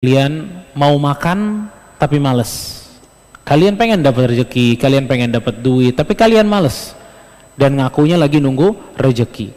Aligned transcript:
kalian 0.00 0.48
mau 0.72 0.96
makan 0.96 1.68
tapi 2.00 2.16
males. 2.16 2.80
Kalian 3.44 3.76
pengen 3.76 4.00
dapat 4.00 4.32
rezeki, 4.32 4.80
kalian 4.80 5.04
pengen 5.04 5.28
dapat 5.28 5.60
duit, 5.60 5.92
tapi 5.92 6.16
kalian 6.16 6.48
males. 6.48 6.96
Dan 7.52 7.76
ngakunya 7.76 8.16
lagi 8.16 8.40
nunggu 8.40 8.96
rezeki. 8.96 9.52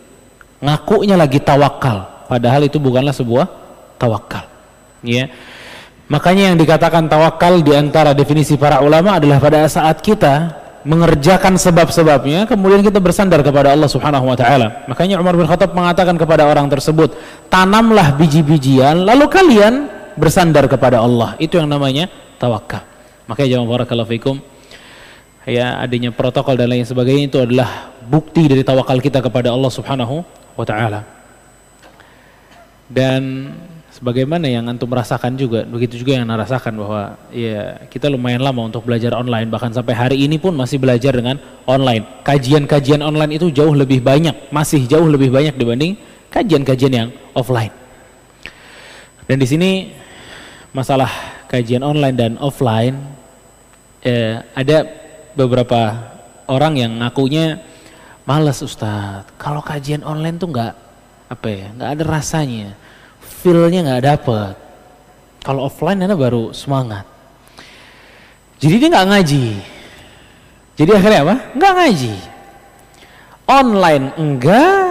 Ngakunya 0.59 1.15
lagi 1.15 1.39
tawakal, 1.39 2.27
padahal 2.27 2.67
itu 2.67 2.75
bukanlah 2.75 3.15
sebuah 3.15 3.47
tawakal. 3.95 4.43
Ya. 4.99 5.31
Makanya 6.11 6.51
yang 6.51 6.59
dikatakan 6.59 7.07
tawakal 7.07 7.63
di 7.63 7.71
antara 7.71 8.11
definisi 8.11 8.59
para 8.59 8.83
ulama 8.83 9.23
adalah 9.23 9.39
pada 9.39 9.63
saat 9.71 10.03
kita 10.03 10.59
mengerjakan 10.83 11.55
sebab-sebabnya 11.55 12.51
kemudian 12.51 12.83
kita 12.83 12.99
bersandar 12.99 13.39
kepada 13.47 13.71
Allah 13.71 13.87
Subhanahu 13.87 14.27
wa 14.27 14.35
taala. 14.35 14.83
Makanya 14.91 15.23
Umar 15.23 15.39
bin 15.39 15.47
Khattab 15.47 15.71
mengatakan 15.71 16.19
kepada 16.19 16.43
orang 16.43 16.67
tersebut, 16.67 17.15
"Tanamlah 17.47 18.19
biji-bijian 18.19 19.07
lalu 19.07 19.31
kalian 19.31 19.92
bersandar 20.15 20.65
kepada 20.67 21.01
Allah. 21.01 21.35
Itu 21.37 21.57
yang 21.59 21.69
namanya 21.69 22.09
tawakal. 22.37 22.83
Makanya 23.27 23.57
jangan 23.57 23.65
barakallahu 23.67 24.09
fikum. 24.09 24.37
Ya, 25.43 25.75
adanya 25.83 26.15
protokol 26.15 26.55
dan 26.55 26.71
lain 26.71 26.87
sebagainya 26.87 27.27
itu 27.27 27.37
adalah 27.43 27.91
bukti 28.07 28.47
dari 28.47 28.63
tawakal 28.63 28.99
kita 29.03 29.19
kepada 29.19 29.51
Allah 29.51 29.71
Subhanahu 29.71 30.23
wa 30.55 30.63
taala. 30.63 31.03
Dan 32.87 33.51
sebagaimana 33.91 34.47
yang 34.47 34.63
antum 34.71 34.87
merasakan 34.87 35.35
juga, 35.35 35.67
begitu 35.67 35.99
juga 35.99 36.15
yang 36.15 36.31
narasakan 36.31 36.79
bahwa 36.79 37.01
ya 37.35 37.75
kita 37.91 38.07
lumayan 38.07 38.39
lama 38.39 38.71
untuk 38.71 38.87
belajar 38.87 39.11
online, 39.19 39.51
bahkan 39.51 39.75
sampai 39.75 39.91
hari 39.91 40.17
ini 40.23 40.39
pun 40.39 40.55
masih 40.55 40.79
belajar 40.79 41.11
dengan 41.11 41.35
online. 41.67 42.23
Kajian-kajian 42.23 43.03
online 43.03 43.35
itu 43.35 43.51
jauh 43.51 43.75
lebih 43.75 43.99
banyak, 43.99 44.47
masih 44.47 44.87
jauh 44.87 45.07
lebih 45.11 45.27
banyak 45.27 45.59
dibanding 45.59 45.99
kajian-kajian 46.31 46.93
yang 46.93 47.09
offline. 47.35 47.71
Dan 49.27 49.39
di 49.39 49.47
sini 49.47 49.69
masalah 50.73 51.07
kajian 51.45 51.85
online 51.85 52.17
dan 52.17 52.33
offline 52.41 52.97
eh, 54.01 54.41
ada 54.57 54.89
beberapa 55.37 55.93
orang 56.49 56.81
yang 56.81 56.91
ngakunya 56.97 57.61
males 58.25 58.59
Ustadz. 58.65 59.37
Kalau 59.37 59.61
kajian 59.61 60.01
online 60.01 60.41
tuh 60.41 60.49
nggak 60.49 60.73
apa 61.29 61.47
ya 61.47 61.67
nggak 61.77 61.89
ada 61.93 62.03
rasanya. 62.09 62.73
Feelnya 63.21 63.85
nggak 63.85 64.03
dapet. 64.03 64.53
Kalau 65.45 65.69
offline 65.69 66.01
ini 66.01 66.15
baru 66.17 66.51
semangat. 66.57 67.05
Jadi 68.57 68.75
dia 68.81 68.89
nggak 68.89 69.09
ngaji. 69.13 69.45
Jadi 70.73 70.89
akhirnya 70.89 71.21
apa? 71.21 71.35
Nggak 71.53 71.73
ngaji. 71.77 72.15
Online 73.43 74.05
enggak 74.17 74.81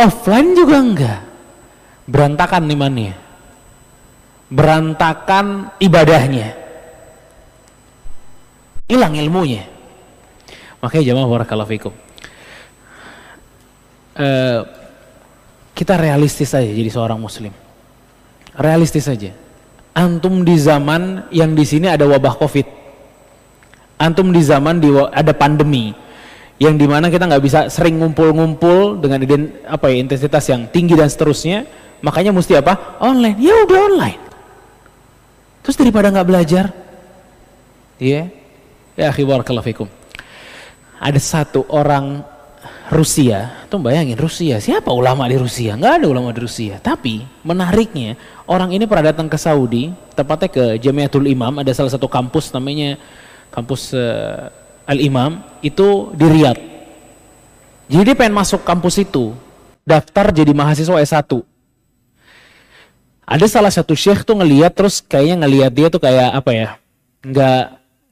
offline 0.00 0.50
juga 0.56 0.76
enggak. 0.80 1.20
Berantakan 2.06 2.70
imannya 2.70 3.25
berantakan 4.46 5.74
ibadahnya. 5.82 6.54
Hilang 8.86 9.18
ilmunya. 9.18 9.66
Makanya 10.78 11.04
jamaah 11.10 11.26
barakallahu 11.26 11.70
fikum. 11.70 11.92
Uh, 14.16 14.64
kita 15.76 15.98
realistis 15.98 16.54
saja 16.54 16.70
jadi 16.70 16.88
seorang 16.88 17.18
muslim. 17.18 17.52
Realistis 18.56 19.04
saja 19.04 19.34
antum 19.96 20.44
di 20.44 20.56
zaman 20.60 21.28
yang 21.32 21.56
di 21.56 21.64
sini 21.66 21.90
ada 21.90 22.06
wabah 22.06 22.36
covid. 22.38 22.64
Antum 23.96 24.28
di 24.28 24.44
zaman 24.44 24.78
di 24.78 24.92
ada 24.92 25.32
pandemi. 25.32 25.96
Yang 26.56 26.74
di 26.80 26.86
mana 26.88 27.12
kita 27.12 27.28
nggak 27.28 27.44
bisa 27.44 27.60
sering 27.68 28.00
ngumpul-ngumpul 28.00 28.96
dengan 28.96 29.20
apa 29.68 29.92
ya 29.92 29.96
intensitas 30.00 30.44
yang 30.48 30.68
tinggi 30.72 30.96
dan 30.96 31.08
seterusnya. 31.12 31.68
Makanya 32.00 32.32
mesti 32.32 32.56
apa? 32.56 32.96
Online. 33.00 33.36
Ya 33.36 33.52
udah 33.64 33.80
online 33.92 34.25
Terus 35.66 35.82
daripada 35.82 36.14
nggak 36.14 36.28
belajar, 36.30 36.70
iya, 37.98 38.30
yeah. 38.94 39.10
ya 39.10 39.10
akhi 39.10 39.26
fikum. 39.66 39.90
Ada 41.02 41.18
satu 41.18 41.66
orang 41.74 42.22
Rusia, 42.86 43.66
tuh 43.66 43.82
bayangin 43.82 44.14
Rusia, 44.14 44.62
siapa 44.62 44.94
ulama 44.94 45.26
di 45.26 45.34
Rusia? 45.34 45.74
Nggak 45.74 45.92
ada 45.98 46.06
ulama 46.06 46.30
di 46.30 46.38
Rusia. 46.38 46.78
Tapi 46.78 47.26
menariknya, 47.42 48.14
orang 48.46 48.78
ini 48.78 48.86
pernah 48.86 49.10
datang 49.10 49.26
ke 49.26 49.34
Saudi, 49.34 49.90
tepatnya 50.14 50.54
ke 50.54 50.64
Jamiatul 50.78 51.26
Imam, 51.26 51.50
ada 51.58 51.74
salah 51.74 51.90
satu 51.90 52.06
kampus 52.06 52.54
namanya 52.54 52.94
kampus 53.50 53.90
uh, 53.90 54.46
Al 54.86 55.02
Imam, 55.02 55.42
itu 55.66 56.14
di 56.14 56.30
Riyadh. 56.30 56.62
Jadi 57.90 58.06
dia 58.06 58.14
pengen 58.14 58.38
masuk 58.38 58.62
kampus 58.62 59.02
itu, 59.02 59.34
daftar 59.82 60.30
jadi 60.30 60.54
mahasiswa 60.54 61.02
S1 61.02 61.55
ada 63.26 63.46
salah 63.50 63.74
satu 63.74 63.98
syekh 63.98 64.22
tuh 64.22 64.38
ngeliat 64.38 64.70
terus 64.70 65.02
kayaknya 65.02 65.42
ngeliat 65.42 65.72
dia 65.74 65.90
tuh 65.90 65.98
kayak 65.98 66.30
apa 66.30 66.50
ya 66.54 66.68
nggak 67.26 67.62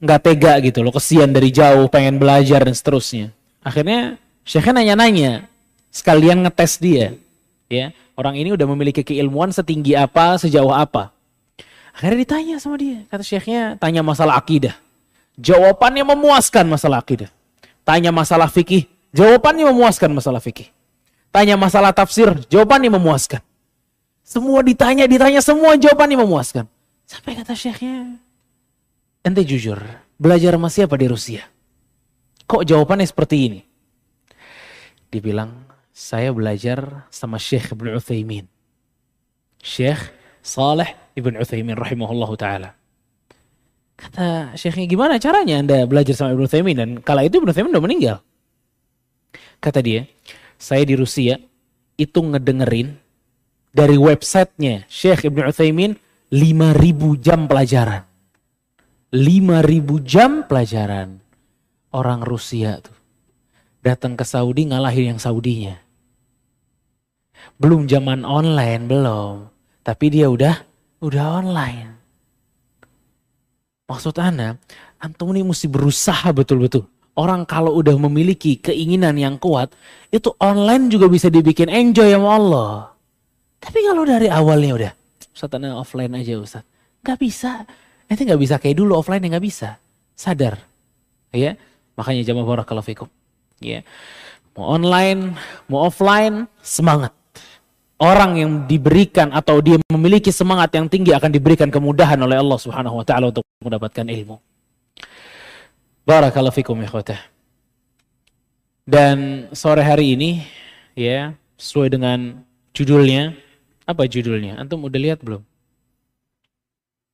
nggak 0.02 0.20
tega 0.26 0.52
gitu 0.58 0.82
loh 0.82 0.90
kesian 0.90 1.30
dari 1.30 1.54
jauh 1.54 1.86
pengen 1.86 2.18
belajar 2.18 2.66
dan 2.66 2.74
seterusnya. 2.74 3.30
Akhirnya 3.62 4.18
syekhnya 4.42 4.82
nanya-nanya 4.82 5.46
sekalian 5.94 6.42
ngetes 6.42 6.82
dia 6.82 7.14
ya 7.70 7.94
orang 8.18 8.34
ini 8.34 8.58
udah 8.58 8.66
memiliki 8.66 9.06
keilmuan 9.06 9.54
setinggi 9.54 9.94
apa 9.94 10.34
sejauh 10.34 10.74
apa? 10.74 11.14
Akhirnya 11.94 12.18
ditanya 12.18 12.56
sama 12.58 12.74
dia 12.74 13.06
kata 13.06 13.22
syekhnya 13.22 13.78
tanya 13.78 14.02
masalah 14.02 14.34
akidah. 14.34 14.74
Jawabannya 15.38 16.02
memuaskan 16.10 16.66
masalah 16.66 17.06
akidah. 17.06 17.30
Tanya 17.86 18.10
masalah 18.10 18.50
fikih 18.50 18.90
jawabannya 19.14 19.70
memuaskan 19.70 20.10
masalah 20.10 20.42
fikih. 20.42 20.74
Tanya 21.30 21.54
masalah 21.54 21.94
tafsir 21.94 22.34
jawabannya 22.50 22.90
memuaskan 22.98 23.38
semua 24.24 24.64
ditanya, 24.64 25.04
ditanya 25.04 25.44
semua 25.44 25.76
jawabannya 25.76 26.24
memuaskan. 26.24 26.64
Sampai 27.04 27.36
kata 27.36 27.52
syekhnya, 27.52 28.16
ente 29.20 29.44
jujur, 29.44 29.76
belajar 30.16 30.56
sama 30.56 30.72
siapa 30.72 30.96
di 30.96 31.06
Rusia? 31.06 31.44
Kok 32.48 32.64
jawabannya 32.64 33.04
seperti 33.04 33.36
ini? 33.52 33.60
Dibilang, 35.12 35.68
saya 35.92 36.32
belajar 36.32 37.06
sama 37.12 37.36
Syekh 37.36 37.76
Ibn 37.76 38.00
Uthaymin. 38.00 38.48
Syekh 39.60 40.00
Saleh 40.40 40.96
Ibn 41.14 41.40
Uthaymin 41.40 41.76
rahimahullah 41.76 42.30
ta'ala. 42.40 42.70
Kata 43.94 44.56
syekhnya, 44.56 44.88
gimana 44.88 45.20
caranya 45.20 45.60
anda 45.60 45.84
belajar 45.84 46.16
sama 46.16 46.32
Ibn 46.32 46.48
Uthaymin? 46.48 46.76
Dan 46.76 46.90
kala 47.04 47.28
itu 47.28 47.38
Ibn 47.38 47.52
Uthaymin 47.52 47.72
udah 47.76 47.84
meninggal. 47.84 48.16
Kata 49.60 49.84
dia, 49.84 50.08
saya 50.56 50.82
di 50.88 50.96
Rusia 50.96 51.36
itu 51.94 52.18
ngedengerin 52.18 53.03
dari 53.74 53.98
websitenya 53.98 54.86
Syekh 54.86 55.26
Ibn 55.26 55.50
Uthaymin 55.50 55.98
5000 56.30 57.18
jam 57.18 57.50
pelajaran. 57.50 58.06
5000 59.10 60.06
jam 60.06 60.46
pelajaran. 60.46 61.18
Orang 61.90 62.22
Rusia 62.22 62.78
tuh. 62.78 62.94
Datang 63.82 64.14
ke 64.14 64.24
Saudi 64.24 64.70
ngalahin 64.70 65.14
yang 65.14 65.20
Saudinya. 65.20 65.76
Belum 67.60 67.84
zaman 67.84 68.24
online, 68.24 68.88
belum. 68.88 69.34
Tapi 69.84 70.06
dia 70.08 70.32
udah 70.32 70.56
udah 71.04 71.26
online. 71.44 71.90
Maksud 73.84 74.16
Anda, 74.16 74.56
antum 74.96 75.36
ini 75.36 75.44
mesti 75.44 75.68
berusaha 75.68 76.32
betul-betul. 76.32 76.88
Orang 77.14 77.46
kalau 77.46 77.78
udah 77.78 77.94
memiliki 77.94 78.58
keinginan 78.58 79.14
yang 79.20 79.36
kuat, 79.38 79.70
itu 80.10 80.34
online 80.40 80.90
juga 80.90 81.06
bisa 81.06 81.30
dibikin 81.30 81.70
enjoy 81.70 82.10
sama 82.10 82.30
Allah. 82.34 82.93
Tapi 83.64 83.78
kalau 83.80 84.04
dari 84.04 84.28
awalnya 84.28 84.72
udah, 84.76 84.92
Ustaz 85.32 85.48
offline 85.56 86.12
aja 86.20 86.36
Ustaz. 86.36 86.64
Gak 87.00 87.16
bisa. 87.16 87.64
Nanti 88.04 88.28
gak 88.28 88.40
bisa 88.40 88.60
kayak 88.60 88.76
dulu 88.76 89.00
offline 89.00 89.24
yang 89.24 89.40
gak 89.40 89.46
bisa. 89.48 89.80
Sadar. 90.12 90.60
Ya, 91.34 91.56
makanya 91.96 92.22
jamaah 92.22 92.46
barakallahu 92.46 92.84
fikum. 92.84 93.08
Ya. 93.58 93.82
Mau 94.54 94.70
online, 94.70 95.34
mau 95.66 95.88
offline, 95.88 96.46
semangat. 96.62 97.10
Orang 97.98 98.38
yang 98.38 98.50
diberikan 98.70 99.34
atau 99.34 99.58
dia 99.58 99.80
memiliki 99.90 100.30
semangat 100.30 100.70
yang 100.76 100.86
tinggi 100.86 101.10
akan 101.10 101.30
diberikan 101.30 101.72
kemudahan 101.72 102.18
oleh 102.20 102.38
Allah 102.38 102.58
Subhanahu 102.60 103.02
wa 103.02 103.04
taala 103.06 103.34
untuk 103.34 103.42
mendapatkan 103.58 104.06
ilmu. 104.06 104.38
Barakallahu 106.04 106.54
fikum 106.54 106.76
ya 106.84 106.90
Dan 108.84 109.48
sore 109.56 109.80
hari 109.80 110.14
ini 110.14 110.44
ya, 110.92 111.32
sesuai 111.56 111.88
dengan 111.96 112.44
judulnya 112.76 113.34
apa 113.84 114.08
judulnya? 114.08 114.56
Antum 114.56 114.84
udah 114.88 115.00
lihat 115.00 115.20
belum? 115.20 115.44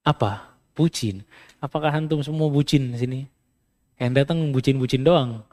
Apa? 0.06 0.54
Bucin. 0.74 1.26
Apakah 1.60 1.92
antum 1.92 2.22
semua 2.22 2.48
bucin 2.48 2.94
di 2.94 2.98
sini? 2.98 3.20
Yang 4.00 4.24
datang 4.24 4.38
bucin-bucin 4.54 5.04
doang. 5.04 5.44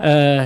uh, 0.00 0.44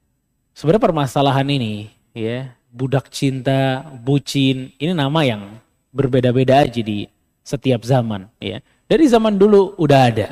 sebenarnya 0.56 0.82
permasalahan 0.86 1.48
ini 1.50 1.90
ya, 2.14 2.52
budak 2.70 3.10
cinta, 3.10 3.82
bucin, 4.00 4.70
ini 4.78 4.92
nama 4.94 5.26
yang 5.26 5.58
berbeda-beda 5.90 6.62
aja 6.62 6.78
di 6.78 7.10
setiap 7.42 7.82
zaman 7.82 8.30
ya. 8.38 8.62
Dari 8.86 9.08
zaman 9.08 9.34
dulu 9.34 9.74
udah 9.80 10.00
ada. 10.12 10.28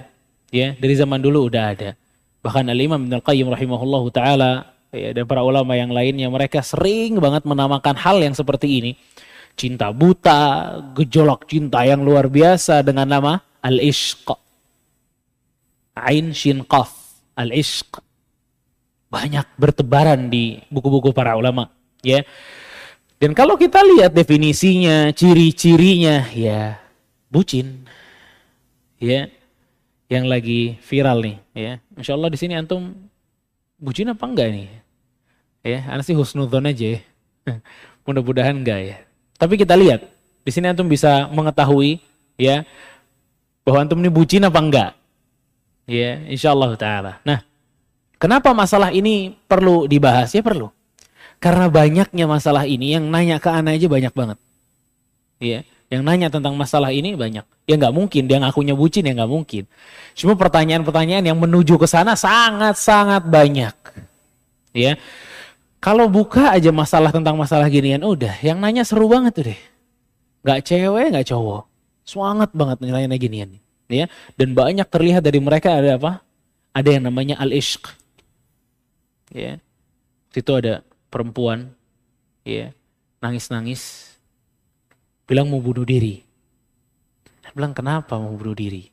Ya, 0.50 0.74
dari 0.76 0.94
zaman 0.94 1.18
dulu 1.18 1.46
udah 1.48 1.74
ada. 1.74 1.90
Bahkan 2.44 2.68
Al-Imam 2.70 3.02
Ibnu 3.06 3.14
Al-Qayyim 3.20 3.48
rahimahullahu 3.50 4.08
taala 4.10 4.72
ya, 4.90 5.10
dan 5.14 5.24
para 5.26 5.42
ulama 5.42 5.74
yang 5.78 5.90
lainnya 5.90 6.26
mereka 6.30 6.62
sering 6.62 7.18
banget 7.18 7.46
menamakan 7.46 7.96
hal 7.98 8.18
yang 8.22 8.34
seperti 8.34 8.68
ini. 8.82 8.92
cinta 9.58 9.92
buta, 9.92 10.72
gejolak 10.96 11.44
cinta 11.44 11.84
yang 11.84 12.00
luar 12.00 12.32
biasa 12.32 12.80
dengan 12.80 13.04
nama 13.04 13.32
al-ishq. 13.60 14.32
Ain 15.92 16.32
shin 16.32 16.64
qaf, 16.64 16.88
al-ishq. 17.36 18.00
Banyak 19.10 19.44
bertebaran 19.60 20.32
di 20.32 20.64
buku-buku 20.72 21.12
para 21.12 21.36
ulama, 21.36 21.68
ya. 22.00 22.24
Dan 23.20 23.36
kalau 23.36 23.60
kita 23.60 23.84
lihat 23.84 24.16
definisinya, 24.16 25.12
ciri-cirinya, 25.12 26.24
ya 26.32 26.80
bucin, 27.28 27.84
ya, 28.96 29.28
yang 30.08 30.24
lagi 30.24 30.80
viral 30.80 31.20
nih, 31.20 31.36
ya. 31.52 31.72
Insya 32.00 32.16
Allah 32.16 32.32
di 32.32 32.38
sini 32.40 32.56
antum 32.56 32.96
bucin 33.76 34.08
apa 34.08 34.24
enggak 34.24 34.48
nih? 34.56 34.68
Ya, 35.60 35.84
anda 35.88 36.00
sih 36.00 36.16
husnudon 36.16 36.68
aja 36.68 36.96
ya. 36.96 37.00
Mudah-mudahan 38.08 38.56
enggak 38.56 38.80
ya. 38.80 38.96
Tapi 39.36 39.60
kita 39.60 39.76
lihat, 39.76 40.08
di 40.40 40.50
sini 40.52 40.72
antum 40.72 40.88
bisa 40.88 41.28
mengetahui 41.28 42.00
ya 42.40 42.64
bahwa 43.64 43.84
antum 43.84 44.00
ini 44.00 44.08
bucin 44.08 44.44
apa 44.44 44.60
enggak. 44.60 44.90
Ya, 45.84 46.22
insya 46.30 46.56
Allah 46.56 46.72
taala. 46.80 47.12
Nah, 47.26 47.44
kenapa 48.16 48.56
masalah 48.56 48.94
ini 48.94 49.36
perlu 49.44 49.84
dibahas? 49.84 50.32
Ya 50.32 50.40
perlu. 50.40 50.72
Karena 51.40 51.72
banyaknya 51.72 52.24
masalah 52.28 52.68
ini 52.68 52.96
yang 52.96 53.08
nanya 53.08 53.40
ke 53.40 53.48
anak 53.48 53.80
aja 53.80 53.88
banyak 53.88 54.12
banget. 54.12 54.38
Ya, 55.40 55.64
yang 55.88 56.04
nanya 56.04 56.28
tentang 56.28 56.52
masalah 56.54 56.92
ini 56.92 57.16
banyak. 57.16 57.42
Ya 57.64 57.74
nggak 57.80 57.94
mungkin 57.96 58.28
dia 58.28 58.38
ngakunya 58.38 58.76
bucin 58.76 59.08
ya 59.08 59.12
nggak 59.16 59.30
mungkin. 59.30 59.64
Cuma 60.12 60.36
pertanyaan-pertanyaan 60.36 61.24
yang 61.24 61.38
menuju 61.40 61.80
ke 61.80 61.88
sana 61.88 62.12
sangat-sangat 62.12 63.24
banyak. 63.24 63.74
Ya, 64.70 64.94
kalau 65.80 66.12
buka 66.12 66.52
aja 66.52 66.68
masalah 66.68 67.08
tentang 67.08 67.40
masalah 67.40 67.64
ginian, 67.72 68.04
udah. 68.04 68.36
Yang 68.44 68.58
nanya 68.60 68.84
seru 68.84 69.08
banget 69.08 69.32
tuh 69.32 69.44
deh. 69.48 69.60
Gak 70.44 70.60
cewek, 70.68 71.08
gak 71.16 71.26
cowok. 71.32 71.64
Semangat 72.04 72.52
banget 72.52 72.84
nanya 72.84 73.16
ginian. 73.16 73.56
Ya, 73.90 74.06
dan 74.38 74.54
banyak 74.54 74.86
terlihat 74.86 75.24
dari 75.24 75.42
mereka 75.42 75.74
ada 75.74 75.98
apa? 75.98 76.12
Ada 76.70 77.00
yang 77.00 77.10
namanya 77.10 77.40
al-ishq. 77.42 77.90
Ya. 79.34 79.58
Situ 80.30 80.52
ada 80.54 80.86
perempuan 81.10 81.74
ya, 82.46 82.70
nangis-nangis 83.18 84.14
bilang 85.26 85.50
mau 85.50 85.58
bunuh 85.58 85.82
diri. 85.82 86.22
Bilang 87.50 87.74
kenapa 87.74 88.14
mau 88.14 88.30
bunuh 88.38 88.54
diri? 88.54 88.86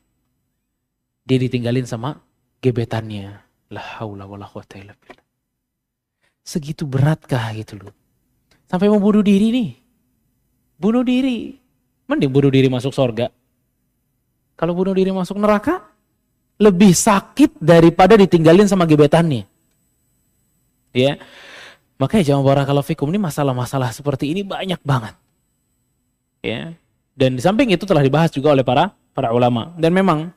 Dia 1.22 1.38
ditinggalin 1.38 1.86
sama 1.86 2.18
gebetannya. 2.58 3.38
La 3.70 4.02
haula 4.02 4.26
wala 4.26 4.50
quwata 4.50 4.82
illa 4.82 4.98
billah 4.98 5.27
segitu 6.48 6.88
beratkah 6.88 7.52
gitu 7.52 7.76
loh. 7.76 7.92
Sampai 8.64 8.88
mau 8.88 8.96
bunuh 8.96 9.20
diri 9.20 9.52
nih. 9.52 9.70
Bunuh 10.80 11.04
diri. 11.04 11.60
Mending 12.08 12.32
bunuh 12.32 12.48
diri 12.48 12.72
masuk 12.72 12.96
sorga. 12.96 13.28
Kalau 14.56 14.72
bunuh 14.72 14.96
diri 14.96 15.12
masuk 15.12 15.36
neraka, 15.36 15.84
lebih 16.56 16.96
sakit 16.96 17.60
daripada 17.60 18.16
ditinggalin 18.16 18.64
sama 18.64 18.88
gebetannya. 18.88 19.44
Ya. 20.96 21.20
Makanya 22.00 22.32
jangan 22.32 22.42
barakallahu 22.42 22.86
fikum 22.86 23.12
ini 23.12 23.20
masalah-masalah 23.20 23.92
seperti 23.92 24.32
ini 24.32 24.40
banyak 24.40 24.80
banget. 24.80 25.14
Ya. 26.40 26.72
Dan 27.12 27.36
di 27.36 27.42
samping 27.44 27.68
itu 27.68 27.84
telah 27.84 28.00
dibahas 28.00 28.32
juga 28.32 28.56
oleh 28.56 28.64
para 28.64 28.94
para 29.12 29.36
ulama. 29.36 29.74
Dan 29.76 29.92
memang 29.92 30.32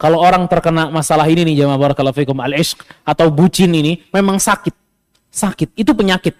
kalau 0.00 0.18
orang 0.18 0.48
terkena 0.48 0.88
masalah 0.88 1.28
ini 1.28 1.44
nih 1.44 1.62
jamaah 1.62 1.78
barakallahu 1.78 2.16
fikum 2.16 2.38
al-ishq 2.40 2.80
atau 3.04 3.28
bucin 3.30 3.70
ini 3.70 4.02
memang 4.10 4.38
sakit 4.40 4.82
sakit, 5.32 5.72
itu 5.72 5.90
penyakit. 5.96 6.36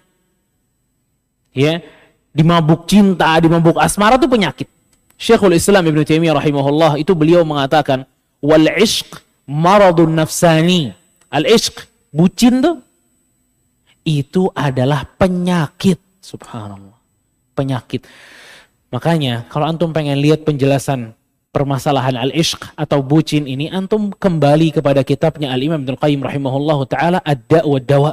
Ya, 1.53 1.81
dimabuk 2.29 2.85
cinta, 2.85 3.33
dimabuk 3.41 3.77
asmara 3.81 4.21
itu 4.21 4.29
penyakit. 4.29 4.69
Syekhul 5.17 5.57
Islam 5.57 5.89
Ibn 5.89 5.99
Taimiyah 6.05 6.37
rahimahullah 6.37 7.01
itu 7.01 7.13
beliau 7.13 7.41
mengatakan 7.41 8.05
wal 8.41 8.69
ishq 8.77 9.09
maradun 9.49 10.13
nafsani. 10.13 10.93
Al 11.33 11.49
ishq 11.49 11.89
bucin 12.13 12.61
tuh 12.61 12.77
itu 14.05 14.51
adalah 14.53 15.07
penyakit. 15.17 15.97
Subhanallah. 16.21 16.95
Penyakit. 17.57 18.05
Makanya 18.93 19.49
kalau 19.49 19.65
antum 19.65 19.89
pengen 19.89 20.21
lihat 20.21 20.45
penjelasan 20.45 21.17
permasalahan 21.53 22.17
al-ishq 22.17 22.61
atau 22.77 23.01
bucin 23.01 23.45
ini 23.45 23.69
antum 23.69 24.09
kembali 24.09 24.73
kepada 24.73 25.05
kitabnya 25.05 25.53
Al-Imam 25.53 25.81
Ibnu 25.85 25.97
Qayyim 25.97 26.21
rahimahullah 26.25 26.79
taala 26.89 27.19
Ad-Da' 27.21 27.65
wa 27.65 27.79
Dawa 27.81 28.11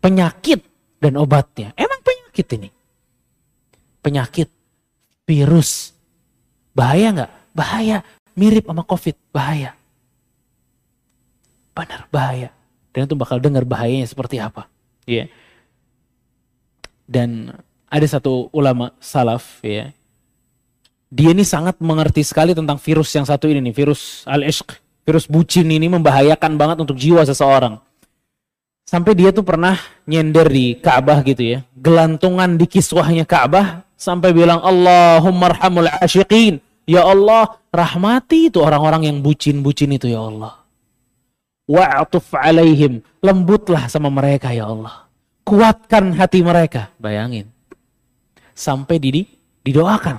penyakit 0.00 0.64
dan 0.98 1.16
obatnya. 1.16 1.72
Emang 1.76 2.00
penyakit 2.00 2.46
ini? 2.56 2.68
Penyakit, 4.00 4.48
virus. 5.28 5.92
Bahaya 6.72 7.08
nggak? 7.12 7.32
Bahaya. 7.52 7.98
Mirip 8.34 8.64
sama 8.68 8.82
COVID, 8.84 9.16
bahaya. 9.30 9.76
Benar, 11.76 12.08
bahaya. 12.08 12.50
Dan 12.90 13.06
itu 13.06 13.14
bakal 13.14 13.38
dengar 13.38 13.62
bahayanya 13.68 14.08
seperti 14.08 14.40
apa. 14.42 14.66
Ya. 15.06 15.24
Yeah. 15.24 15.26
Dan 17.10 17.30
ada 17.90 18.06
satu 18.06 18.48
ulama 18.54 18.94
salaf 19.02 19.58
ya. 19.66 19.90
Dia 21.10 21.34
ini 21.34 21.42
sangat 21.42 21.82
mengerti 21.82 22.22
sekali 22.22 22.54
tentang 22.54 22.78
virus 22.78 23.10
yang 23.10 23.26
satu 23.26 23.50
ini 23.50 23.58
nih, 23.58 23.74
virus 23.74 24.22
al-ishq. 24.30 24.78
Virus 25.02 25.26
bucin 25.26 25.66
ini 25.66 25.90
membahayakan 25.90 26.54
banget 26.54 26.86
untuk 26.86 26.94
jiwa 26.94 27.26
seseorang. 27.26 27.82
Sampai 28.90 29.14
dia 29.14 29.30
tuh 29.30 29.46
pernah 29.46 29.78
nyender 30.02 30.50
di 30.50 30.74
Ka'bah 30.74 31.22
gitu 31.22 31.46
ya. 31.46 31.58
Gelantungan 31.78 32.58
di 32.58 32.66
kiswahnya 32.66 33.22
Ka'bah 33.22 33.86
sampai 33.94 34.34
bilang 34.34 34.58
Allahumma 34.66 35.54
arhamul 35.54 35.86
asyiqin. 36.02 36.58
Ya 36.90 37.06
Allah, 37.06 37.54
rahmati 37.70 38.50
itu 38.50 38.58
orang-orang 38.58 39.06
yang 39.06 39.22
bucin-bucin 39.22 39.94
itu 39.94 40.10
ya 40.10 40.26
Allah. 40.26 40.58
Wa'atuf 41.70 42.34
alaihim. 42.34 42.98
Lembutlah 43.22 43.86
sama 43.86 44.10
mereka 44.10 44.50
ya 44.50 44.66
Allah. 44.66 45.06
Kuatkan 45.46 46.10
hati 46.18 46.42
mereka. 46.42 46.90
Bayangin. 46.98 47.46
Sampai 48.58 48.98
di, 48.98 49.22
didoakan. 49.62 50.18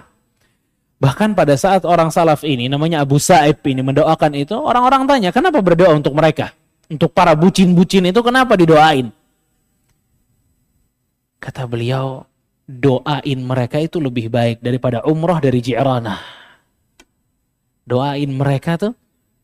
Bahkan 0.96 1.36
pada 1.36 1.60
saat 1.60 1.84
orang 1.84 2.08
salaf 2.08 2.48
ini, 2.48 2.72
namanya 2.72 3.04
Abu 3.04 3.20
Sa'ib 3.20 3.60
ini 3.68 3.84
mendoakan 3.84 4.32
itu, 4.32 4.56
orang-orang 4.56 5.04
tanya, 5.12 5.36
kenapa 5.36 5.60
berdoa 5.60 5.92
untuk 5.92 6.16
mereka? 6.16 6.56
Untuk 6.92 7.16
para 7.16 7.32
bucin-bucin 7.32 8.12
itu 8.12 8.20
kenapa 8.20 8.60
didoain? 8.60 9.08
Kata 11.40 11.64
beliau, 11.64 12.28
doain 12.68 13.40
mereka 13.40 13.80
itu 13.80 14.04
lebih 14.04 14.28
baik 14.28 14.60
daripada 14.60 15.02
umroh 15.08 15.40
dari 15.40 15.64
Ji'ranah. 15.64 16.20
Doain 17.88 18.30
mereka 18.30 18.76
tuh, 18.76 18.94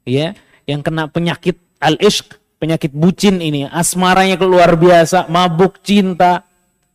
ya, 0.03 0.35
yang 0.67 0.83
kena 0.83 1.07
penyakit 1.07 1.57
al-ishq, 1.79 2.35
penyakit 2.59 2.91
bucin 2.91 3.39
ini, 3.39 3.65
asmaranya 3.65 4.35
keluar 4.35 4.75
biasa, 4.77 5.31
mabuk 5.31 5.81
cinta, 5.81 6.45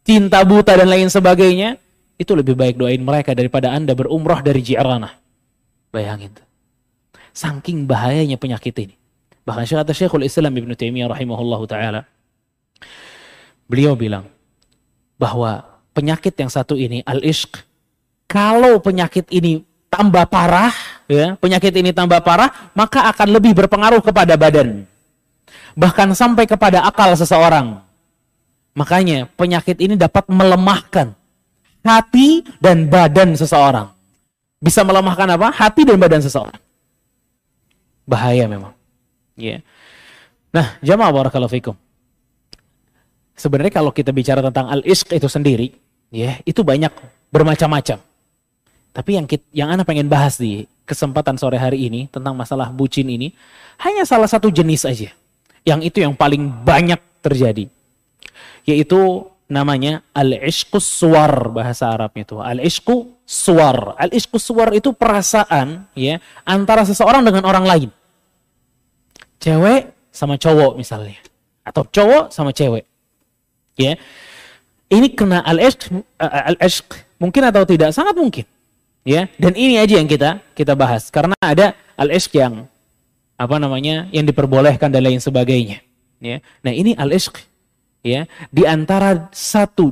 cinta 0.07 0.45
buta 0.45 0.77
dan 0.77 0.87
lain 0.87 1.09
sebagainya, 1.11 1.81
itu 2.21 2.33
lebih 2.37 2.55
baik 2.55 2.79
doain 2.79 3.03
mereka 3.03 3.35
daripada 3.35 3.75
Anda 3.75 3.97
berumroh 3.97 4.39
dari 4.45 4.63
Ji'ranah. 4.63 5.17
Bayangin 5.91 6.31
tuh. 6.37 6.47
Saking 7.33 7.89
bahayanya 7.89 8.37
penyakit 8.37 8.77
ini. 8.79 8.95
Bahkan 9.43 9.67
kata 9.67 9.91
Syekhul 9.91 10.27
Islam 10.27 10.55
Ibn 10.55 10.71
Taimiyah 10.79 11.11
rahimahullahu 11.11 11.67
taala 11.67 12.07
beliau 13.67 13.99
bilang 13.99 14.31
bahwa 15.19 15.67
penyakit 15.95 16.35
yang 16.39 16.51
satu 16.51 16.79
ini 16.79 17.03
al-ishq 17.03 17.59
kalau 18.31 18.79
penyakit 18.79 19.27
ini 19.35 19.67
tambah 19.93 20.25
parah 20.31 20.73
ya, 21.05 21.37
penyakit 21.37 21.75
ini 21.77 21.93
tambah 21.93 22.23
parah 22.25 22.73
maka 22.73 23.05
akan 23.13 23.29
lebih 23.37 23.53
berpengaruh 23.53 24.01
kepada 24.01 24.41
badan. 24.41 24.89
Bahkan 25.77 26.17
sampai 26.17 26.49
kepada 26.49 26.85
akal 26.85 27.13
seseorang. 27.13 27.81
Makanya 28.73 29.29
penyakit 29.37 29.77
ini 29.85 30.01
dapat 30.01 30.25
melemahkan 30.33 31.13
hati 31.85 32.41
dan 32.57 32.89
badan 32.89 33.37
seseorang. 33.37 33.93
Bisa 34.63 34.81
melemahkan 34.81 35.29
apa? 35.29 35.53
Hati 35.53 35.85
dan 35.85 36.01
badan 36.01 36.25
seseorang. 36.25 36.57
Bahaya 38.09 38.49
memang. 38.49 38.73
Ya. 39.37 39.65
Nah, 40.53 40.77
jamaah 40.85 41.13
barakallahu 41.13 41.53
fikum. 41.53 41.77
Sebenarnya 43.33 43.73
kalau 43.73 43.91
kita 43.91 44.13
bicara 44.13 44.45
tentang 44.45 44.69
al-ishq 44.69 45.09
itu 45.09 45.27
sendiri, 45.27 45.73
ya, 46.13 46.37
itu 46.45 46.61
banyak 46.61 46.93
bermacam-macam. 47.33 47.99
Tapi 48.93 49.11
yang 49.17 49.25
kita, 49.25 49.45
yang 49.57 49.73
Anda 49.73 49.89
pengen 49.89 50.13
bahas 50.13 50.37
di 50.37 50.69
kesempatan 50.85 51.41
sore 51.41 51.57
hari 51.57 51.89
ini 51.89 52.13
tentang 52.13 52.37
masalah 52.37 52.69
bucin 52.69 53.09
ini 53.09 53.33
hanya 53.81 54.05
salah 54.05 54.29
satu 54.29 54.53
jenis 54.53 54.85
aja. 54.85 55.09
Yang 55.65 55.81
itu 55.89 55.99
yang 56.05 56.13
paling 56.13 56.45
banyak 56.45 57.01
terjadi. 57.25 57.73
Yaitu 58.69 59.25
namanya 59.49 60.05
al-ishqus 60.13 60.85
suwar 60.85 61.49
bahasa 61.49 61.89
Arabnya 61.89 62.29
itu. 62.29 62.37
Al-ishqu 62.37 63.09
suwar. 63.25 63.97
Al-ishqu 63.97 64.37
suwar 64.37 64.77
itu 64.77 64.93
perasaan 64.93 65.89
ya 65.97 66.21
antara 66.45 66.85
seseorang 66.85 67.25
dengan 67.25 67.49
orang 67.49 67.65
lain 67.65 67.91
cewek 69.43 69.91
sama 70.15 70.39
cowok 70.39 70.79
misalnya. 70.79 71.19
Atau 71.67 71.83
cowok 71.91 72.31
sama 72.31 72.55
cewek. 72.55 72.87
Ya. 73.75 73.99
Ini 74.93 75.09
kena 75.17 75.43
al-ishq 75.43 75.91
al-ishq 76.21 76.87
mungkin 77.19 77.43
atau 77.51 77.67
tidak? 77.67 77.91
Sangat 77.91 78.15
mungkin. 78.15 78.47
Ya. 79.03 79.27
Dan 79.41 79.59
ini 79.59 79.83
aja 79.83 79.99
yang 79.99 80.07
kita 80.07 80.39
kita 80.55 80.79
bahas. 80.79 81.11
Karena 81.11 81.35
ada 81.43 81.75
al-ishq 81.99 82.39
yang 82.39 82.71
apa 83.35 83.57
namanya 83.59 84.07
yang 84.15 84.23
diperbolehkan 84.23 84.95
dan 84.95 85.03
lain 85.03 85.19
sebagainya. 85.19 85.83
Ya. 86.23 86.39
Nah 86.63 86.71
ini 86.71 86.95
al-ishq 86.95 87.43
ya 88.07 88.31
di 88.55 88.63
antara 88.63 89.27
satu 89.35 89.91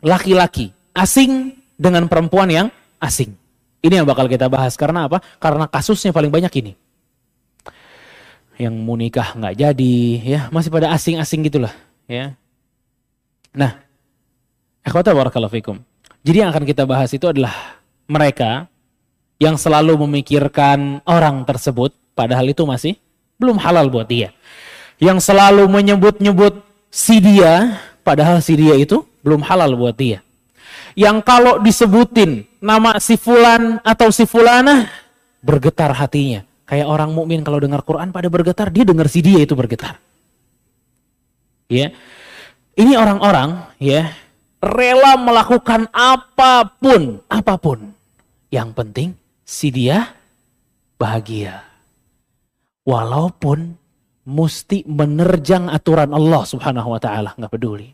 laki-laki 0.00 0.72
asing 0.96 1.52
dengan 1.76 2.08
perempuan 2.08 2.48
yang 2.48 2.66
asing. 3.02 3.36
Ini 3.84 4.00
yang 4.00 4.08
bakal 4.08 4.24
kita 4.32 4.48
bahas. 4.48 4.80
Karena 4.80 5.04
apa? 5.04 5.20
Karena 5.36 5.68
kasusnya 5.68 6.08
paling 6.08 6.32
banyak 6.32 6.48
ini 6.64 6.72
yang 8.60 8.74
mau 8.74 8.94
nikah 8.94 9.34
nggak 9.34 9.54
jadi 9.58 9.96
ya 10.22 10.40
masih 10.54 10.70
pada 10.70 10.94
asing-asing 10.94 11.46
gitulah 11.46 11.74
ya 12.06 12.34
nah 13.54 13.78
ikhwata 14.86 15.14
barakallahu 15.14 15.78
jadi 16.24 16.40
yang 16.40 16.50
akan 16.56 16.64
kita 16.64 16.88
bahas 16.88 17.12
itu 17.12 17.28
adalah 17.28 17.52
mereka 18.08 18.64
yang 19.36 19.60
selalu 19.60 20.08
memikirkan 20.08 21.04
orang 21.04 21.44
tersebut 21.44 21.92
padahal 22.16 22.48
itu 22.48 22.64
masih 22.64 22.96
belum 23.36 23.60
halal 23.60 23.92
buat 23.92 24.08
dia. 24.08 24.32
Yang 24.96 25.28
selalu 25.28 25.68
menyebut-nyebut 25.68 26.64
si 26.88 27.20
dia 27.20 27.76
padahal 28.00 28.40
si 28.40 28.56
dia 28.56 28.72
itu 28.72 29.04
belum 29.20 29.44
halal 29.44 29.76
buat 29.76 30.00
dia. 30.00 30.24
Yang 30.96 31.26
kalau 31.28 31.60
disebutin 31.60 32.48
nama 32.62 32.96
si 33.02 33.20
fulan 33.20 33.82
atau 33.84 34.08
si 34.08 34.24
fulana 34.24 34.88
bergetar 35.44 35.92
hatinya. 35.92 36.40
Kayak 36.64 36.88
orang 36.88 37.12
mukmin 37.12 37.44
kalau 37.44 37.60
dengar 37.60 37.84
Quran 37.84 38.08
pada 38.08 38.28
bergetar, 38.32 38.72
dia 38.72 38.88
dengar 38.88 39.08
si 39.12 39.20
dia 39.20 39.40
itu 39.44 39.52
bergetar. 39.52 40.00
Ya. 41.68 41.92
Ini 42.74 42.98
orang-orang 42.98 43.70
ya 43.78 44.10
rela 44.64 45.20
melakukan 45.20 45.92
apa 45.92 46.72
pun, 46.80 47.20
apa 47.28 47.54
pun. 47.60 47.92
Yang 48.48 48.70
penting 48.72 49.08
si 49.44 49.68
dia 49.68 50.16
bahagia. 50.96 51.62
Walaupun 52.88 53.76
mesti 54.24 54.88
menerjang 54.88 55.68
aturan 55.68 56.10
Allah 56.16 56.42
subhanahu 56.48 56.96
wa 56.96 57.00
ta'ala. 57.00 57.36
nggak 57.36 57.52
peduli. 57.52 57.92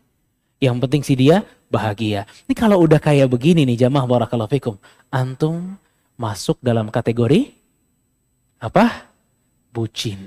Yang 0.63 0.77
penting 0.87 1.03
si 1.03 1.15
dia 1.19 1.43
bahagia. 1.67 2.27
Ini 2.47 2.55
kalau 2.55 2.83
udah 2.83 3.03
kayak 3.03 3.27
begini 3.31 3.67
nih 3.67 3.87
jamaah 3.87 4.07
barakallahu 4.07 4.51
fikum. 4.51 4.75
Antum 5.11 5.75
masuk 6.15 6.61
dalam 6.63 6.93
kategori 6.93 7.60
apa? 8.61 9.09
Bucin. 9.73 10.21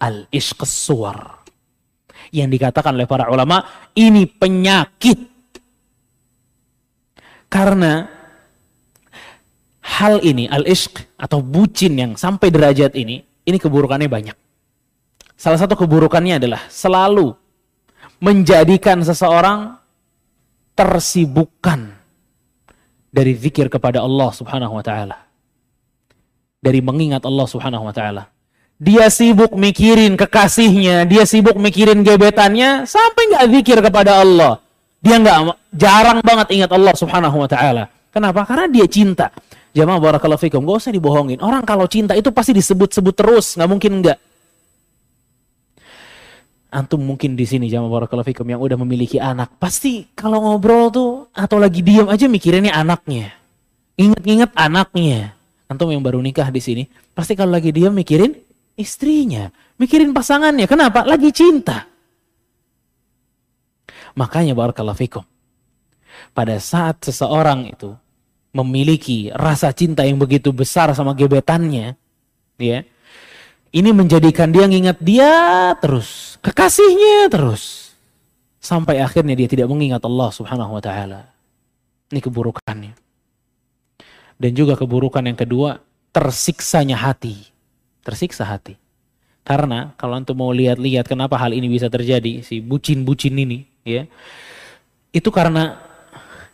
Al-ishqsuar 0.00 1.44
yang 2.32 2.48
dikatakan 2.48 2.94
oleh 2.96 3.10
para 3.10 3.28
ulama 3.28 3.90
ini 3.98 4.24
penyakit. 4.24 5.28
Karena 7.50 8.06
hal 9.82 10.22
ini 10.22 10.46
al-ishq 10.46 11.18
atau 11.18 11.42
bucin 11.42 11.98
yang 11.98 12.12
sampai 12.14 12.48
derajat 12.48 12.94
ini, 12.94 13.20
ini 13.20 13.58
keburukannya 13.58 14.06
banyak. 14.06 14.36
Salah 15.34 15.58
satu 15.58 15.74
keburukannya 15.74 16.38
adalah 16.38 16.68
selalu 16.70 17.34
menjadikan 18.20 19.00
seseorang 19.02 19.80
tersibukkan 20.76 21.96
dari 23.10 23.32
zikir 23.34 23.66
kepada 23.66 24.04
Allah 24.04 24.30
Subhanahu 24.30 24.78
wa 24.78 24.84
taala. 24.84 25.29
Dari 26.60 26.84
mengingat 26.84 27.24
Allah 27.24 27.48
Subhanahu 27.48 27.88
wa 27.88 27.94
taala. 27.96 28.28
Dia 28.80 29.12
sibuk 29.12 29.52
mikirin 29.52 30.16
kekasihnya, 30.16 31.04
dia 31.04 31.28
sibuk 31.28 31.56
mikirin 31.60 32.00
gebetannya, 32.00 32.88
sampai 32.88 33.22
nggak 33.28 33.46
zikir 33.52 33.78
kepada 33.84 34.24
Allah. 34.24 34.56
Dia 35.00 35.16
nggak 35.20 35.36
jarang 35.72 36.20
banget 36.20 36.48
ingat 36.56 36.70
Allah 36.72 36.92
Subhanahu 36.96 37.44
Wa 37.44 37.48
Taala. 37.48 37.84
Kenapa? 38.12 38.44
Karena 38.44 38.68
dia 38.68 38.84
cinta. 38.84 39.32
Jamaah 39.70 40.02
barakallahu 40.02 40.42
fikum, 40.42 40.66
gak 40.66 40.82
usah 40.82 40.92
dibohongin. 40.92 41.38
Orang 41.40 41.62
kalau 41.62 41.86
cinta 41.86 42.18
itu 42.18 42.34
pasti 42.34 42.50
disebut-sebut 42.52 43.14
terus, 43.14 43.54
nggak 43.54 43.70
mungkin 43.70 43.92
nggak. 44.02 44.18
Antum 46.70 47.02
mungkin 47.02 47.34
di 47.34 47.46
sini 47.46 47.70
jamaah 47.70 48.02
barakallahu 48.02 48.28
fikum 48.28 48.46
yang 48.46 48.60
udah 48.62 48.78
memiliki 48.78 49.18
anak, 49.18 49.56
pasti 49.62 50.10
kalau 50.12 50.42
ngobrol 50.42 50.90
tuh 50.90 51.10
atau 51.32 51.56
lagi 51.58 51.80
diam 51.86 52.10
aja 52.10 52.26
mikirinnya 52.26 52.74
anaknya. 52.74 53.30
Ingat-ingat 53.94 54.56
anaknya. 54.58 55.38
Antum 55.70 55.94
yang 55.94 56.02
baru 56.02 56.18
nikah 56.18 56.50
di 56.50 56.58
sini, 56.58 56.82
pasti 57.14 57.38
kalau 57.38 57.54
lagi 57.54 57.70
diam 57.70 57.94
mikirin 57.94 58.34
istrinya, 58.74 59.54
mikirin 59.78 60.10
pasangannya. 60.10 60.66
Kenapa? 60.66 61.06
Lagi 61.06 61.30
cinta. 61.30 61.86
Makanya 64.18 64.58
barakallahu 64.58 64.98
fikum. 64.98 65.22
Pada 66.34 66.58
saat 66.58 67.06
seseorang 67.06 67.70
itu 67.70 67.94
memiliki 68.50 69.30
rasa 69.30 69.70
cinta 69.70 70.02
yang 70.02 70.18
begitu 70.18 70.50
besar 70.50 70.90
sama 70.90 71.14
gebetannya, 71.14 71.94
ya. 72.58 72.82
Ini 73.70 73.94
menjadikan 73.94 74.50
dia 74.50 74.66
ngingat 74.66 74.98
dia 74.98 75.30
terus, 75.78 76.34
kekasihnya 76.42 77.30
terus. 77.30 77.94
Sampai 78.58 78.98
akhirnya 78.98 79.38
dia 79.38 79.46
tidak 79.46 79.70
mengingat 79.70 80.02
Allah 80.02 80.34
Subhanahu 80.34 80.74
wa 80.74 80.82
taala. 80.82 81.30
Ini 82.10 82.18
keburukannya. 82.18 83.09
Dan 84.40 84.56
juga 84.56 84.72
keburukan 84.72 85.20
yang 85.20 85.36
kedua, 85.36 85.76
tersiksanya 86.16 86.96
hati 86.96 87.50
tersiksa 88.10 88.42
hati. 88.42 88.76
Karena 89.46 89.92
kalau 89.96 90.18
antum 90.18 90.36
mau 90.36 90.52
lihat-lihat 90.52 91.08
kenapa 91.08 91.38
hal 91.38 91.54
ini 91.54 91.70
bisa 91.70 91.88
terjadi, 91.88 92.44
si 92.44 92.60
bucin-bucin 92.60 93.34
ini, 93.38 93.64
ya, 93.86 94.04
itu 95.14 95.30
karena 95.32 95.80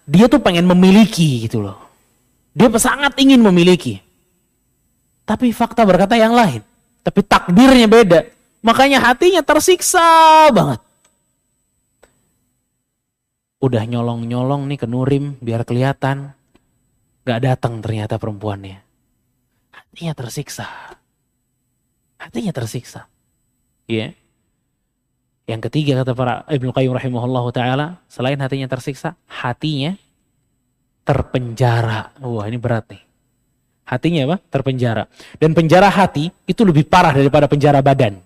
dia 0.06 0.30
tuh 0.30 0.38
pengen 0.38 0.68
memiliki 0.68 1.48
gitu 1.48 1.64
loh. 1.66 1.80
Dia 2.56 2.68
sangat 2.76 3.16
ingin 3.20 3.42
memiliki. 3.42 4.00
Tapi 5.26 5.50
fakta 5.50 5.82
berkata 5.82 6.14
yang 6.14 6.32
lain. 6.32 6.62
Tapi 7.02 7.20
takdirnya 7.26 7.90
beda. 7.90 8.20
Makanya 8.62 9.02
hatinya 9.02 9.42
tersiksa 9.42 10.00
banget. 10.54 10.80
Udah 13.60 13.82
nyolong-nyolong 13.82 14.70
nih 14.70 14.78
ke 14.78 14.86
Nurim 14.86 15.36
biar 15.42 15.66
kelihatan. 15.66 16.35
Gak 17.26 17.42
datang 17.42 17.82
ternyata 17.82 18.22
perempuannya. 18.22 18.78
Hatinya 19.74 20.14
tersiksa 20.14 20.96
hatinya 22.26 22.52
tersiksa. 22.52 23.06
Ya. 23.86 24.16
Yang 25.46 25.70
ketiga 25.70 26.02
kata 26.02 26.12
para 26.18 26.42
Ibnu 26.50 26.74
Qayyim 26.74 26.90
rahimahullahu 26.90 27.54
taala, 27.54 28.02
selain 28.10 28.34
hatinya 28.42 28.66
tersiksa, 28.66 29.14
hatinya 29.30 29.94
terpenjara. 31.06 32.10
Wah, 32.18 32.50
ini 32.50 32.58
berat 32.58 32.90
nih. 32.90 33.02
Hatinya 33.86 34.26
apa? 34.26 34.36
Terpenjara. 34.50 35.06
Dan 35.38 35.54
penjara 35.54 35.86
hati 35.86 36.34
itu 36.50 36.66
lebih 36.66 36.90
parah 36.90 37.14
daripada 37.14 37.46
penjara 37.46 37.78
badan. 37.78 38.18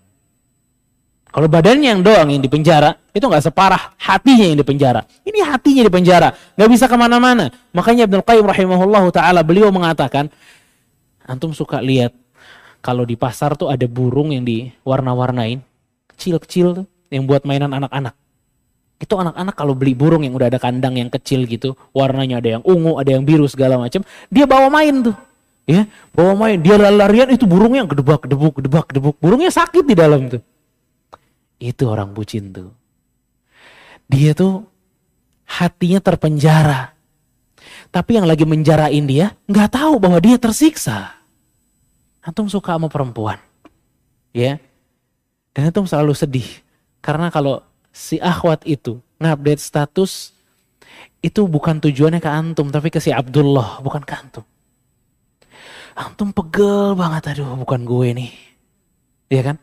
Kalau 1.30 1.46
badannya 1.46 1.94
yang 1.94 2.02
doang 2.02 2.26
yang 2.34 2.42
dipenjara, 2.42 2.98
itu 3.14 3.22
nggak 3.22 3.46
separah 3.46 3.94
hatinya 4.02 4.50
yang 4.50 4.58
dipenjara. 4.58 5.06
Ini 5.22 5.46
hatinya 5.46 5.86
dipenjara, 5.86 6.34
nggak 6.58 6.70
bisa 6.70 6.90
ke 6.90 6.96
mana-mana. 6.98 7.54
Makanya 7.70 8.10
Ibnu 8.10 8.26
Qayyim 8.26 8.46
rahimahullahu 8.50 9.14
taala 9.14 9.46
beliau 9.46 9.70
mengatakan, 9.70 10.26
antum 11.22 11.54
suka 11.54 11.78
lihat 11.78 12.10
kalau 12.82 13.06
di 13.06 13.14
pasar 13.14 13.54
tuh 13.54 13.70
ada 13.70 13.86
burung 13.86 14.34
yang 14.34 14.42
diwarna-warnain, 14.42 15.62
kecil-kecil 16.10 16.82
yang 17.14 17.30
buat 17.30 17.46
mainan 17.46 17.70
anak-anak. 17.78 18.18
Itu 18.98 19.14
anak-anak 19.16 19.54
kalau 19.54 19.78
beli 19.78 19.94
burung 19.94 20.26
yang 20.26 20.34
udah 20.34 20.50
ada 20.50 20.58
kandang 20.58 20.98
yang 20.98 21.08
kecil 21.14 21.46
gitu, 21.46 21.78
warnanya 21.94 22.42
ada 22.42 22.58
yang 22.58 22.62
ungu, 22.66 22.98
ada 22.98 23.14
yang 23.14 23.22
biru 23.22 23.46
segala 23.46 23.78
macam, 23.78 24.02
dia 24.28 24.50
bawa 24.50 24.66
main 24.66 25.06
tuh. 25.06 25.16
Ya, 25.70 25.86
bawa 26.10 26.34
main, 26.34 26.58
dia 26.58 26.74
lari-larian 26.74 27.30
itu 27.30 27.46
burungnya 27.46 27.86
gedebak, 27.86 28.26
gedebuk, 28.26 28.58
gedebak, 28.58 28.90
gedebuk. 28.90 29.14
Burungnya 29.22 29.54
sakit 29.54 29.86
di 29.86 29.94
dalam 29.94 30.26
tuh. 30.26 30.42
Itu 31.60 31.92
orang 31.92 32.16
bucin 32.16 32.50
tuh. 32.56 32.72
Dia 34.08 34.32
tuh 34.32 34.64
hatinya 35.44 36.00
terpenjara. 36.00 36.96
Tapi 37.92 38.16
yang 38.16 38.24
lagi 38.24 38.48
menjarain 38.48 39.04
dia 39.04 39.36
nggak 39.44 39.76
tahu 39.76 40.00
bahwa 40.00 40.18
dia 40.18 40.40
tersiksa. 40.40 41.20
Antum 42.24 42.48
suka 42.48 42.74
sama 42.74 42.88
perempuan. 42.88 43.36
Ya. 44.32 44.56
Dan 45.52 45.68
antum 45.68 45.84
selalu 45.84 46.16
sedih. 46.16 46.48
Karena 47.04 47.28
kalau 47.28 47.60
si 47.92 48.16
akhwat 48.16 48.64
itu 48.64 48.98
ngupdate 49.20 49.60
status 49.60 50.32
itu 51.20 51.44
bukan 51.44 51.76
tujuannya 51.84 52.24
ke 52.24 52.30
antum 52.32 52.72
tapi 52.72 52.88
ke 52.88 52.96
si 52.96 53.12
Abdullah, 53.12 53.84
bukan 53.84 54.00
ke 54.00 54.14
antum. 54.16 54.44
Antum 55.92 56.32
pegel 56.32 56.96
banget 56.96 57.36
aduh 57.36 57.60
bukan 57.60 57.84
gue 57.84 58.08
nih. 58.16 58.32
Iya 59.28 59.52
kan? 59.52 59.56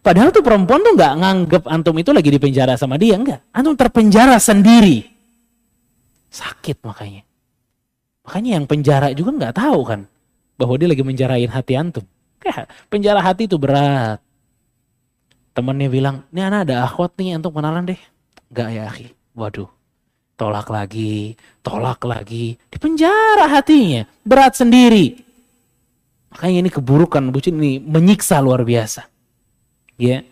Padahal 0.00 0.32
tuh 0.32 0.40
perempuan 0.40 0.80
tuh 0.80 0.96
nggak 0.96 1.14
nganggep 1.20 1.62
antum 1.68 1.96
itu 2.00 2.10
lagi 2.14 2.30
di 2.32 2.40
penjara 2.40 2.74
sama 2.80 2.96
dia, 2.96 3.18
enggak. 3.18 3.44
Antum 3.52 3.76
terpenjara 3.76 4.40
sendiri. 4.40 5.04
Sakit 6.32 6.84
makanya. 6.84 7.22
Makanya 8.24 8.50
yang 8.60 8.66
penjara 8.68 9.08
juga 9.16 9.30
nggak 9.36 9.54
tahu 9.56 9.80
kan 9.84 10.00
bahwa 10.60 10.74
dia 10.76 10.88
lagi 10.88 11.04
menjarain 11.04 11.50
hati 11.50 11.72
antum. 11.76 12.04
Kayak 12.40 12.68
penjara 12.88 13.20
hati 13.20 13.48
itu 13.48 13.56
berat. 13.56 14.20
Temennya 15.52 15.88
bilang, 15.90 16.16
ini 16.30 16.40
anak 16.44 16.70
ada 16.70 16.86
akhwat 16.86 17.18
nih 17.18 17.36
antum 17.40 17.50
kenalan 17.50 17.88
deh. 17.88 18.00
Enggak 18.48 18.68
ya 18.72 18.82
akhi, 18.88 19.06
Waduh, 19.34 19.68
tolak 20.38 20.70
lagi, 20.70 21.34
tolak 21.60 22.00
lagi, 22.06 22.54
di 22.56 22.76
penjara 22.78 23.50
hatinya, 23.50 24.06
berat 24.22 24.54
sendiri. 24.54 25.18
Makanya 26.30 26.58
ini 26.62 26.70
keburukan 26.70 27.24
bucin 27.34 27.58
ini 27.58 27.82
menyiksa 27.82 28.38
luar 28.38 28.62
biasa. 28.62 29.17
Ya. 29.98 30.22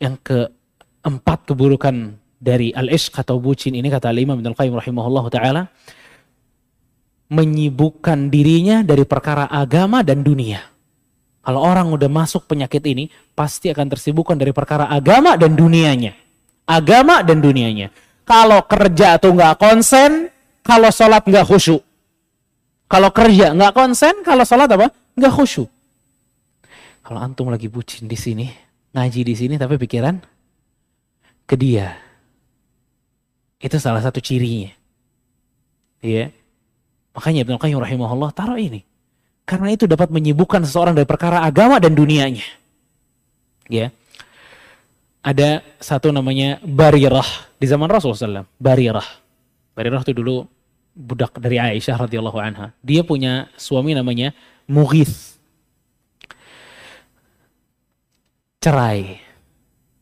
Yang 0.00 0.16
keempat 0.24 1.44
keburukan 1.44 2.16
dari 2.38 2.72
al-ishq 2.72 3.12
atau 3.18 3.36
bucin 3.42 3.74
ini 3.74 3.90
kata 3.90 4.14
Imam 4.14 4.38
Ibnu 4.38 4.54
Qayyim 4.54 4.74
rahimahullah 4.78 5.26
taala 5.28 5.62
menyibukkan 7.28 8.32
dirinya 8.32 8.80
dari 8.80 9.04
perkara 9.04 9.44
agama 9.52 10.00
dan 10.00 10.24
dunia. 10.24 10.64
Kalau 11.44 11.64
orang 11.64 11.92
udah 11.92 12.08
masuk 12.08 12.44
penyakit 12.44 12.84
ini, 12.88 13.08
pasti 13.32 13.72
akan 13.72 13.88
tersibukkan 13.88 14.36
dari 14.36 14.52
perkara 14.52 14.88
agama 14.88 15.36
dan 15.36 15.56
dunianya. 15.56 16.12
Agama 16.68 17.24
dan 17.24 17.40
dunianya. 17.40 17.88
Kalau 18.28 18.60
kerja 18.68 19.16
tuh 19.16 19.32
nggak 19.32 19.56
konsen, 19.56 20.28
kalau 20.60 20.92
sholat 20.92 21.24
nggak 21.24 21.48
khusyuk. 21.48 21.80
Kalau 22.88 23.08
kerja 23.12 23.56
nggak 23.56 23.72
konsen, 23.72 24.20
kalau 24.24 24.44
sholat 24.44 24.68
apa? 24.68 24.92
Nggak 25.16 25.32
khusyuk. 25.32 25.68
Kalau 27.08 27.24
antum 27.24 27.48
lagi 27.48 27.72
bucin 27.72 28.04
di 28.04 28.20
sini, 28.20 28.52
ngaji 28.92 29.24
di 29.24 29.32
sini, 29.32 29.56
tapi 29.56 29.80
pikiran 29.80 30.20
ke 31.48 31.56
dia. 31.56 31.96
Itu 33.56 33.80
salah 33.80 34.04
satu 34.04 34.20
cirinya. 34.20 34.68
Iya. 36.04 36.36
Makanya 37.16 37.48
Ibnu 37.48 37.56
Qayyim 37.56 37.80
rahimahullah 37.80 38.28
taruh 38.36 38.60
ini. 38.60 38.84
Karena 39.48 39.72
itu 39.72 39.88
dapat 39.88 40.12
menyibukkan 40.12 40.68
seseorang 40.68 40.92
dari 40.92 41.08
perkara 41.08 41.40
agama 41.48 41.80
dan 41.80 41.96
dunianya. 41.96 42.44
Ya. 43.72 43.88
Ada 45.24 45.64
satu 45.80 46.12
namanya 46.12 46.60
Barirah 46.60 47.24
di 47.56 47.64
zaman 47.64 47.88
Rasulullah 47.88 48.44
SAW. 48.44 48.52
Barirah. 48.60 49.08
Barirah 49.72 50.04
itu 50.04 50.12
dulu 50.12 50.44
budak 50.92 51.40
dari 51.40 51.56
Aisyah 51.56 52.04
radhiyallahu 52.04 52.36
anha. 52.36 52.76
Dia 52.84 53.00
punya 53.00 53.48
suami 53.56 53.96
namanya 53.96 54.36
Mughith. 54.68 55.37
Cerai. 58.58 59.22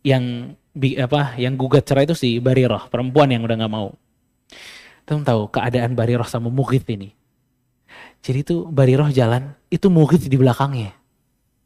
Yang 0.00 0.56
apa? 1.00 1.36
Yang 1.36 1.54
gugat 1.56 1.84
cerai 1.88 2.04
itu 2.04 2.16
si 2.16 2.40
Barirah, 2.40 2.88
perempuan 2.88 3.32
yang 3.32 3.44
udah 3.44 3.56
nggak 3.56 3.72
mau. 3.72 3.92
Kamu 5.06 5.22
tahu 5.22 5.42
keadaan 5.54 5.94
Barirah 5.94 6.26
sama 6.26 6.50
Mughith 6.50 6.88
ini. 6.90 7.14
Jadi 8.26 8.42
itu 8.42 8.66
Bariroh 8.66 9.06
jalan, 9.14 9.54
itu 9.70 9.86
Mughith 9.86 10.26
di 10.26 10.34
belakangnya. 10.34 10.90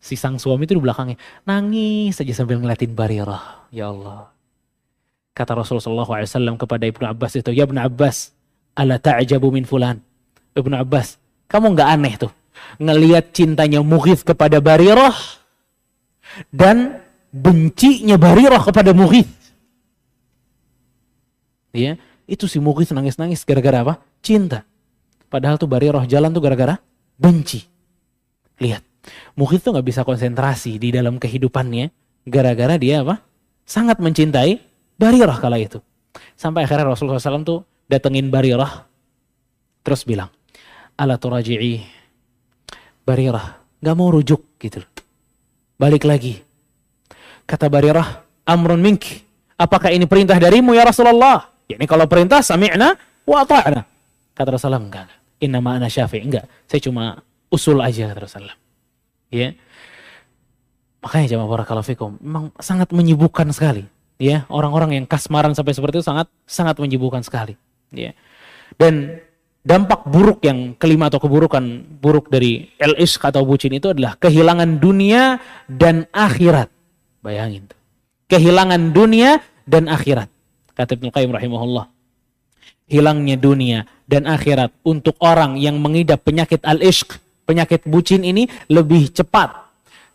Si 0.00 0.16
sang 0.16 0.36
suami 0.36 0.68
itu 0.68 0.76
di 0.76 0.82
belakangnya. 0.84 1.16
Nangis 1.48 2.20
saja 2.20 2.32
sambil 2.36 2.60
ngeliatin 2.60 2.92
Bariroh. 2.92 3.70
Ya 3.72 3.88
Allah. 3.88 4.28
Kata 5.32 5.56
Rasulullah 5.56 6.04
SAW 6.04 6.60
kepada 6.60 6.84
Ibnu 6.84 7.06
Abbas 7.08 7.32
itu, 7.40 7.48
Ya 7.56 7.64
Ibnu 7.64 7.80
Abbas, 7.80 8.36
ala 8.76 9.00
ta'jabu 9.00 9.48
min 9.48 9.64
fulan. 9.64 10.04
Ibnu 10.52 10.76
Abbas, 10.76 11.16
kamu 11.48 11.72
nggak 11.72 11.88
aneh 11.96 12.14
tuh. 12.20 12.32
Ngeliat 12.76 13.32
cintanya 13.32 13.80
Mughith 13.80 14.26
kepada 14.26 14.60
Bariroh. 14.60 15.39
Dan 16.50 17.02
bencinya 17.30 18.18
Bariroh 18.18 18.62
kepada 18.62 18.90
Mughith. 18.94 19.30
Ya, 21.70 21.98
itu 22.26 22.50
si 22.50 22.58
Mughith 22.58 22.90
nangis-nangis 22.90 23.46
gara-gara 23.46 23.82
apa? 23.86 23.94
Cinta. 24.22 24.66
Padahal 25.30 25.54
tuh 25.62 25.70
roh 25.70 26.04
jalan 26.10 26.34
tuh 26.34 26.42
gara-gara 26.42 26.74
benci. 27.14 27.62
Lihat, 28.58 28.82
Mukhid 29.38 29.62
tuh 29.62 29.70
nggak 29.72 29.86
bisa 29.86 30.02
konsentrasi 30.02 30.76
di 30.76 30.90
dalam 30.90 31.22
kehidupannya 31.22 31.94
gara-gara 32.26 32.74
dia 32.74 33.06
apa? 33.06 33.22
Sangat 33.62 34.02
mencintai 34.02 34.58
roh 34.98 35.38
kala 35.38 35.62
itu. 35.62 35.78
Sampai 36.34 36.66
akhirnya 36.66 36.90
Rasulullah 36.90 37.22
SAW 37.22 37.46
tuh 37.46 37.60
datengin 37.86 38.26
roh 38.34 38.74
terus 39.86 40.02
bilang, 40.02 40.28
ala 40.98 41.14
turaji'i 41.14 41.78
roh 43.06 43.46
nggak 43.80 43.96
mau 43.96 44.10
rujuk 44.10 44.58
gitu. 44.58 44.82
Balik 45.80 46.04
lagi. 46.04 46.36
Kata 47.48 47.72
roh 47.72 48.08
amrun 48.44 48.84
mink. 48.84 49.24
Apakah 49.56 49.88
ini 49.88 50.04
perintah 50.04 50.36
darimu 50.36 50.76
ya 50.76 50.84
Rasulullah? 50.84 51.48
Ya 51.64 51.80
ini 51.80 51.88
kalau 51.88 52.04
perintah 52.04 52.44
sami'na 52.44 53.00
wa 53.24 53.40
ta'na. 53.48 53.88
Kata 54.36 54.48
Rasulullah 54.52 54.84
enggak 54.84 55.20
innama 55.40 55.80
ana 55.80 55.88
syafi. 55.88 56.20
Enggak, 56.20 56.46
saya 56.68 56.80
cuma 56.84 57.24
usul 57.48 57.80
aja 57.80 58.12
kata 58.12 58.20
Rasulullah. 58.28 58.58
Ya. 59.32 59.56
Makanya 61.00 61.26
jamaah 61.32 61.48
barakallahu 61.48 61.88
fikum, 61.88 62.20
memang 62.20 62.52
sangat 62.60 62.92
menyibukkan 62.92 63.48
sekali. 63.56 63.88
Ya, 64.20 64.44
orang-orang 64.52 65.00
yang 65.00 65.04
kasmaran 65.08 65.56
sampai 65.56 65.72
seperti 65.72 66.04
itu 66.04 66.04
sangat 66.04 66.28
sangat 66.44 66.76
menyibukkan 66.76 67.24
sekali. 67.24 67.56
Ya. 67.88 68.12
Dan 68.76 69.16
dampak 69.60 70.08
buruk 70.08 70.40
yang 70.40 70.72
kelima 70.80 71.12
atau 71.12 71.20
keburukan 71.20 71.62
buruk 72.00 72.32
dari 72.32 72.72
el 72.80 72.96
atau 72.96 73.42
bucin 73.44 73.76
itu 73.76 73.92
adalah 73.92 74.16
kehilangan 74.16 74.80
dunia 74.80 75.38
dan 75.68 76.08
akhirat. 76.10 76.72
Bayangin 77.20 77.68
tuh. 77.68 77.78
Kehilangan 78.30 78.96
dunia 78.96 79.44
dan 79.68 79.90
akhirat. 79.90 80.30
Kata 80.72 80.96
Ibnu 80.96 81.12
Qayyim 81.12 81.32
rahimahullah. 81.34 81.86
Hilangnya 82.90 83.36
dunia 83.38 83.86
dan 84.10 84.26
akhirat 84.26 84.74
untuk 84.82 85.14
orang 85.22 85.54
yang 85.60 85.78
mengidap 85.78 86.26
penyakit 86.26 86.58
al-ishq, 86.66 87.20
penyakit 87.46 87.86
bucin 87.86 88.26
ini 88.26 88.50
lebih 88.66 89.14
cepat 89.14 89.54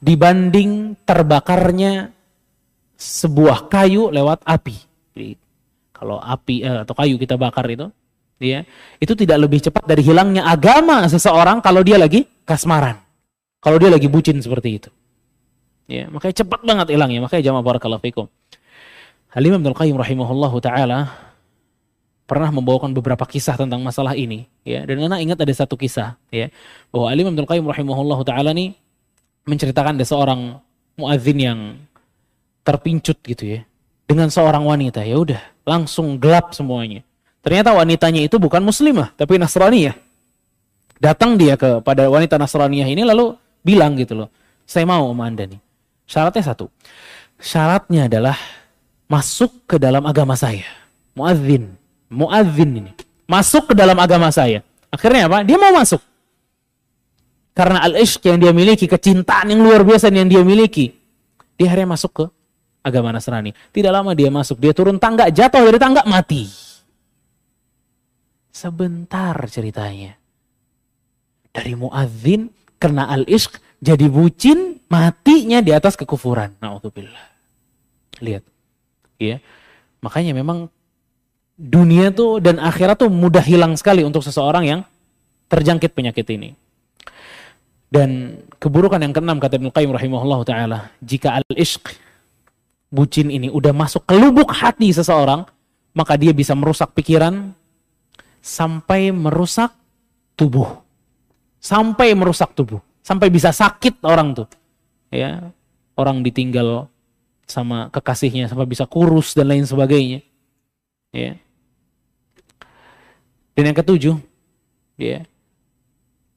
dibanding 0.03 0.99
terbakarnya 1.07 2.11
sebuah 2.99 3.71
kayu 3.71 4.11
lewat 4.11 4.43
api. 4.43 4.75
Kalau 5.95 6.19
api 6.19 6.55
eh, 6.67 6.83
atau 6.83 6.91
kayu 6.91 7.15
kita 7.15 7.39
bakar 7.39 7.63
itu, 7.71 7.87
ya, 8.41 8.63
itu 8.99 9.13
tidak 9.15 9.47
lebih 9.47 9.59
cepat 9.63 9.83
dari 9.85 10.01
hilangnya 10.03 10.47
agama 10.47 11.05
seseorang 11.07 11.59
kalau 11.63 11.81
dia 11.81 11.99
lagi 11.99 12.27
kasmaran. 12.43 12.99
Kalau 13.59 13.81
dia 13.81 13.89
lagi 13.89 14.05
bucin 14.05 14.37
seperti 14.37 14.77
itu. 14.77 14.89
Ya, 15.89 16.09
makanya 16.09 16.45
cepat 16.45 16.61
banget 16.61 16.93
hilangnya. 16.93 17.25
Makanya 17.25 17.49
jamaah 17.49 17.65
barakallahu 17.65 18.01
fikum. 18.01 18.25
Halimah 19.33 19.59
bin 19.59 19.73
Qayyim 19.73 19.97
rahimahullahu 19.99 20.57
taala 20.63 21.11
pernah 22.25 22.49
membawakan 22.49 22.89
beberapa 22.93 23.21
kisah 23.27 23.53
tentang 23.53 23.85
masalah 23.85 24.17
ini 24.17 24.49
ya 24.65 24.81
dan 24.81 24.97
anak 25.05 25.21
ingat 25.21 25.37
ada 25.37 25.53
satu 25.53 25.77
kisah 25.77 26.17
ya 26.33 26.49
bahwa 26.89 27.13
Ali 27.13 27.21
Abdul 27.21 27.45
Qayyim 27.45 27.65
rahimahullah 27.69 28.19
taala 28.25 28.49
nih 28.49 28.73
menceritakan 29.45 29.93
ada 30.01 30.05
seorang 30.07 30.57
muadzin 30.97 31.37
yang 31.37 31.59
terpincut 32.65 33.21
gitu 33.21 33.59
ya 33.59 33.61
dengan 34.09 34.33
seorang 34.33 34.65
wanita 34.65 35.05
ya 35.05 35.21
udah 35.21 35.41
langsung 35.69 36.17
gelap 36.17 36.49
semuanya 36.57 37.05
ternyata 37.45 37.77
wanitanya 37.77 38.25
itu 38.25 38.41
bukan 38.41 38.65
muslimah 38.65 39.13
tapi 39.13 39.37
nasraniyah 39.37 39.93
datang 40.97 41.37
dia 41.37 41.53
kepada 41.53 42.09
wanita 42.09 42.41
nasraniyah 42.41 42.89
ini 42.89 43.05
lalu 43.05 43.37
bilang 43.61 43.93
gitu 43.93 44.25
loh 44.25 44.29
saya 44.65 44.89
mau 44.89 45.05
sama 45.13 45.29
anda 45.29 45.45
nih 45.45 45.61
syaratnya 46.09 46.41
satu 46.41 46.65
syaratnya 47.37 48.09
adalah 48.09 48.37
masuk 49.05 49.69
ke 49.69 49.77
dalam 49.77 50.01
agama 50.09 50.33
saya 50.33 50.65
muadzin 51.13 51.77
muadzin 52.09 52.71
ini 52.81 52.93
masuk 53.29 53.73
ke 53.73 53.73
dalam 53.73 53.97
agama 53.97 54.29
saya. 54.29 54.61
Akhirnya 54.89 55.27
apa? 55.27 55.43
Dia 55.43 55.57
mau 55.59 55.73
masuk. 55.75 56.01
Karena 57.55 57.83
al-ishq 57.87 58.19
yang 58.27 58.39
dia 58.39 58.51
miliki, 58.51 58.85
kecintaan 58.85 59.51
yang 59.51 59.63
luar 59.63 59.83
biasa 59.83 60.11
yang 60.11 60.27
dia 60.27 60.43
miliki. 60.43 60.91
Dia 61.55 61.71
akhirnya 61.71 61.95
masuk 61.95 62.11
ke 62.11 62.25
agama 62.83 63.15
Nasrani. 63.15 63.55
Tidak 63.71 63.91
lama 63.91 64.11
dia 64.11 64.27
masuk, 64.27 64.59
dia 64.59 64.75
turun 64.75 64.99
tangga, 64.99 65.31
jatuh 65.31 65.63
dari 65.63 65.79
tangga, 65.79 66.03
mati. 66.03 66.51
Sebentar 68.55 69.35
ceritanya. 69.51 70.15
Dari 71.51 71.75
muadzin 71.75 72.47
karena 72.79 73.11
al-ishq 73.11 73.59
jadi 73.83 74.07
bucin, 74.07 74.79
matinya 74.87 75.59
di 75.59 75.75
atas 75.75 75.99
kekufuran. 75.99 76.55
Nauzubillah. 76.63 77.27
Lihat. 78.23 78.47
Ya. 79.19 79.43
Makanya 79.99 80.31
memang 80.31 80.71
dunia 81.59 82.15
tuh 82.15 82.39
dan 82.39 82.63
akhirat 82.63 83.03
tuh 83.03 83.11
mudah 83.11 83.43
hilang 83.43 83.75
sekali 83.75 84.07
untuk 84.07 84.23
seseorang 84.23 84.63
yang 84.63 84.81
terjangkit 85.51 85.91
penyakit 85.91 86.23
ini. 86.31 86.55
Dan 87.91 88.39
keburukan 88.55 89.03
yang 89.03 89.11
keenam 89.11 89.35
kata 89.35 89.59
Ibnu 89.59 89.75
Qayyim 89.75 89.91
rahimahullah 89.91 90.41
taala, 90.47 90.79
jika 91.03 91.43
al-ishq 91.43 91.91
bucin 92.87 93.27
ini 93.35 93.51
udah 93.51 93.75
masuk 93.75 94.07
ke 94.07 94.15
lubuk 94.15 94.47
hati 94.47 94.95
seseorang, 94.95 95.43
maka 95.91 96.15
dia 96.15 96.31
bisa 96.31 96.55
merusak 96.55 96.95
pikiran 96.95 97.51
sampai 98.45 99.09
merusak 99.09 99.73
tubuh. 100.37 100.85
Sampai 101.57 102.13
merusak 102.13 102.53
tubuh, 102.53 102.77
sampai 103.01 103.33
bisa 103.33 103.49
sakit 103.49 104.05
orang 104.05 104.37
tuh. 104.37 104.45
Ya, 105.09 105.49
orang 105.97 106.21
ditinggal 106.21 106.85
sama 107.49 107.89
kekasihnya 107.89 108.45
sampai 108.45 108.69
bisa 108.69 108.85
kurus 108.85 109.33
dan 109.33 109.49
lain 109.49 109.65
sebagainya. 109.65 110.21
Ya. 111.09 111.41
Dan 113.57 113.73
yang 113.73 113.77
ketujuh, 113.81 114.21
ya, 115.01 115.25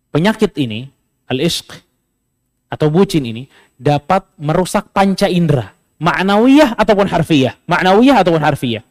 penyakit 0.08 0.56
ini, 0.56 0.88
al-ishq, 1.28 1.76
atau 2.72 2.88
bucin 2.88 3.28
ini, 3.28 3.52
dapat 3.76 4.24
merusak 4.40 4.88
panca 4.96 5.28
indera. 5.28 5.76
Ma'nawiyah 5.98 6.78
ataupun 6.78 7.10
harfiyah. 7.10 7.58
Ma'nawiyah 7.66 8.22
ataupun 8.22 8.38
harfiyah. 8.38 8.86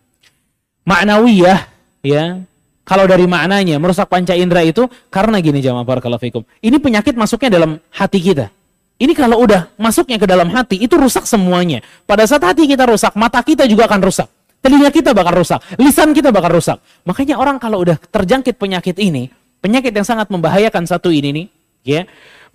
Ma'nawiyah 0.84 1.60
ya. 2.04 2.44
Kalau 2.88 3.04
dari 3.04 3.28
maknanya 3.28 3.76
merusak 3.84 4.08
panca 4.08 4.32
indera 4.32 4.64
itu 4.64 4.88
karena 5.12 5.44
gini 5.44 5.60
jamaah 5.60 5.84
barakallahu 5.84 6.24
fikum. 6.24 6.48
Ini 6.64 6.80
penyakit 6.80 7.20
masuknya 7.20 7.60
dalam 7.60 7.84
hati 7.92 8.24
kita. 8.24 8.48
Ini 8.96 9.12
kalau 9.12 9.44
udah 9.44 9.76
masuknya 9.76 10.16
ke 10.16 10.24
dalam 10.24 10.48
hati 10.56 10.80
itu 10.80 10.96
rusak 10.96 11.28
semuanya. 11.28 11.84
Pada 12.08 12.24
saat 12.24 12.48
hati 12.48 12.64
kita 12.64 12.88
rusak, 12.88 13.12
mata 13.20 13.44
kita 13.44 13.68
juga 13.68 13.92
akan 13.92 14.00
rusak. 14.08 14.32
Telinga 14.64 14.90
kita 14.90 15.12
bakal 15.12 15.36
rusak, 15.44 15.60
lisan 15.78 16.16
kita 16.16 16.32
bakal 16.32 16.58
rusak. 16.58 16.80
Makanya 17.04 17.38
orang 17.38 17.60
kalau 17.60 17.84
udah 17.84 18.00
terjangkit 18.00 18.58
penyakit 18.58 18.98
ini, 18.98 19.30
penyakit 19.62 19.92
yang 19.94 20.08
sangat 20.08 20.32
membahayakan 20.34 20.88
satu 20.88 21.14
ini 21.14 21.30
nih, 21.30 21.46
ya, 21.86 22.02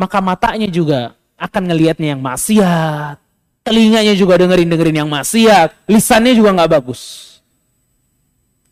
maka 0.01 0.19
matanya 0.19 0.67
juga 0.67 1.15
akan 1.39 1.63
ngelihatnya 1.71 2.19
yang 2.19 2.23
maksiat, 2.25 3.23
telinganya 3.63 4.17
juga 4.19 4.35
dengerin 4.41 4.67
dengerin 4.67 4.97
yang 5.07 5.11
maksiat, 5.13 5.87
lisannya 5.87 6.35
juga 6.35 6.51
nggak 6.59 6.71
bagus. 6.75 7.01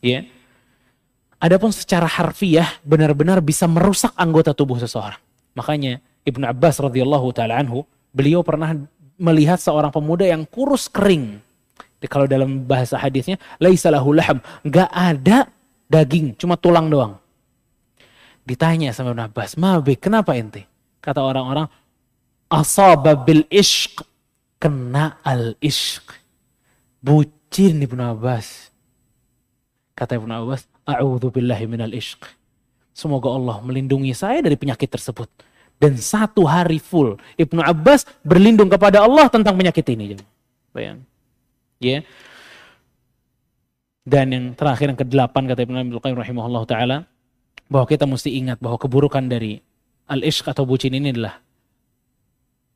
Ya. 0.03 0.27
Adapun 1.41 1.73
secara 1.73 2.05
harfiah 2.05 2.69
benar-benar 2.85 3.41
bisa 3.41 3.65
merusak 3.65 4.13
anggota 4.13 4.53
tubuh 4.53 4.77
seseorang. 4.77 5.17
Makanya 5.57 5.97
Ibnu 6.21 6.45
Abbas 6.45 6.77
radhiyallahu 6.77 7.33
taala 7.33 7.57
anhu, 7.57 7.81
beliau 8.13 8.45
pernah 8.45 8.77
melihat 9.17 9.57
seorang 9.57 9.89
pemuda 9.89 10.21
yang 10.21 10.45
kurus 10.45 10.85
kering. 10.85 11.41
Kalau 12.05 12.25
dalam 12.29 12.65
bahasa 12.65 12.97
hadisnya, 12.97 13.41
laisa 13.61 13.89
lahu 13.89 14.13
laham, 14.13 14.41
enggak 14.65 14.89
ada 14.89 15.49
daging, 15.89 16.33
cuma 16.37 16.57
tulang 16.57 16.89
doang. 16.89 17.17
Ditanya 18.45 18.89
sama 18.93 19.13
Ibnu 19.13 19.25
Abbas, 19.25 19.53
"Mabe, 19.57 19.97
kenapa 19.97 20.33
ente?" 20.33 20.65
Kata 21.01 21.21
orang-orang, 21.21 21.69
"Asaba 22.49 23.17
bil 23.17 23.45
ishq." 23.49 24.01
Kena 24.61 25.17
al 25.25 25.57
ishq. 25.57 26.05
Bucin 27.01 27.81
Ibnu 27.81 28.01
Abbas. 28.01 28.69
Kata 29.97 30.21
Ibnu 30.21 30.29
Abbas, 30.29 30.69
"A'udzu 30.87 31.29
billahi 31.33 31.65
minal 31.69 31.93
ishq." 31.93 32.21
Semoga 32.91 33.31
Allah 33.31 33.57
melindungi 33.63 34.11
saya 34.11 34.43
dari 34.43 34.59
penyakit 34.59 34.91
tersebut. 34.91 35.31
Dan 35.81 35.97
satu 35.97 36.45
hari 36.45 36.77
full 36.77 37.17
Ibnu 37.41 37.57
Abbas 37.65 38.05
berlindung 38.21 38.69
kepada 38.69 39.01
Allah 39.01 39.25
tentang 39.33 39.57
penyakit 39.57 39.81
ini. 39.89 40.13
Bayang. 40.69 41.01
Ya. 41.81 42.05
Dan 44.05 44.29
yang 44.29 44.45
terakhir 44.53 44.93
yang 44.93 44.99
kedelapan 44.99 45.49
kata 45.49 45.61
Ibnu 45.65 45.97
Qayyim 45.97 46.17
rahimahullah 46.21 46.63
taala 46.69 46.97
bahwa 47.65 47.85
kita 47.89 48.05
mesti 48.05 48.29
ingat 48.37 48.61
bahwa 48.61 48.77
keburukan 48.77 49.25
dari 49.25 49.57
al-ishq 50.05 50.45
atau 50.45 50.67
bucin 50.67 50.93
ini 50.93 51.15
adalah 51.15 51.39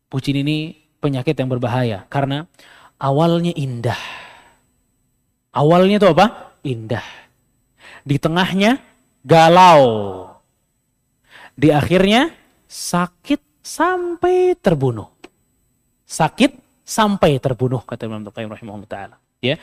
bucin 0.09 0.39
ini 0.39 0.73
penyakit 1.03 1.35
yang 1.37 1.51
berbahaya 1.51 2.07
karena 2.09 2.49
awalnya 2.97 3.53
indah. 3.53 3.99
Awalnya 5.55 6.01
itu 6.01 6.07
apa? 6.09 6.25
Indah. 6.65 7.05
Di 8.05 8.21
tengahnya 8.21 8.77
galau. 9.25 10.29
Di 11.57 11.73
akhirnya 11.73 12.29
sakit 12.69 13.65
sampai 13.65 14.53
terbunuh. 14.61 15.09
Sakit 16.05 16.53
sampai 16.85 17.41
terbunuh 17.41 17.81
kata 17.81 18.05
Imam 18.05 18.21
Qayyim 18.21 18.53
rahimahullah 18.53 18.85
taala. 18.85 19.15
Ya. 19.41 19.57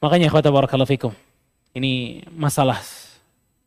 Makanya 0.00 0.32
kata 0.32 0.48
barakallahu 0.48 0.88
fikum. 0.88 1.12
Ini 1.76 2.24
masalah 2.32 2.80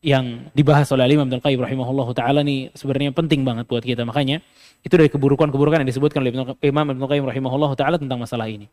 yang 0.06 0.50
dibahas 0.54 0.90
oleh 0.94 1.06
Imam 1.10 1.30
Abdul 1.30 1.42
Qayyim 1.42 1.62
rahimahullah 1.62 2.08
taala 2.14 2.42
ini 2.42 2.70
sebenarnya 2.74 3.14
penting 3.14 3.46
banget 3.46 3.70
buat 3.70 3.86
kita. 3.86 4.06
Makanya 4.06 4.42
itu 4.82 4.94
dari 4.94 5.10
keburukan-keburukan 5.10 5.82
yang 5.86 5.90
disebutkan 5.90 6.26
oleh 6.26 6.34
Imam 6.62 6.86
Abdul 6.94 7.10
Qayyim 7.10 7.26
rahimahullah 7.26 7.72
taala 7.78 7.98
tentang 8.02 8.22
masalah 8.22 8.50
ini. 8.50 8.70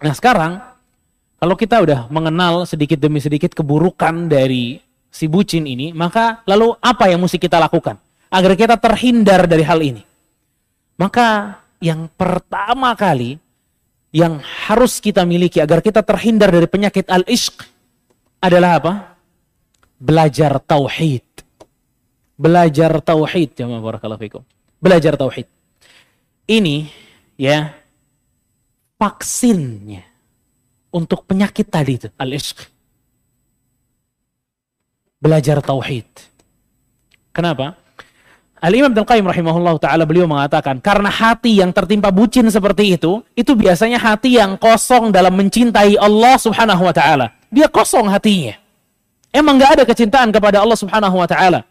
Nah, 0.00 0.12
sekarang 0.16 0.60
kalau 1.38 1.54
kita 1.58 1.82
udah 1.82 2.00
mengenal 2.08 2.64
sedikit 2.64 2.98
demi 2.98 3.20
sedikit 3.20 3.52
keburukan 3.52 4.30
dari 4.30 4.80
si 5.08 5.28
bucin 5.28 5.66
ini, 5.68 5.94
maka 5.94 6.42
lalu 6.48 6.74
apa 6.80 7.10
yang 7.10 7.22
mesti 7.22 7.38
kita 7.38 7.58
lakukan? 7.60 7.98
agar 8.34 8.52
kita 8.58 8.74
terhindar 8.74 9.46
dari 9.46 9.62
hal 9.62 9.78
ini. 9.78 10.02
Maka 10.98 11.58
yang 11.78 12.10
pertama 12.10 12.90
kali 12.98 13.38
yang 14.10 14.42
harus 14.66 14.98
kita 14.98 15.22
miliki 15.22 15.62
agar 15.62 15.78
kita 15.78 16.02
terhindar 16.02 16.50
dari 16.50 16.66
penyakit 16.66 17.06
al-ishq 17.06 17.62
adalah 18.42 18.82
apa? 18.82 18.92
Belajar 19.98 20.58
tauhid. 20.58 21.22
Belajar 22.34 22.98
tauhid 22.98 23.54
jemaah 23.54 24.18
fikum. 24.18 24.42
Belajar 24.82 25.14
tauhid. 25.14 25.46
Ini 26.50 26.90
ya 27.38 27.70
vaksinnya 28.98 30.02
untuk 30.94 31.26
penyakit 31.26 31.66
tadi 31.66 31.98
itu 31.98 32.08
al-ishq. 32.14 32.70
Belajar 35.18 35.58
tauhid. 35.58 36.06
Kenapa? 37.34 37.74
Al-Imam 38.62 38.94
Abdul 38.94 39.04
Qayyim 39.04 39.26
rahimahullah 39.28 39.76
ta'ala 39.76 40.08
beliau 40.08 40.24
mengatakan, 40.24 40.80
karena 40.80 41.10
hati 41.10 41.60
yang 41.60 41.74
tertimpa 41.74 42.08
bucin 42.08 42.48
seperti 42.48 42.96
itu, 42.96 43.20
itu 43.36 43.52
biasanya 43.52 44.00
hati 44.00 44.40
yang 44.40 44.56
kosong 44.56 45.12
dalam 45.12 45.34
mencintai 45.36 46.00
Allah 46.00 46.40
subhanahu 46.40 46.88
wa 46.88 46.94
ta'ala. 46.94 47.34
Dia 47.52 47.68
kosong 47.68 48.08
hatinya. 48.08 48.56
Emang 49.34 49.60
gak 49.60 49.80
ada 49.80 49.84
kecintaan 49.84 50.32
kepada 50.32 50.64
Allah 50.64 50.78
subhanahu 50.78 51.18
wa 51.18 51.28
ta'ala. 51.28 51.66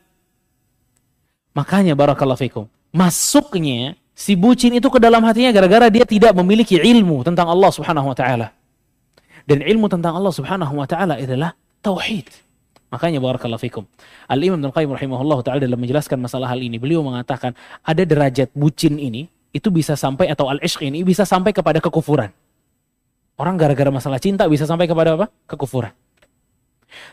Makanya 1.57 1.97
barakallahu 1.97 2.37
fikum, 2.37 2.65
masuknya 2.93 3.97
si 4.13 4.37
bucin 4.37 4.73
itu 4.77 4.89
ke 4.89 5.01
dalam 5.01 5.21
hatinya 5.25 5.49
gara-gara 5.53 5.89
dia 5.89 6.05
tidak 6.05 6.33
memiliki 6.37 6.77
ilmu 6.77 7.25
tentang 7.25 7.49
Allah 7.49 7.69
subhanahu 7.73 8.13
wa 8.13 8.17
ta'ala. 8.17 8.53
Dan 9.43 9.59
ilmu 9.59 9.91
tentang 9.91 10.15
Allah 10.15 10.31
subhanahu 10.31 10.73
wa 10.79 10.87
ta'ala 10.87 11.19
adalah 11.19 11.51
tauhid. 11.83 12.31
Makanya 12.93 13.17
barakallahu 13.17 13.57
fikum. 13.57 13.83
Al-Imam 14.29 14.61
Ibnu 14.61 14.69
Qayyim 14.69 14.93
rahimahullah 14.93 15.41
taala 15.41 15.59
dalam 15.65 15.81
menjelaskan 15.81 16.21
masalah 16.21 16.53
hal 16.53 16.61
ini, 16.61 16.77
beliau 16.77 17.01
mengatakan 17.01 17.57
ada 17.81 18.05
derajat 18.05 18.53
bucin 18.53 19.01
ini 19.01 19.25
itu 19.49 19.73
bisa 19.73 19.97
sampai 19.97 20.29
atau 20.29 20.45
al-ishq 20.45 20.85
ini 20.85 21.01
bisa 21.01 21.25
sampai 21.25 21.49
kepada 21.57 21.81
kekufuran. 21.81 22.29
Orang 23.33 23.57
gara-gara 23.57 23.89
masalah 23.89 24.21
cinta 24.21 24.45
bisa 24.45 24.69
sampai 24.69 24.85
kepada 24.85 25.17
apa? 25.17 25.25
Kekufuran. 25.49 25.89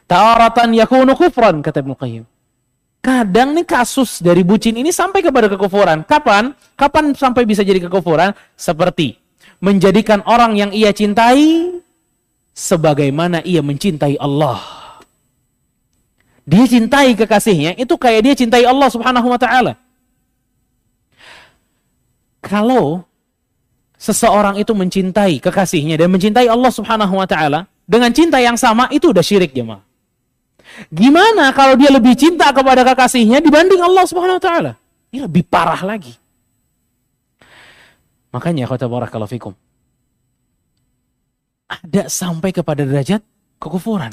Ta'aratan 0.05 0.77
yakunu 0.77 1.17
kufran 1.17 1.65
kata 1.65 1.81
Ibnu 1.81 1.97
Qayyim. 1.97 2.25
Kadang 3.01 3.57
nih 3.57 3.65
kasus 3.65 4.21
dari 4.21 4.45
bucin 4.45 4.77
ini 4.77 4.93
sampai 4.93 5.25
kepada 5.25 5.49
kekufuran. 5.49 6.05
Kapan? 6.05 6.53
Kapan 6.77 7.17
sampai 7.17 7.49
bisa 7.49 7.65
jadi 7.65 7.81
kekufuran? 7.81 8.37
Seperti 8.53 9.17
menjadikan 9.65 10.21
orang 10.29 10.61
yang 10.61 10.69
ia 10.77 10.93
cintai 10.93 11.81
sebagaimana 12.61 13.41
ia 13.49 13.65
mencintai 13.65 14.21
Allah 14.21 14.81
dia 16.51 16.67
cintai 16.67 17.15
kekasihnya, 17.15 17.79
itu 17.79 17.95
kayak 17.95 18.21
dia 18.27 18.35
cintai 18.35 18.67
Allah 18.67 18.91
Subhanahu 18.91 19.31
wa 19.31 19.39
taala. 19.39 19.79
Kalau 22.43 23.07
seseorang 23.95 24.59
itu 24.59 24.75
mencintai 24.75 25.39
kekasihnya 25.39 25.95
dan 25.95 26.11
mencintai 26.11 26.51
Allah 26.51 26.73
Subhanahu 26.75 27.15
wa 27.15 27.29
taala 27.29 27.71
dengan 27.87 28.11
cinta 28.11 28.43
yang 28.43 28.59
sama 28.59 28.91
itu 28.91 29.15
udah 29.15 29.23
syirik 29.23 29.55
jemaah. 29.55 29.85
Gimana 30.91 31.55
kalau 31.55 31.79
dia 31.79 31.95
lebih 31.95 32.19
cinta 32.19 32.51
kepada 32.51 32.83
kekasihnya 32.83 33.39
dibanding 33.39 33.79
Allah 33.79 34.05
Subhanahu 34.11 34.41
wa 34.41 34.43
taala? 34.43 34.73
Ini 35.15 35.31
lebih 35.31 35.47
parah 35.47 35.87
lagi. 35.87 36.19
Makanya 38.35 38.67
kata 38.67 38.91
barakallahu 38.91 39.31
fikum. 39.31 39.55
Ada 41.71 42.11
sampai 42.11 42.51
kepada 42.51 42.83
derajat 42.83 43.23
kekufuran. 43.63 44.11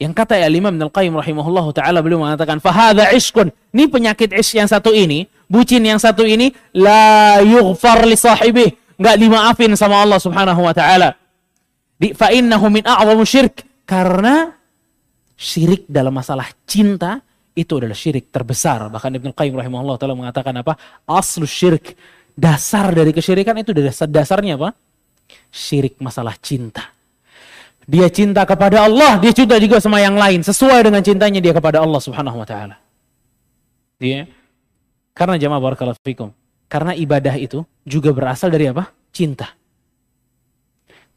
Yang 0.00 0.12
kata 0.16 0.36
ya 0.36 0.48
Imam 0.48 0.72
Ibnu 0.72 0.88
Qayyim 0.88 1.16
rahimahullah 1.16 1.64
taala 1.76 2.00
beliau 2.00 2.24
mengatakan 2.24 2.60
fahadha 2.60 3.12
iskun. 3.16 3.52
Ini 3.72 3.88
penyakit 3.88 4.32
ish 4.32 4.56
yang 4.56 4.68
satu 4.68 4.92
ini, 4.92 5.28
bucin 5.48 5.84
yang 5.84 6.00
satu 6.00 6.24
ini 6.24 6.52
la 6.76 7.40
yughfar 7.44 8.08
li 8.08 8.16
sahibih, 8.16 8.96
enggak 8.96 9.16
dimaafin 9.20 9.72
sama 9.76 10.00
Allah 10.00 10.16
Subhanahu 10.16 10.60
wa 10.60 10.72
taala. 10.72 11.16
Di 12.00 12.16
fa 12.16 12.32
innahu 12.32 12.72
min 12.72 12.84
a'zamu 12.84 13.28
syirk 13.28 13.84
karena 13.84 14.56
syirik 15.36 15.84
dalam 15.84 16.16
masalah 16.16 16.48
cinta 16.64 17.20
itu 17.52 17.76
adalah 17.76 17.96
syirik 17.96 18.32
terbesar. 18.32 18.88
Bahkan 18.88 19.20
Ibnu 19.20 19.36
Qayyim 19.36 19.52
rahimahullah 19.52 20.00
taala 20.00 20.16
mengatakan 20.16 20.56
apa? 20.64 20.80
Aslu 21.04 21.44
syirik. 21.44 21.96
Dasar 22.40 22.88
dari 22.96 23.12
kesyirikan 23.12 23.52
itu 23.60 23.76
dasar 23.76 24.08
dasarnya 24.08 24.56
apa? 24.56 24.72
Syirik 25.50 25.98
masalah 25.98 26.38
cinta. 26.38 26.94
Dia 27.90 28.06
cinta 28.06 28.46
kepada 28.46 28.86
Allah, 28.86 29.18
dia 29.18 29.34
cinta 29.34 29.58
juga 29.58 29.82
sama 29.82 29.98
yang 29.98 30.14
lain 30.14 30.46
sesuai 30.46 30.86
dengan 30.86 31.02
cintanya 31.02 31.42
dia 31.42 31.50
kepada 31.50 31.82
Allah 31.82 31.98
Subhanahu 31.98 32.38
wa 32.38 32.46
taala. 32.46 32.78
Dia 33.98 34.30
karena 35.10 35.36
jamaah 35.36 35.60
barakallahu 35.60 35.98
fikum. 36.06 36.30
Karena 36.70 36.94
ibadah 36.94 37.34
itu 37.34 37.66
juga 37.82 38.14
berasal 38.14 38.54
dari 38.54 38.70
apa? 38.70 38.94
Cinta. 39.10 39.58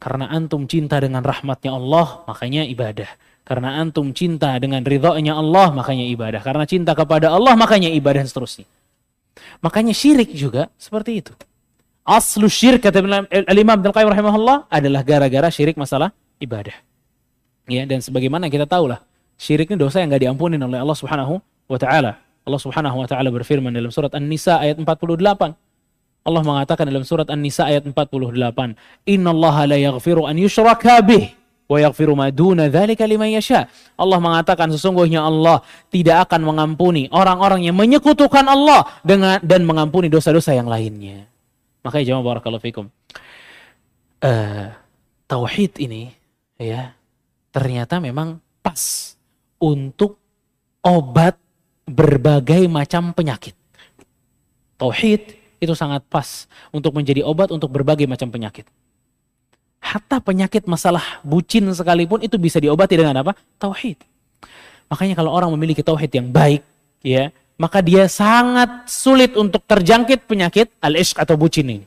Karena 0.02 0.28
antum 0.34 0.66
cinta 0.66 0.98
dengan 0.98 1.22
rahmatnya 1.22 1.72
Allah, 1.72 2.26
makanya 2.26 2.66
ibadah. 2.66 3.08
Karena 3.46 3.78
antum 3.78 4.10
cinta 4.10 4.58
dengan 4.58 4.82
ridhonya 4.82 5.38
Allah, 5.38 5.70
makanya 5.70 6.04
ibadah. 6.10 6.42
Karena 6.42 6.66
cinta 6.66 6.92
kepada 6.92 7.30
Allah, 7.30 7.54
makanya 7.54 7.88
ibadah 7.88 8.26
dan 8.26 8.28
seterusnya. 8.28 8.66
Makanya 9.62 9.94
syirik 9.94 10.34
juga 10.34 10.68
seperti 10.76 11.22
itu. 11.22 11.32
Aslu 12.04 12.52
syirik 12.52 12.84
kata 12.84 13.00
Al-Imam 13.48 13.80
Ibnu 13.80 13.88
Qayyim 13.88 14.12
rahimahullah 14.12 14.68
adalah 14.68 15.00
gara-gara 15.00 15.48
syirik 15.48 15.80
masalah 15.80 16.12
ibadah. 16.36 16.76
Ya, 17.64 17.88
dan 17.88 18.04
sebagaimana 18.04 18.52
kita 18.52 18.68
tahu 18.68 18.92
lah, 18.92 19.00
syirik 19.40 19.72
ini 19.72 19.80
dosa 19.80 20.04
yang 20.04 20.12
nggak 20.12 20.28
diampuni 20.28 20.60
oleh 20.60 20.76
Allah 20.76 20.92
Subhanahu 20.92 21.40
wa 21.40 21.78
taala. 21.80 22.20
Allah 22.44 22.60
Subhanahu 22.60 23.00
wa 23.00 23.08
taala 23.08 23.32
berfirman 23.32 23.72
dalam 23.72 23.88
surat 23.88 24.12
An-Nisa 24.12 24.60
ayat 24.60 24.76
48. 24.76 25.56
Allah 26.28 26.42
mengatakan 26.44 26.84
dalam 26.84 27.08
surat 27.08 27.24
An-Nisa 27.32 27.72
ayat 27.72 27.88
48, 27.88 28.76
"Innallaha 29.08 29.64
la 29.64 29.80
yaghfiru 29.80 30.28
an 30.28 30.36
yushraka 30.36 31.00
bih 31.00 31.32
wa 31.72 31.80
yaghfiru 31.80 32.12
ma 32.12 32.28
duna 32.28 32.68
dzalika 32.68 33.08
liman 33.08 33.32
yasha." 33.32 33.64
Allah 33.96 34.20
mengatakan 34.20 34.68
sesungguhnya 34.68 35.24
Allah 35.24 35.64
tidak 35.88 36.28
akan 36.28 36.52
mengampuni 36.52 37.08
orang-orang 37.08 37.64
yang 37.64 37.80
menyekutukan 37.80 38.44
Allah 38.44 38.84
dengan 39.00 39.40
dan 39.40 39.64
mengampuni 39.64 40.12
dosa-dosa 40.12 40.52
yang 40.52 40.68
lainnya. 40.68 41.32
Makanya 41.84 42.04
jemaah 42.08 42.24
barakallahu 42.24 42.64
fikum. 42.64 42.88
Uh, 44.24 44.72
tauhid 45.28 45.76
ini 45.76 46.16
ya 46.56 46.96
ternyata 47.52 48.00
memang 48.00 48.40
pas 48.64 49.12
untuk 49.60 50.16
obat 50.80 51.36
berbagai 51.84 52.64
macam 52.72 53.12
penyakit. 53.12 53.52
Tauhid 54.80 55.36
itu 55.60 55.74
sangat 55.76 56.04
pas 56.08 56.48
untuk 56.72 56.96
menjadi 56.96 57.20
obat 57.24 57.52
untuk 57.52 57.68
berbagai 57.68 58.08
macam 58.08 58.32
penyakit. 58.32 58.64
Hatta 59.84 60.16
penyakit 60.24 60.64
masalah 60.64 61.20
bucin 61.20 61.68
sekalipun 61.76 62.24
itu 62.24 62.40
bisa 62.40 62.56
diobati 62.56 62.96
dengan 62.96 63.20
apa? 63.20 63.36
Tauhid. 63.60 64.00
Makanya 64.88 65.14
kalau 65.16 65.32
orang 65.32 65.52
memiliki 65.52 65.84
tauhid 65.84 66.08
yang 66.12 66.28
baik, 66.32 66.64
ya, 67.04 67.28
maka 67.54 67.78
dia 67.78 68.10
sangat 68.10 68.90
sulit 68.90 69.38
untuk 69.38 69.62
terjangkit 69.64 70.26
penyakit 70.26 70.74
al-ishq 70.82 71.14
atau 71.18 71.38
bucin 71.38 71.70
ini. 71.70 71.86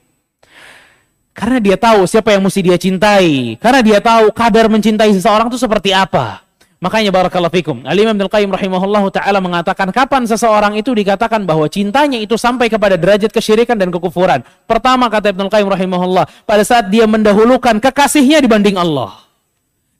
Karena 1.38 1.62
dia 1.62 1.77
tahu 1.77 2.10
siapa 2.10 2.34
yang 2.34 2.41
mesti 2.41 2.65
dia 2.65 2.82
cintai. 2.82 3.62
Karena 3.62 3.86
dia 3.86 4.01
tahu 4.01 4.34
kadar 4.34 4.65
mencintai 4.73 5.13
seseorang 5.13 5.53
itu 5.53 5.62
seperti 5.62 5.93
apa. 5.93 6.41
Makanya 6.82 7.13
barakallahu 7.13 7.53
fikum. 7.53 7.77
Al-Imam 7.86 8.17
Qayyim 8.17 8.53
rahimahullah 8.53 9.06
taala 9.13 9.38
mengatakan 9.38 9.89
kapan 9.93 10.25
seseorang 10.25 10.77
itu 10.77 10.93
dikatakan 10.93 11.45
bahwa 11.45 11.65
cintanya 11.69 12.17
itu 12.17 12.38
sampai 12.38 12.73
kepada 12.73 12.97
derajat 12.97 13.30
kesyirikan 13.30 13.77
dan 13.77 13.93
kekufuran. 13.93 14.41
Pertama 14.65 15.10
kata 15.13 15.30
Ibnu 15.34 15.45
Qayyim 15.49 15.69
rahimahullah, 15.69 16.25
pada 16.45 16.62
saat 16.65 16.89
dia 16.89 17.06
mendahulukan 17.06 17.77
kekasihnya 17.82 18.41
dibanding 18.41 18.77
Allah. 18.77 19.25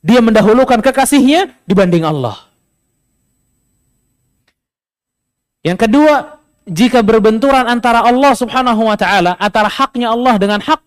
Dia 0.02 0.22
mendahulukan 0.22 0.82
kekasihnya 0.82 1.54
dibanding 1.70 2.06
Allah. 2.06 2.47
Yang 5.66 5.78
kedua, 5.88 6.38
jika 6.68 7.00
berbenturan 7.02 7.66
antara 7.66 8.04
Allah 8.04 8.36
Subhanahu 8.36 8.92
wa 8.92 8.98
taala, 9.00 9.40
antara 9.40 9.72
haknya 9.72 10.12
Allah 10.12 10.36
dengan 10.36 10.60
hak 10.60 10.82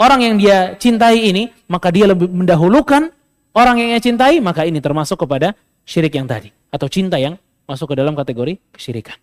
orang 0.00 0.20
yang 0.24 0.34
dia 0.40 0.58
cintai 0.80 1.20
ini, 1.28 1.52
maka 1.68 1.92
dia 1.92 2.08
lebih 2.08 2.28
mendahulukan 2.32 3.12
orang 3.52 3.76
yang 3.80 3.88
ia 3.96 4.00
cintai, 4.00 4.40
maka 4.40 4.64
ini 4.64 4.80
termasuk 4.80 5.24
kepada 5.24 5.52
syirik 5.84 6.16
yang 6.16 6.28
tadi. 6.28 6.52
Atau 6.72 6.88
cinta 6.88 7.16
yang 7.16 7.40
masuk 7.68 7.92
ke 7.92 7.94
dalam 7.96 8.16
kategori 8.16 8.60
kesyirikan. 8.72 9.16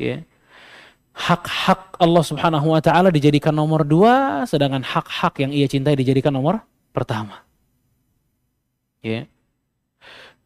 Ya. 0.00 0.24
Hak-hak 1.12 2.00
Allah 2.00 2.24
subhanahu 2.24 2.72
wa 2.72 2.80
ta'ala 2.80 3.12
dijadikan 3.12 3.52
nomor 3.52 3.84
dua, 3.84 4.46
sedangkan 4.48 4.80
hak-hak 4.80 5.36
yang 5.44 5.52
ia 5.52 5.68
cintai 5.68 5.92
dijadikan 5.92 6.32
nomor 6.32 6.64
pertama. 6.96 7.44
Ya. 9.04 9.28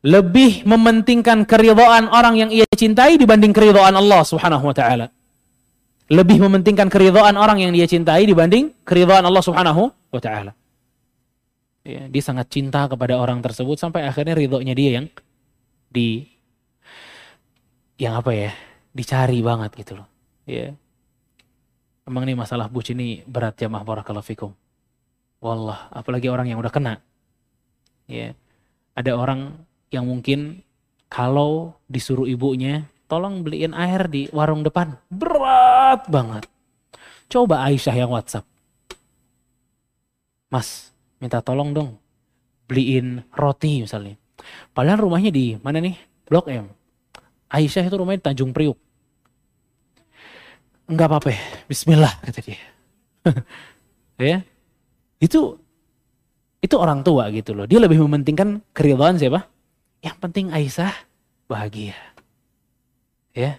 Lebih 0.04 0.68
mementingkan 0.68 1.48
keridhaan 1.48 2.12
orang 2.12 2.36
yang 2.36 2.50
ia 2.52 2.68
cintai 2.68 3.16
dibanding 3.16 3.56
keridhaan 3.56 3.96
Allah 3.96 4.20
subhanahu 4.20 4.68
wa 4.68 4.76
ta'ala. 4.76 5.08
Lebih 6.12 6.44
mementingkan 6.44 6.92
keridhaan 6.92 7.40
orang 7.40 7.64
yang 7.64 7.72
dia 7.72 7.88
cintai 7.88 8.28
dibanding 8.28 8.76
keridhaan 8.84 9.24
Allah 9.24 9.40
subhanahu 9.40 9.88
wa 9.88 10.20
ta'ala. 10.20 10.52
Ya, 11.88 12.04
dia 12.08 12.22
sangat 12.24 12.52
cinta 12.52 12.84
kepada 12.84 13.16
orang 13.16 13.40
tersebut 13.40 13.80
sampai 13.80 14.04
akhirnya 14.04 14.36
ridhonya 14.36 14.76
dia 14.76 15.00
yang 15.00 15.06
di 15.88 16.28
yang 17.96 18.20
apa 18.20 18.32
ya 18.36 18.52
dicari 18.92 19.40
banget 19.40 19.72
gitu 19.80 19.96
loh. 19.96 20.08
Ya. 20.44 20.76
Emang 22.04 22.28
ini 22.28 22.36
masalah 22.36 22.68
bucin 22.68 23.00
ini 23.00 23.24
berat 23.24 23.56
ya 23.56 23.72
barakallahu 23.72 24.24
fikum. 24.24 24.52
Wallah, 25.40 25.88
apalagi 25.92 26.28
orang 26.28 26.52
yang 26.52 26.60
udah 26.60 26.72
kena. 26.72 27.00
Ya. 28.04 28.36
Ada 28.92 29.16
orang 29.16 29.56
yang 29.90 30.08
mungkin 30.08 30.64
kalau 31.10 31.76
disuruh 31.86 32.26
ibunya 32.26 32.88
tolong 33.06 33.44
beliin 33.44 33.76
air 33.76 34.08
di 34.10 34.26
warung 34.32 34.64
depan. 34.64 34.98
Berat 35.12 36.08
banget. 36.08 36.48
Coba 37.28 37.66
Aisyah 37.68 37.96
yang 37.96 38.10
WhatsApp. 38.10 38.46
Mas, 40.50 40.94
minta 41.18 41.42
tolong 41.42 41.74
dong 41.74 41.90
beliin 42.66 43.22
roti 43.34 43.84
misalnya. 43.84 44.16
Padahal 44.72 45.04
rumahnya 45.04 45.30
di 45.30 45.56
mana 45.60 45.80
nih? 45.80 45.96
Blok 46.28 46.48
M. 46.50 46.68
Aisyah 47.52 47.86
itu 47.86 47.96
rumahnya 47.96 48.20
di 48.20 48.26
Tanjung 48.26 48.50
Priuk. 48.50 48.78
Enggak 50.84 51.08
apa-apa, 51.08 51.32
bismillah 51.64 52.12
kata 52.20 52.40
dia. 52.44 52.60
ya. 54.20 54.38
Itu 55.16 55.56
itu 56.60 56.74
orang 56.76 57.04
tua 57.04 57.28
gitu 57.32 57.56
loh. 57.56 57.64
Dia 57.68 57.80
lebih 57.80 58.00
mementingkan 58.04 58.60
keridhaan 58.72 59.16
siapa? 59.16 59.53
Yang 60.04 60.16
penting 60.20 60.46
Aisyah 60.52 60.92
bahagia. 61.48 61.96
Ya. 63.32 63.56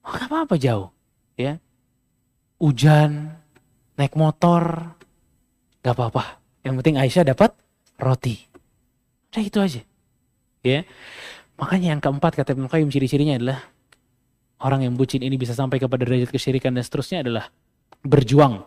Enggak 0.00 0.26
apa-apa 0.32 0.54
jauh, 0.56 0.88
ya. 1.36 1.60
Hujan, 2.56 3.36
naik 4.00 4.16
motor, 4.16 4.96
enggak 5.84 5.94
apa-apa. 5.94 6.40
Yang 6.64 6.74
penting 6.80 6.96
Aisyah 6.96 7.24
dapat 7.28 7.52
roti. 8.00 8.40
Udah 9.30 9.42
itu 9.44 9.58
aja. 9.60 9.82
Ya. 10.64 10.88
Makanya 11.60 11.94
yang 11.94 12.00
keempat 12.00 12.40
kata 12.40 12.56
Ibnu 12.56 12.66
Qayyim 12.72 12.88
ciri-cirinya 12.88 13.36
adalah 13.36 13.60
orang 14.64 14.88
yang 14.88 14.94
bucin 14.96 15.20
ini 15.20 15.36
bisa 15.36 15.52
sampai 15.52 15.76
kepada 15.76 16.08
derajat 16.08 16.32
kesyirikan 16.32 16.72
dan 16.72 16.82
seterusnya 16.82 17.20
adalah 17.20 17.52
berjuang. 18.00 18.64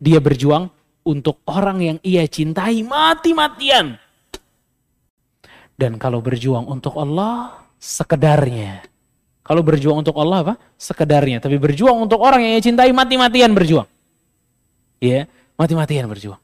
Dia 0.00 0.18
berjuang 0.24 0.72
untuk 1.06 1.44
orang 1.46 1.78
yang 1.84 1.98
ia 2.02 2.24
cintai 2.26 2.82
mati-matian. 2.82 4.00
Dan 5.76 6.00
kalau 6.00 6.24
berjuang 6.24 6.64
untuk 6.64 6.96
Allah, 6.96 7.60
sekedarnya. 7.76 8.84
Kalau 9.46 9.62
berjuang 9.62 10.02
untuk 10.02 10.16
Allah 10.18 10.42
apa? 10.42 10.54
Sekedarnya. 10.74 11.38
Tapi 11.38 11.60
berjuang 11.60 12.02
untuk 12.02 12.18
orang 12.18 12.42
yang 12.42 12.58
ia 12.58 12.62
cintai 12.64 12.90
mati-matian 12.90 13.52
berjuang. 13.54 13.86
Ya, 14.98 15.30
mati-matian 15.54 16.08
berjuang. 16.10 16.40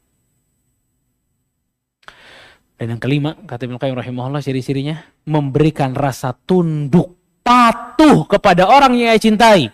Dan 2.77 2.99
yang 2.99 3.03
kelima, 3.03 3.39
kata 3.47 3.71
Ibnu 3.71 3.79
Qayyim 3.79 3.95
rahimahullah 3.95 4.43
ciri-cirinya 4.43 5.07
memberikan 5.23 5.95
rasa 5.95 6.35
tunduk, 6.35 7.15
patuh 7.47 8.27
kepada 8.27 8.67
orang 8.67 8.99
yang 8.99 9.15
ia 9.15 9.23
cintai. 9.23 9.71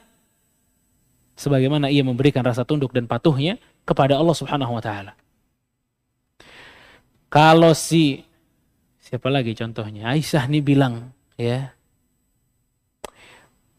Sebagaimana 1.32 1.88
ia 1.88 2.04
memberikan 2.04 2.44
rasa 2.44 2.68
tunduk 2.68 2.92
dan 2.92 3.08
patuhnya 3.08 3.56
kepada 3.88 4.20
Allah 4.20 4.36
Subhanahu 4.36 4.76
wa 4.76 4.82
taala. 4.84 5.16
Kalau 7.32 7.72
si 7.72 8.27
siapa 9.08 9.32
lagi 9.32 9.56
contohnya? 9.56 10.12
Aisyah 10.12 10.44
nih 10.52 10.60
bilang, 10.60 11.16
ya. 11.40 11.72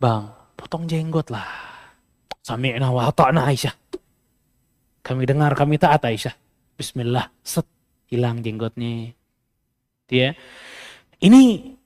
Bang, 0.01 0.33
potong 0.57 0.89
jenggot 0.89 1.29
lah. 1.29 1.45
Sami'na 2.41 2.89
wa 2.89 3.13
ata'na 3.13 3.45
Aisyah. 3.45 3.77
Kami 5.05 5.29
dengar, 5.29 5.53
kami 5.53 5.77
taat 5.77 6.01
Aisyah. 6.01 6.33
Bismillah, 6.73 7.29
set 7.45 7.69
hilang 8.09 8.41
jenggotnya 8.41 9.13
ya. 10.09 10.33
Ini 11.21 11.41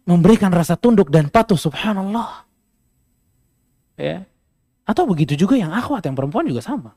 memberikan 0.08 0.54
rasa 0.56 0.80
tunduk 0.80 1.12
dan 1.12 1.28
patuh 1.28 1.60
subhanallah. 1.60 2.48
Ya. 4.00 4.24
Atau 4.88 5.04
begitu 5.08 5.36
juga 5.36 5.60
yang 5.60 5.76
akhwat, 5.76 6.08
yang 6.08 6.16
perempuan 6.16 6.48
juga 6.48 6.64
sama. 6.64 6.96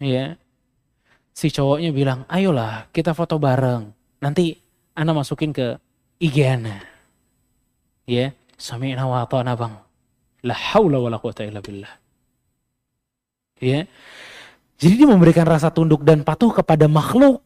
Ya. 0.00 0.40
Si 1.34 1.50
cowoknya 1.50 1.90
bilang, 1.92 2.24
ayolah 2.30 2.88
kita 2.94 3.12
foto 3.12 3.36
bareng. 3.36 3.90
Nanti 4.22 4.63
Anda 4.94 5.12
masukin 5.12 5.50
ke 5.50 5.78
IG 6.22 6.36
Ana. 6.46 6.82
Ya. 8.06 8.32
Sami'na 8.54 9.04
wa 9.10 9.26
ta'na 9.26 9.58
bang. 9.58 9.74
La 10.46 10.54
hawla 10.54 11.02
wa 11.02 11.08
la 11.10 11.18
quwata 11.18 11.42
illa 11.42 11.58
billah. 11.58 11.90
Ya. 13.58 13.90
Jadi 14.78 14.94
dia 15.02 15.08
memberikan 15.10 15.46
rasa 15.46 15.70
tunduk 15.74 16.06
dan 16.06 16.22
patuh 16.22 16.50
kepada 16.54 16.86
makhluk 16.86 17.44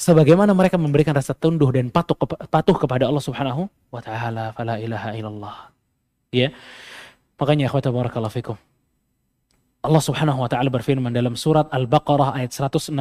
sebagaimana 0.00 0.54
mereka 0.54 0.78
memberikan 0.80 1.12
rasa 1.12 1.34
tunduh 1.34 1.68
dan 1.68 1.90
patuh 1.90 2.16
patuh 2.48 2.76
kepada 2.78 3.04
Allah 3.04 3.20
Subhanahu 3.20 3.68
wa 3.90 4.00
taala 4.00 4.54
fala 4.56 4.78
ilaha 4.78 5.12
illallah 5.12 5.56
ya 6.32 6.54
makanya 7.36 7.68
akhwat 7.68 7.90
barakallahu 7.90 8.32
fikum 8.32 8.56
Allah 9.84 10.02
Subhanahu 10.04 10.40
wa 10.40 10.48
taala 10.48 10.72
berfirman 10.72 11.12
dalam 11.12 11.34
surat 11.34 11.68
Al-Baqarah 11.68 12.32
ayat 12.38 12.54
165 12.54 12.96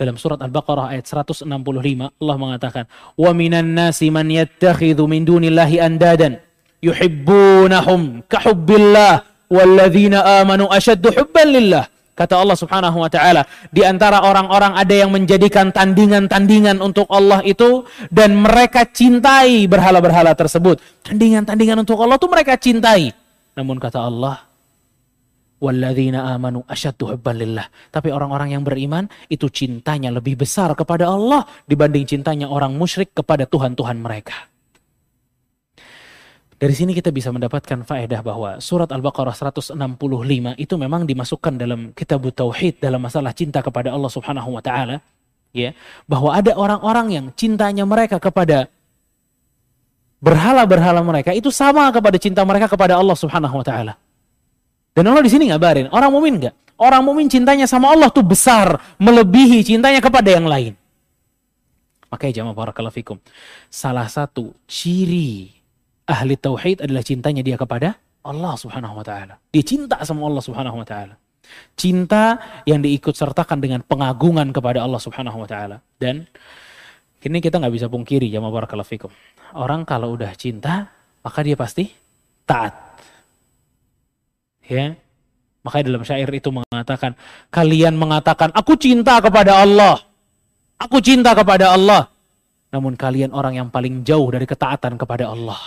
dalam 0.00 0.16
surat 0.16 0.40
Al-Baqarah 0.40 0.96
ayat 0.96 1.04
165 1.04 1.44
Allah 1.44 2.36
mengatakan 2.40 2.88
wa 3.20 3.36
minan 3.36 3.76
nasi 3.76 4.08
man 4.08 4.32
yattakhidhu 4.32 5.04
min 5.04 5.28
dunillahi 5.28 5.76
andadan 5.76 6.40
yuhibbunahum 6.80 8.24
kahubbillah 8.24 9.28
walladzina 9.52 10.40
amanu 10.40 10.72
asyaddu 10.72 11.12
hubban 11.12 11.52
lillah. 11.52 11.84
Kata 12.16 12.36
Allah 12.36 12.52
Subhanahu 12.52 13.00
wa 13.00 13.08
taala, 13.08 13.48
di 13.72 13.80
antara 13.80 14.20
orang-orang 14.20 14.76
ada 14.76 14.92
yang 14.92 15.08
menjadikan 15.08 15.72
tandingan-tandingan 15.72 16.76
untuk 16.84 17.08
Allah 17.08 17.40
itu 17.48 17.88
dan 18.12 18.36
mereka 18.36 18.84
cintai 18.84 19.64
berhala-berhala 19.64 20.36
tersebut. 20.36 20.84
Tandingan-tandingan 21.00 21.80
untuk 21.80 21.96
Allah 21.96 22.20
itu 22.20 22.28
mereka 22.28 22.60
cintai. 22.60 23.16
Namun 23.56 23.80
kata 23.80 24.04
Allah, 24.04 24.49
walladzina 25.60 26.32
amanu 26.34 26.64
asyaddu 26.66 27.14
hubban 27.14 27.36
lillah. 27.36 27.68
Tapi 27.92 28.08
orang-orang 28.10 28.56
yang 28.56 28.64
beriman 28.64 29.06
itu 29.28 29.46
cintanya 29.52 30.08
lebih 30.10 30.40
besar 30.40 30.72
kepada 30.72 31.12
Allah 31.12 31.44
dibanding 31.68 32.08
cintanya 32.08 32.48
orang 32.48 32.74
musyrik 32.74 33.12
kepada 33.12 33.44
Tuhan-tuhan 33.44 34.00
mereka. 34.00 34.48
Dari 36.60 36.76
sini 36.76 36.92
kita 36.92 37.08
bisa 37.08 37.32
mendapatkan 37.32 37.88
faedah 37.88 38.20
bahwa 38.20 38.60
surat 38.60 38.92
Al-Baqarah 38.92 39.32
165 39.32 39.72
itu 40.60 40.74
memang 40.76 41.08
dimasukkan 41.08 41.56
dalam 41.56 41.96
kitab 41.96 42.20
tauhid 42.28 42.84
dalam 42.84 43.00
masalah 43.00 43.32
cinta 43.32 43.64
kepada 43.64 43.88
Allah 43.88 44.12
Subhanahu 44.12 44.60
wa 44.60 44.60
taala 44.60 45.00
ya 45.56 45.72
bahwa 46.04 46.36
ada 46.36 46.52
orang-orang 46.52 47.16
yang 47.16 47.26
cintanya 47.32 47.88
mereka 47.88 48.20
kepada 48.20 48.68
berhala-berhala 50.20 51.00
mereka 51.00 51.32
itu 51.32 51.48
sama 51.48 51.88
kepada 51.96 52.20
cinta 52.20 52.44
mereka 52.44 52.68
kepada 52.68 53.00
Allah 53.00 53.16
Subhanahu 53.16 53.56
wa 53.56 53.64
taala. 53.64 53.96
Dan 54.90 55.06
Allah 55.06 55.22
di 55.22 55.30
sini 55.30 55.50
ngabarin, 55.50 55.88
orang 55.94 56.10
mumin 56.10 56.34
enggak? 56.40 56.54
Orang 56.80 57.04
mumin 57.04 57.28
cintanya 57.28 57.68
sama 57.68 57.92
Allah 57.92 58.08
tuh 58.08 58.24
besar, 58.24 58.80
melebihi 58.96 59.60
cintanya 59.62 60.00
kepada 60.00 60.32
yang 60.32 60.48
lain. 60.48 60.72
Makanya 62.10 62.42
jamaah 62.42 62.56
barakallahu 62.56 62.96
fikum. 62.96 63.16
Salah 63.70 64.10
satu 64.10 64.50
ciri 64.66 65.52
ahli 66.10 66.34
tauhid 66.34 66.82
adalah 66.82 67.06
cintanya 67.06 67.44
dia 67.44 67.54
kepada 67.54 67.94
Allah 68.26 68.58
Subhanahu 68.58 68.98
wa 68.98 69.04
taala. 69.06 69.38
Dia 69.54 69.62
cinta 69.62 70.02
sama 70.02 70.26
Allah 70.26 70.42
Subhanahu 70.42 70.82
wa 70.82 70.86
taala. 70.88 71.14
Cinta 71.78 72.38
yang 72.66 72.82
diikut 72.82 73.14
sertakan 73.14 73.62
dengan 73.62 73.80
pengagungan 73.86 74.50
kepada 74.50 74.82
Allah 74.82 74.98
Subhanahu 74.98 75.46
wa 75.46 75.48
taala. 75.48 75.78
Dan 76.02 76.26
ini 77.22 77.38
kita 77.38 77.62
nggak 77.62 77.74
bisa 77.78 77.86
pungkiri 77.86 78.26
ya 78.26 78.42
barakallahu 78.42 78.88
fikum. 78.90 79.12
Orang 79.54 79.86
kalau 79.86 80.18
udah 80.18 80.34
cinta, 80.34 80.90
maka 81.22 81.40
dia 81.46 81.54
pasti 81.54 81.92
taat. 82.42 82.89
Ya. 84.70 84.94
Makanya 85.66 85.84
dalam 85.92 86.02
syair 86.06 86.30
itu 86.30 86.48
mengatakan, 86.54 87.18
kalian 87.52 87.98
mengatakan, 87.98 88.48
aku 88.54 88.78
cinta 88.78 89.18
kepada 89.20 89.60
Allah. 89.60 89.98
Aku 90.80 91.02
cinta 91.04 91.36
kepada 91.36 91.76
Allah. 91.76 92.08
Namun 92.70 92.94
kalian 92.96 93.34
orang 93.34 93.58
yang 93.58 93.68
paling 93.68 94.06
jauh 94.06 94.30
dari 94.30 94.46
ketaatan 94.46 94.96
kepada 94.96 95.28
Allah. 95.28 95.58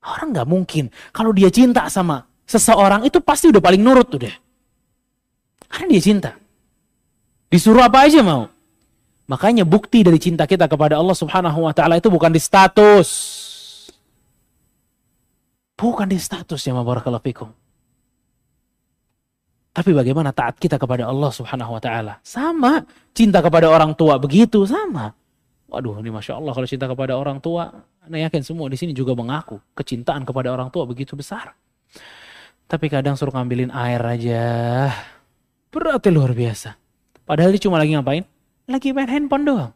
Orang 0.00 0.32
nggak 0.32 0.48
mungkin. 0.48 0.88
Kalau 1.12 1.34
dia 1.36 1.52
cinta 1.52 1.84
sama 1.92 2.24
seseorang 2.48 3.04
itu 3.04 3.20
pasti 3.20 3.52
udah 3.52 3.60
paling 3.60 3.82
nurut 3.84 4.08
tuh 4.08 4.24
deh. 4.24 4.34
Karena 5.68 5.86
dia 5.92 6.02
cinta. 6.02 6.30
Disuruh 7.52 7.84
apa 7.84 8.08
aja 8.08 8.24
mau. 8.24 8.48
Makanya 9.28 9.62
bukti 9.62 10.02
dari 10.02 10.18
cinta 10.18 10.48
kita 10.48 10.66
kepada 10.66 10.98
Allah 10.98 11.14
Subhanahu 11.14 11.68
wa 11.68 11.74
taala 11.76 12.00
itu 12.00 12.08
bukan 12.10 12.32
di 12.32 12.40
status. 12.42 13.08
Bukan 15.80 16.12
di 16.12 16.20
status 16.20 16.60
ya 16.60 16.76
barakallahu 16.76 17.24
fikum. 17.24 17.48
Tapi 19.70 19.96
bagaimana 19.96 20.28
taat 20.28 20.60
kita 20.60 20.76
kepada 20.76 21.08
Allah 21.08 21.32
Subhanahu 21.32 21.72
wa 21.72 21.80
taala? 21.80 22.20
Sama. 22.20 22.84
Cinta 23.16 23.40
kepada 23.40 23.70
orang 23.72 23.96
tua 23.96 24.20
begitu 24.20 24.68
sama. 24.68 25.16
Waduh, 25.70 26.02
ini 26.02 26.10
masya 26.10 26.36
Allah 26.36 26.52
kalau 26.52 26.66
cinta 26.66 26.90
kepada 26.90 27.14
orang 27.14 27.38
tua, 27.38 27.70
anda 28.02 28.18
yakin 28.18 28.42
semua 28.42 28.66
di 28.66 28.74
sini 28.74 28.90
juga 28.90 29.14
mengaku 29.14 29.62
kecintaan 29.78 30.26
kepada 30.26 30.50
orang 30.50 30.68
tua 30.68 30.82
begitu 30.84 31.14
besar. 31.14 31.54
Tapi 32.66 32.90
kadang 32.90 33.14
suruh 33.14 33.30
ngambilin 33.30 33.70
air 33.70 34.02
aja, 34.02 34.46
berarti 35.70 36.10
luar 36.10 36.34
biasa. 36.34 36.74
Padahal 37.22 37.54
dia 37.54 37.62
cuma 37.62 37.78
lagi 37.78 37.94
ngapain? 37.94 38.26
Lagi 38.66 38.90
main 38.90 39.06
handphone 39.06 39.46
doang. 39.46 39.72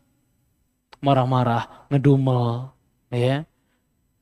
Marah-marah, 0.98 1.86
ngedumel, 1.90 2.74
ya. 3.14 3.46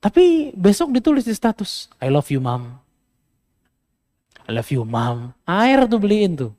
Tapi 0.03 0.51
besok 0.51 0.91
ditulis 0.91 1.23
di 1.23 1.31
status, 1.31 1.87
I 2.03 2.11
love 2.11 2.27
you 2.27 2.43
mom. 2.43 2.75
I 4.43 4.51
love 4.51 4.67
you 4.67 4.83
mom. 4.83 5.31
Air 5.47 5.87
tuh 5.87 5.95
beliin 6.03 6.35
tuh. 6.35 6.51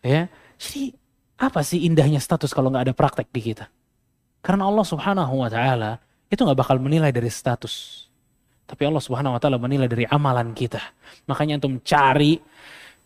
Ya, 0.00 0.32
jadi 0.56 0.96
apa 1.36 1.60
sih 1.60 1.84
indahnya 1.84 2.16
status 2.16 2.56
kalau 2.56 2.72
nggak 2.72 2.88
ada 2.88 2.94
praktek 2.96 3.28
di 3.28 3.52
kita? 3.52 3.68
Karena 4.40 4.72
Allah 4.72 4.86
subhanahu 4.88 5.44
wa 5.44 5.52
ta'ala 5.52 6.00
itu 6.32 6.40
nggak 6.40 6.56
bakal 6.56 6.80
menilai 6.80 7.12
dari 7.12 7.28
status. 7.28 8.08
Tapi 8.64 8.82
Allah 8.88 9.04
subhanahu 9.04 9.36
wa 9.36 9.40
ta'ala 9.42 9.60
menilai 9.60 9.84
dari 9.84 10.08
amalan 10.08 10.56
kita. 10.56 10.80
Makanya 11.28 11.60
untuk 11.60 11.84
cari 11.84 12.40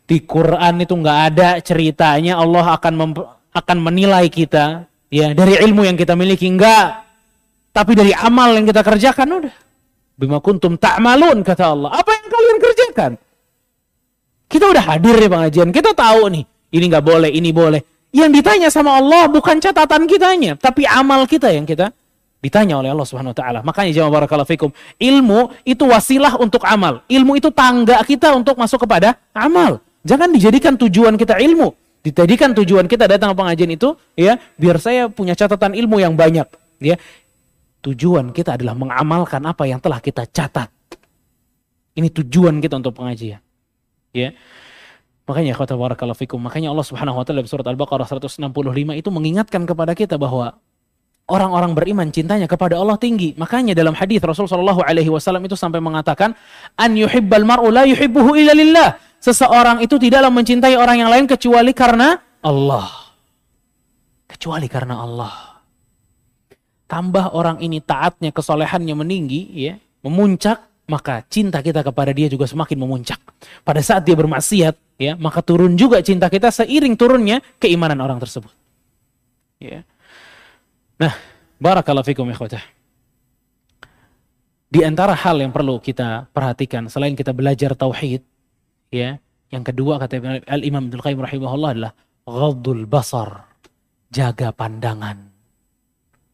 di 0.06 0.18
Quran 0.22 0.78
itu 0.78 0.94
nggak 0.94 1.20
ada 1.34 1.58
ceritanya 1.58 2.38
Allah 2.38 2.78
akan 2.78 2.94
akan 3.50 3.78
menilai 3.82 4.30
kita 4.30 4.86
ya 5.10 5.34
dari 5.34 5.58
ilmu 5.58 5.82
yang 5.82 5.98
kita 5.98 6.14
miliki 6.14 6.46
enggak 6.46 7.09
tapi 7.70 7.92
dari 7.94 8.12
amal 8.14 8.54
yang 8.54 8.66
kita 8.66 8.82
kerjakan 8.82 9.28
udah 9.44 9.54
bima 10.18 10.38
kuntum 10.42 10.76
ta'malun 10.76 11.40
kata 11.46 11.72
Allah 11.72 11.90
apa 11.96 12.10
yang 12.12 12.26
kalian 12.28 12.58
kerjakan 12.60 13.12
kita 14.50 14.64
udah 14.66 14.84
hadir 14.84 15.16
di 15.16 15.28
pengajian 15.30 15.68
kita 15.70 15.94
tahu 15.94 16.28
nih 16.28 16.44
ini 16.46 16.84
nggak 16.90 17.04
boleh 17.04 17.30
ini 17.30 17.50
boleh 17.54 17.80
yang 18.10 18.30
ditanya 18.34 18.68
sama 18.74 18.98
Allah 18.98 19.30
bukan 19.30 19.62
catatan 19.62 20.02
kitanya, 20.10 20.58
tapi 20.58 20.82
amal 20.82 21.22
kita 21.30 21.54
yang 21.54 21.62
kita 21.62 21.94
ditanya 22.42 22.82
oleh 22.82 22.90
Allah 22.90 23.06
Subhanahu 23.06 23.30
wa 23.30 23.38
taala. 23.38 23.60
Makanya 23.62 24.02
jawab 24.02 24.18
barakallahu 24.18 24.50
fikum, 24.50 24.70
ilmu 24.98 25.54
itu 25.62 25.86
wasilah 25.86 26.34
untuk 26.42 26.66
amal. 26.66 27.06
Ilmu 27.06 27.38
itu 27.38 27.54
tangga 27.54 28.02
kita 28.02 28.34
untuk 28.34 28.58
masuk 28.58 28.82
kepada 28.82 29.14
amal. 29.30 29.78
Jangan 30.02 30.34
dijadikan 30.34 30.74
tujuan 30.74 31.14
kita 31.14 31.38
ilmu. 31.38 31.70
Dijadikan 32.02 32.50
tujuan 32.56 32.90
kita 32.90 33.06
datang 33.06 33.30
ke 33.30 33.36
pengajian 33.38 33.70
itu 33.78 33.94
ya, 34.18 34.40
biar 34.58 34.82
saya 34.82 35.06
punya 35.06 35.38
catatan 35.38 35.76
ilmu 35.76 36.00
yang 36.02 36.16
banyak, 36.18 36.48
ya. 36.82 36.96
Tujuan 37.80 38.36
kita 38.36 38.60
adalah 38.60 38.76
mengamalkan 38.76 39.40
apa 39.48 39.64
yang 39.64 39.80
telah 39.80 40.04
kita 40.04 40.28
catat. 40.28 40.68
Ini 41.96 42.12
tujuan 42.12 42.60
kita 42.60 42.76
untuk 42.76 43.00
pengajian. 43.00 43.40
Ya. 44.12 44.36
Makanya 45.24 45.54
kata 45.54 45.78
barakallahu 45.78 46.18
fikum, 46.18 46.42
makanya 46.42 46.74
Allah 46.74 46.82
Subhanahu 46.82 47.22
wa 47.22 47.24
taala 47.24 47.46
surat 47.46 47.62
Al-Baqarah 47.62 48.02
165 48.02 48.50
itu 48.98 49.08
mengingatkan 49.14 49.62
kepada 49.62 49.94
kita 49.94 50.18
bahwa 50.18 50.58
orang-orang 51.30 51.72
beriman 51.72 52.10
cintanya 52.10 52.50
kepada 52.50 52.74
Allah 52.74 52.98
tinggi. 52.98 53.38
Makanya 53.38 53.72
dalam 53.72 53.94
hadis 53.94 54.18
Rasul 54.18 54.50
sallallahu 54.50 54.82
alaihi 54.82 55.06
wasallam 55.06 55.46
itu 55.46 55.54
sampai 55.54 55.78
mengatakan 55.78 56.34
an 56.74 56.90
yuhibbal 56.98 57.46
mar'u 57.46 57.70
la 57.70 57.86
yuhibbuhu 57.86 58.34
illa 58.34 58.52
lillah. 58.52 58.98
Seseorang 59.22 59.84
itu 59.84 59.96
tidaklah 59.96 60.32
mencintai 60.34 60.74
orang 60.74 61.06
yang 61.06 61.10
lain 61.12 61.30
kecuali 61.30 61.70
karena 61.70 62.18
Allah. 62.42 62.90
Kecuali 64.26 64.66
karena 64.66 64.98
Allah. 64.98 65.49
Tambah 66.90 67.38
orang 67.38 67.62
ini 67.62 67.78
taatnya, 67.78 68.34
kesolehannya 68.34 68.98
meninggi, 68.98 69.46
ya, 69.54 69.78
memuncak, 70.02 70.58
maka 70.90 71.22
cinta 71.30 71.62
kita 71.62 71.86
kepada 71.86 72.10
dia 72.10 72.26
juga 72.26 72.50
semakin 72.50 72.74
memuncak. 72.82 73.22
Pada 73.62 73.78
saat 73.78 74.02
dia 74.02 74.18
bermaksiat, 74.18 74.74
ya, 74.98 75.14
maka 75.14 75.38
turun 75.38 75.78
juga 75.78 76.02
cinta 76.02 76.26
kita 76.26 76.50
seiring 76.50 76.98
turunnya 76.98 77.38
keimanan 77.62 78.02
orang 78.02 78.18
tersebut. 78.18 78.50
Ya. 79.62 79.86
Nah, 80.98 81.14
barakallahu 81.62 82.10
fikum 82.10 82.26
ikhwatah. 82.26 82.66
Di 84.66 84.82
antara 84.82 85.14
hal 85.14 85.38
yang 85.38 85.54
perlu 85.54 85.78
kita 85.78 86.26
perhatikan 86.34 86.90
selain 86.90 87.14
kita 87.14 87.30
belajar 87.30 87.78
tauhid, 87.78 88.26
ya, 88.90 89.22
yang 89.54 89.62
kedua 89.62 90.02
kata 90.02 90.42
Al 90.46 90.66
Imam 90.66 90.90
Abdul 90.90 91.06
Qayyim 91.06 91.22
rahimahullah 91.22 91.70
adalah 91.70 91.92
ghaddul 92.26 92.82
basar. 92.90 93.46
Jaga 94.10 94.50
pandangan. 94.50 95.29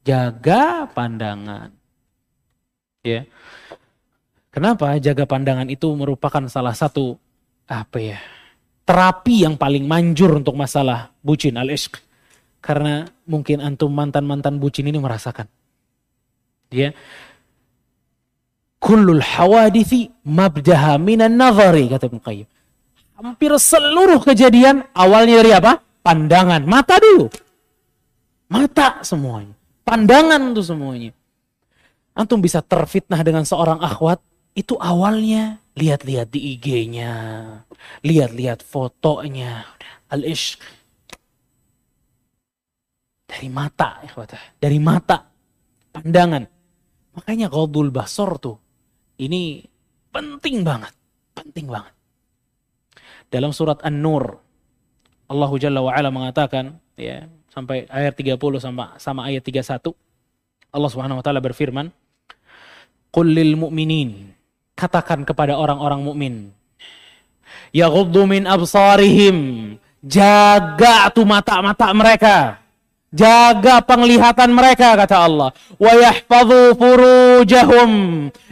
Jaga 0.07 0.87
pandangan. 0.95 1.75
Ya. 3.03 3.27
Kenapa 4.55 4.95
jaga 5.03 5.27
pandangan 5.27 5.67
itu 5.67 5.91
merupakan 5.99 6.47
salah 6.47 6.73
satu 6.79 7.19
apa 7.67 7.99
ya 7.99 8.19
terapi 8.87 9.43
yang 9.43 9.59
paling 9.59 9.83
manjur 9.83 10.39
untuk 10.39 10.55
masalah 10.55 11.11
bucin 11.19 11.59
al 11.59 11.67
ishq 11.75 11.99
karena 12.63 13.11
mungkin 13.27 13.59
antum 13.59 13.91
mantan 13.91 14.23
mantan 14.23 14.63
bucin 14.63 14.87
ini 14.87 15.03
merasakan. 15.03 15.51
Dia 16.71 16.95
kullul 18.79 19.27
hawadithi 19.27 20.23
mabdaha 20.23 21.03
minan 21.03 21.35
nazari 21.35 21.91
kata 21.91 22.07
Ibn 22.07 22.23
Qayyim. 22.23 22.49
Hampir 23.19 23.51
seluruh 23.59 24.23
kejadian 24.23 24.87
awalnya 24.95 25.43
dari 25.43 25.51
apa? 25.51 25.83
Pandangan. 25.83 26.63
Mata 26.63 27.03
dulu. 27.03 27.27
Mata 28.47 29.03
semuanya 29.03 29.56
pandangan 29.87 30.51
tuh 30.51 30.67
semuanya 30.67 31.15
antum 32.19 32.43
bisa 32.43 32.59
terfitnah 32.61 33.23
dengan 33.23 33.47
seorang 33.47 33.79
akhwat 33.79 34.19
itu 34.57 34.75
awalnya 34.81 35.61
lihat-lihat 35.77 36.33
di 36.33 36.57
IG-nya, 36.57 37.13
lihat-lihat 38.01 38.65
fotonya, 38.65 39.69
al-ishq. 40.09 40.57
Dari 43.29 43.53
mata, 43.53 44.01
dari 44.57 44.81
mata, 44.81 45.29
pandangan. 45.93 46.41
Makanya 47.21 47.53
qadul 47.53 47.93
basor 47.93 48.41
tuh, 48.41 48.57
ini 49.21 49.61
Penting 50.17 50.65
banget, 50.65 50.97
penting 51.37 51.69
banget. 51.69 51.93
Dalam 53.29 53.53
surat 53.53 53.77
An-Nur, 53.85 54.41
Allah 55.29 55.51
Jalla 55.61 55.85
wa 55.85 55.93
ala 55.93 56.09
mengatakan 56.09 56.81
ya 56.97 57.29
sampai 57.57 57.89
ayat 57.89 58.13
30 58.13 58.37
sama 58.61 58.93
sama 59.01 59.25
ayat 59.33 59.41
31 59.41 59.97
Allah 60.77 60.91
Subhanahu 60.93 61.19
wa 61.19 61.25
taala 61.25 61.41
berfirman 61.41 61.89
Qul 63.09 63.33
lil 63.33 63.57
mu'minin 63.57 64.29
katakan 64.77 65.25
kepada 65.25 65.57
orang-orang 65.57 66.05
mukmin 66.05 66.35
yaghuddu 67.73 68.29
min 68.29 68.45
absarihim 68.45 69.37
jaga 70.05 71.09
tuh 71.17 71.25
mata-mata 71.25 71.89
mereka 71.97 72.61
jaga 73.09 73.81
penglihatan 73.81 74.53
mereka 74.53 74.93
kata 74.93 75.17
Allah. 75.25 75.49
Wa 75.81 75.97
yahfadhu 75.97 76.77
furujahum 76.77 77.91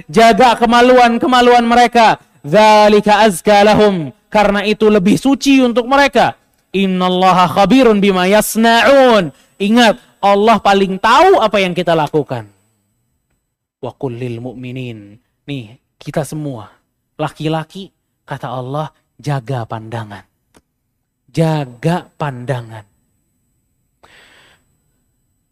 jaga 0.08 0.56
kemaluan-kemaluan 0.56 1.68
mereka 1.68 2.24
dzalika 2.40 3.28
azka 3.28 3.60
lahum 3.68 4.08
karena 4.32 4.64
itu 4.64 4.88
lebih 4.88 5.20
suci 5.20 5.60
untuk 5.60 5.84
mereka 5.84 6.40
Innallaha 6.74 7.46
khabirun 7.54 8.02
bima 8.02 8.26
yasna'un. 8.26 9.30
Ingat, 9.62 9.94
Allah 10.18 10.58
paling 10.58 10.98
tahu 10.98 11.38
apa 11.38 11.62
yang 11.62 11.70
kita 11.70 11.94
lakukan. 11.94 12.50
Wa 13.78 13.94
kullil 13.94 14.42
mu'minin. 14.42 15.22
Nih, 15.46 15.78
kita 16.02 16.26
semua. 16.26 16.74
Laki-laki, 17.14 17.94
kata 18.26 18.50
Allah, 18.50 18.90
jaga 19.22 19.62
pandangan. 19.62 20.26
Jaga 21.30 22.10
pandangan. 22.18 22.82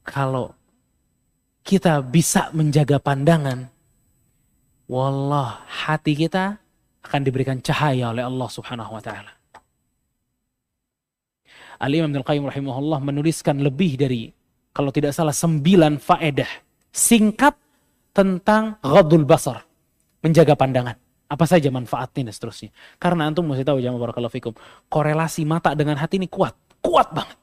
Kalau 0.02 0.50
kita 1.62 2.02
bisa 2.02 2.50
menjaga 2.50 2.98
pandangan, 2.98 3.70
wallah 4.90 5.62
hati 5.70 6.18
kita 6.18 6.58
akan 7.06 7.20
diberikan 7.22 7.62
cahaya 7.62 8.10
oleh 8.10 8.26
Allah 8.26 8.48
Subhanahu 8.50 8.98
wa 8.98 9.02
taala. 9.02 9.41
Al-Imam 11.82 12.14
Ibn 12.14 12.22
Qayyim 12.22 12.46
rahimahullah 12.46 13.02
menuliskan 13.02 13.58
lebih 13.58 13.98
dari 13.98 14.30
kalau 14.70 14.94
tidak 14.94 15.10
salah 15.10 15.34
sembilan 15.34 15.98
faedah 15.98 16.46
singkat 16.94 17.58
tentang 18.14 18.78
ghadul 18.78 19.26
basar, 19.26 19.66
menjaga 20.22 20.54
pandangan. 20.54 20.94
Apa 21.26 21.48
saja 21.48 21.72
manfaatnya 21.72 22.28
dan 22.28 22.34
seterusnya. 22.36 22.70
Karena 23.00 23.24
antum 23.24 23.48
mesti 23.48 23.64
tahu 23.64 23.80
jamaah 23.80 23.98
barakallahu 24.04 24.36
fikum, 24.36 24.52
korelasi 24.92 25.48
mata 25.48 25.72
dengan 25.72 25.96
hati 25.96 26.20
ini 26.20 26.28
kuat, 26.28 26.52
kuat 26.84 27.08
banget. 27.08 27.40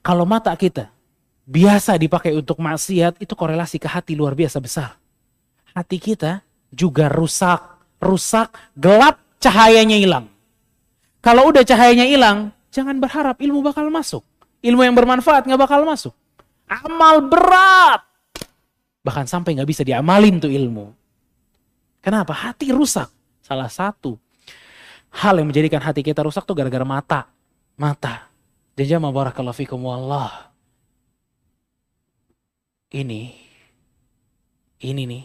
Kalau 0.00 0.24
mata 0.24 0.48
kita 0.56 0.88
biasa 1.44 2.00
dipakai 2.00 2.32
untuk 2.32 2.56
maksiat, 2.56 3.20
itu 3.20 3.36
korelasi 3.36 3.76
ke 3.76 3.84
hati 3.84 4.16
luar 4.16 4.32
biasa 4.32 4.56
besar. 4.64 4.96
Hati 5.76 6.00
kita 6.00 6.40
juga 6.72 7.12
rusak, 7.12 7.60
rusak, 8.00 8.48
gelap, 8.72 9.20
cahayanya 9.36 10.00
hilang. 10.00 10.32
Kalau 11.20 11.52
udah 11.52 11.68
cahayanya 11.68 12.08
hilang, 12.08 12.55
jangan 12.76 13.00
berharap 13.00 13.40
ilmu 13.40 13.64
bakal 13.64 13.88
masuk. 13.88 14.20
Ilmu 14.60 14.84
yang 14.84 14.92
bermanfaat 14.92 15.48
nggak 15.48 15.62
bakal 15.64 15.80
masuk. 15.88 16.12
Amal 16.68 17.24
berat. 17.24 18.04
Bahkan 19.00 19.24
sampai 19.24 19.56
nggak 19.56 19.70
bisa 19.72 19.80
diamalin 19.80 20.36
tuh 20.36 20.52
ilmu. 20.52 20.92
Kenapa? 22.04 22.36
Hati 22.36 22.68
rusak. 22.68 23.08
Salah 23.40 23.72
satu 23.72 24.20
hal 25.16 25.40
yang 25.40 25.48
menjadikan 25.48 25.80
hati 25.80 26.04
kita 26.04 26.20
rusak 26.20 26.44
tuh 26.44 26.52
gara-gara 26.52 26.84
mata. 26.84 27.32
Mata. 27.80 28.28
Dan 28.76 28.84
jamaah 28.84 29.32
barakallahu 29.32 29.56
fikum 29.56 29.80
wallah. 29.88 30.52
Ini, 32.92 33.34
ini 34.84 35.02
nih, 35.04 35.24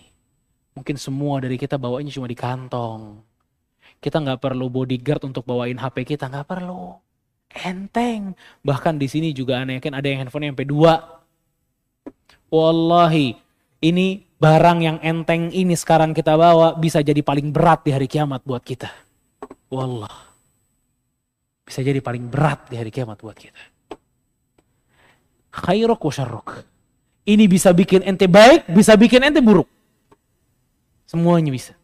mungkin 0.76 0.96
semua 0.98 1.40
dari 1.44 1.60
kita 1.60 1.76
bawanya 1.76 2.10
cuma 2.10 2.26
di 2.32 2.36
kantong. 2.36 3.22
Kita 4.02 4.18
nggak 4.18 4.40
perlu 4.42 4.66
bodyguard 4.72 5.30
untuk 5.30 5.46
bawain 5.46 5.78
HP 5.78 6.16
kita, 6.16 6.32
nggak 6.32 6.48
perlu 6.48 7.11
enteng. 7.56 8.38
Bahkan 8.64 8.96
di 8.96 9.08
sini 9.12 9.30
juga 9.36 9.62
aneh 9.64 9.84
kan 9.84 9.96
ada 9.96 10.08
yang 10.08 10.24
handphone 10.24 10.48
yang 10.48 10.56
MP2. 10.56 10.76
Wallahi, 12.52 13.36
ini 13.82 14.28
barang 14.38 14.80
yang 14.84 14.98
enteng 15.00 15.50
ini 15.56 15.74
sekarang 15.78 16.12
kita 16.12 16.36
bawa 16.36 16.76
bisa 16.76 17.00
jadi 17.00 17.24
paling 17.24 17.50
berat 17.50 17.88
di 17.88 17.92
hari 17.96 18.08
kiamat 18.12 18.44
buat 18.44 18.62
kita. 18.62 18.92
Wallah. 19.72 20.32
Bisa 21.64 21.80
jadi 21.80 22.04
paling 22.04 22.28
berat 22.28 22.68
di 22.68 22.76
hari 22.76 22.92
kiamat 22.92 23.18
buat 23.24 23.38
kita. 23.38 23.62
Khairuk 25.52 26.04
wa. 26.04 26.44
Ini 27.22 27.46
bisa 27.48 27.72
bikin 27.72 28.04
ente 28.04 28.28
baik, 28.28 28.68
bisa 28.72 28.98
bikin 29.00 29.24
ente 29.24 29.40
buruk. 29.40 29.68
Semuanya 31.08 31.52
bisa. 31.52 31.76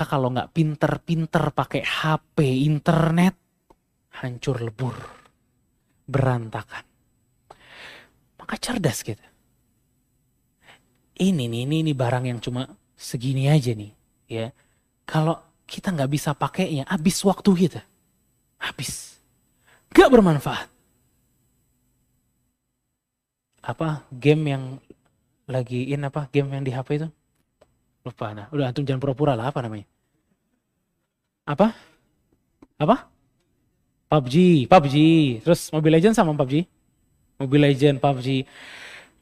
Maka 0.00 0.16
kalau 0.16 0.32
nggak 0.32 0.56
pinter-pinter 0.56 1.52
pakai 1.52 1.84
HP, 1.84 2.64
internet, 2.64 3.36
hancur 4.16 4.56
lebur, 4.64 4.96
berantakan. 6.08 6.88
Maka 8.40 8.56
cerdas 8.56 9.04
kita. 9.04 9.28
Ini 11.20 11.44
nih, 11.52 11.68
ini, 11.68 11.84
ini 11.84 11.92
barang 11.92 12.32
yang 12.32 12.40
cuma 12.40 12.64
segini 12.96 13.52
aja 13.52 13.76
nih, 13.76 13.92
ya. 14.24 14.48
Kalau 15.04 15.36
kita 15.68 15.92
nggak 15.92 16.08
bisa 16.16 16.32
pakainya, 16.32 16.88
habis 16.88 17.20
waktu 17.20 17.68
kita, 17.68 17.84
habis, 18.56 19.20
nggak 19.92 20.08
bermanfaat. 20.16 20.68
Apa 23.68 24.08
game 24.08 24.48
yang 24.48 24.64
lagi 25.44 25.92
in 25.92 26.08
apa 26.08 26.24
game 26.32 26.56
yang 26.56 26.64
di 26.64 26.72
HP 26.72 27.04
itu? 27.04 27.12
Lupa 28.06 28.32
nah. 28.32 28.46
Udah 28.52 28.72
antum 28.72 28.84
jangan 28.84 29.00
pura-pura 29.00 29.36
lah 29.36 29.52
apa 29.52 29.60
namanya? 29.60 29.86
Apa? 31.44 31.74
Apa? 32.80 32.96
PUBG, 34.10 34.66
PUBG. 34.66 34.96
Terus 35.46 35.70
Mobile 35.70 36.00
Legend 36.00 36.14
sama 36.18 36.34
PUBG? 36.34 36.66
Mobile 37.38 37.70
Legend, 37.70 38.02
PUBG. 38.02 38.42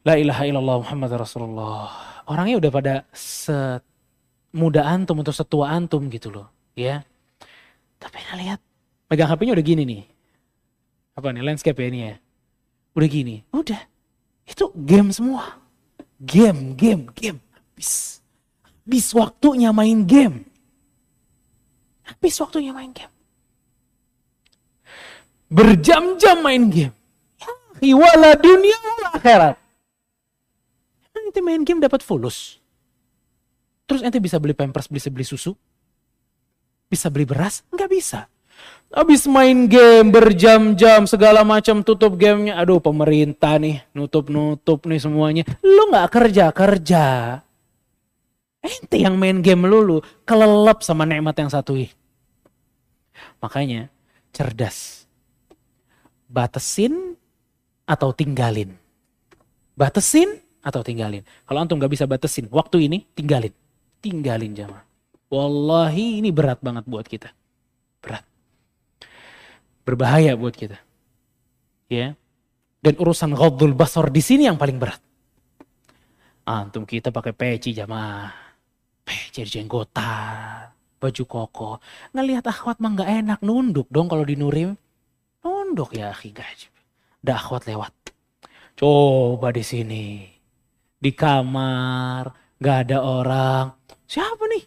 La 0.06 0.16
ilaha 0.16 0.48
illallah 0.48 0.76
Muhammad 0.80 1.10
Rasulullah. 1.18 1.90
Orangnya 2.24 2.56
udah 2.56 2.70
pada 2.72 2.94
semuda 3.12 4.86
antum 4.88 5.20
atau 5.20 5.34
setua 5.34 5.74
antum 5.74 6.08
gitu 6.08 6.32
loh. 6.32 6.48
Ya. 6.72 7.04
Tapi 7.98 8.16
nah 8.30 8.36
lihat. 8.38 8.60
Megang 9.08 9.28
HP-nya 9.28 9.52
udah 9.56 9.64
gini 9.64 9.82
nih. 9.84 10.02
Apa 11.16 11.32
nih? 11.32 11.42
Landscape 11.42 11.80
ya 11.80 11.86
ini 11.88 11.98
ya. 12.08 12.14
Udah 12.94 13.08
gini. 13.08 13.36
Udah. 13.50 13.80
Itu 14.48 14.72
game 14.72 15.12
semua. 15.12 15.60
Game, 16.20 16.76
game, 16.76 17.08
game. 17.12 17.38
Habis. 17.52 18.20
Habis 18.88 19.12
waktunya 19.12 19.68
main 19.68 20.08
game. 20.08 20.48
Habis 22.08 22.40
waktunya 22.40 22.72
main 22.72 22.88
game. 22.96 23.12
Berjam-jam 25.52 26.40
main 26.40 26.72
game. 26.72 26.96
Ya, 27.84 28.32
dunia 28.40 28.76
wala 28.80 29.08
akhirat. 29.12 29.60
Ente 31.12 31.44
main 31.44 31.68
game 31.68 31.84
dapat 31.84 32.00
fulus. 32.00 32.56
Terus 33.84 34.00
ente 34.00 34.24
bisa 34.24 34.40
beli 34.40 34.56
pampers, 34.56 34.88
bisa 34.88 35.12
beli 35.12 35.28
susu? 35.28 35.52
Bisa 36.88 37.12
beli 37.12 37.28
beras? 37.28 37.68
Enggak 37.68 37.92
bisa. 37.92 38.24
Habis 38.88 39.28
main 39.28 39.68
game 39.68 40.08
berjam-jam 40.08 41.04
segala 41.04 41.44
macam 41.44 41.84
tutup 41.84 42.16
gamenya. 42.16 42.56
Aduh 42.56 42.80
pemerintah 42.80 43.60
nih 43.60 43.84
nutup-nutup 43.92 44.88
nih 44.88 44.96
semuanya. 44.96 45.44
Lu 45.60 45.92
nggak 45.92 46.08
kerja-kerja. 46.08 47.04
Ente 48.68 49.00
yang 49.00 49.16
main 49.16 49.40
game 49.40 49.64
lulu, 49.64 50.04
kelelep 50.28 50.84
sama 50.84 51.08
nikmat 51.08 51.32
yang 51.40 51.48
satu 51.48 51.72
ini. 51.72 51.88
Makanya 53.40 53.88
cerdas. 54.28 55.08
Batesin 56.28 57.16
atau 57.88 58.12
tinggalin. 58.12 58.76
Batesin 59.72 60.36
atau 60.60 60.84
tinggalin. 60.84 61.24
Kalau 61.48 61.64
antum 61.64 61.80
gak 61.80 61.88
bisa 61.88 62.04
batesin, 62.04 62.44
waktu 62.52 62.84
ini 62.84 63.08
tinggalin. 63.16 63.54
Tinggalin 64.04 64.52
jamaah. 64.52 64.84
Wallahi 65.32 66.20
ini 66.20 66.28
berat 66.28 66.60
banget 66.60 66.84
buat 66.84 67.08
kita. 67.08 67.32
Berat. 68.04 68.24
Berbahaya 69.88 70.36
buat 70.36 70.52
kita. 70.52 70.76
Ya. 71.88 72.12
Dan 72.84 72.94
urusan 73.00 73.32
ghadul 73.32 73.72
basar 73.72 74.12
di 74.12 74.20
sini 74.20 74.44
yang 74.44 74.60
paling 74.60 74.76
berat. 74.76 75.00
Antum 76.44 76.84
kita 76.84 77.08
pakai 77.08 77.32
peci 77.32 77.72
jamaah 77.72 78.47
jadi 79.32 79.60
jenggotan, 79.60 80.72
baju 81.00 81.24
koko. 81.24 81.70
Ngelihat 82.12 82.44
akhwat 82.46 82.78
mah 82.82 82.92
nggak 82.94 83.10
enak, 83.24 83.40
nunduk 83.42 83.88
dong 83.88 84.06
kalau 84.10 84.24
di 84.26 84.36
Nurim. 84.36 84.76
Nunduk 85.42 85.94
ya 85.94 86.12
akhi 86.12 86.34
gaji. 86.34 86.68
Ada 87.24 87.32
akhwat 87.38 87.68
lewat. 87.68 87.94
Coba 88.78 89.50
di 89.50 89.64
sini. 89.66 90.06
Di 90.98 91.10
kamar, 91.14 92.56
nggak 92.58 92.78
ada 92.86 92.98
orang. 93.02 93.66
Siapa 94.06 94.44
nih? 94.50 94.64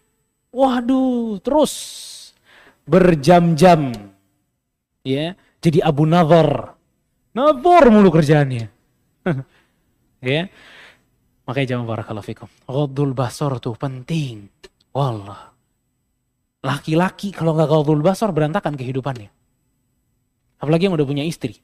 Waduh, 0.52 1.40
terus 1.40 1.74
berjam-jam. 2.86 3.96
Ya, 5.02 5.34
jadi 5.64 5.82
Abu 5.82 6.06
Nazar. 6.06 6.76
Nazar 7.32 7.84
mulu 7.88 8.12
kerjaannya. 8.12 8.68
ya. 10.22 10.52
Makanya 11.52 11.76
jangan 11.76 11.84
barakallahu 11.84 12.24
fikum. 12.24 12.48
Ghaddul 12.64 13.12
basar 13.12 13.60
tuh 13.60 13.76
penting. 13.76 14.48
Wallah. 14.96 15.52
Laki-laki 16.64 17.36
kalau 17.36 17.60
nggak 17.60 17.68
ghaddul 17.68 18.00
basar 18.00 18.32
berantakan 18.32 18.80
kehidupannya. 18.80 19.28
Apalagi 20.64 20.88
yang 20.88 20.96
udah 20.96 21.04
punya 21.04 21.28
istri. 21.28 21.60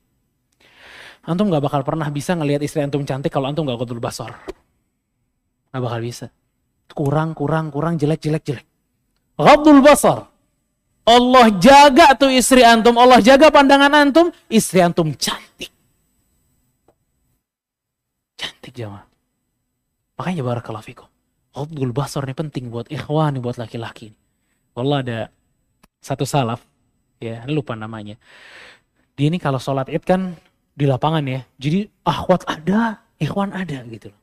Antum 1.24 1.48
nggak 1.48 1.64
bakal 1.64 1.88
pernah 1.88 2.12
bisa 2.12 2.36
ngelihat 2.36 2.68
istri 2.68 2.84
antum 2.84 3.08
cantik 3.08 3.32
kalau 3.32 3.48
antum 3.48 3.64
nggak 3.64 3.80
ghaddul 3.80 4.04
basar. 4.04 4.36
Nggak 5.72 5.84
bakal 5.88 6.00
bisa. 6.04 6.28
Kurang, 6.92 7.32
kurang, 7.32 7.72
kurang, 7.72 7.96
jelek, 7.96 8.20
jelek, 8.20 8.44
jelek. 8.44 8.68
Ghaddul 9.40 9.80
basar. 9.80 10.28
Allah 11.08 11.48
jaga 11.64 12.12
tuh 12.20 12.36
istri 12.36 12.60
antum, 12.60 13.00
Allah 13.00 13.24
jaga 13.24 13.48
pandangan 13.48 13.96
antum, 13.96 14.36
istri 14.52 14.84
antum 14.84 15.16
cantik. 15.16 15.72
Cantik 18.36 18.76
jamaah. 18.76 19.07
Makanya 20.18 20.42
barakallahu 20.42 20.86
fikum. 20.86 21.08
Ghaddul 21.54 21.94
basar 21.94 22.26
ini 22.26 22.34
penting 22.34 22.74
buat 22.74 22.90
ikhwan, 22.90 23.38
buat 23.42 23.58
laki-laki. 23.62 24.14
Wallah 24.74 25.02
ada 25.02 25.20
satu 26.02 26.26
salaf, 26.26 26.62
ya 27.22 27.46
lupa 27.50 27.74
namanya. 27.74 28.18
Dia 29.18 29.30
ini 29.30 29.42
kalau 29.42 29.58
sholat 29.58 29.90
id 29.90 30.06
kan 30.06 30.38
di 30.78 30.86
lapangan 30.86 31.26
ya. 31.26 31.42
Jadi 31.58 31.90
akhwat 32.06 32.46
ada, 32.46 33.02
ikhwan 33.18 33.54
ada 33.54 33.82
gitu 33.90 34.14
loh. 34.14 34.22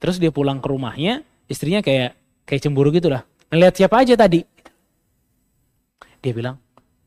Terus 0.00 0.16
dia 0.20 0.32
pulang 0.32 0.60
ke 0.60 0.68
rumahnya, 0.68 1.24
istrinya 1.48 1.80
kayak 1.84 2.16
kayak 2.48 2.60
cemburu 2.64 2.92
gitu 2.92 3.12
lah. 3.12 3.24
Ngeliat 3.52 3.76
siapa 3.76 4.00
aja 4.00 4.16
tadi. 4.16 4.40
Dia 6.20 6.32
bilang, 6.32 6.56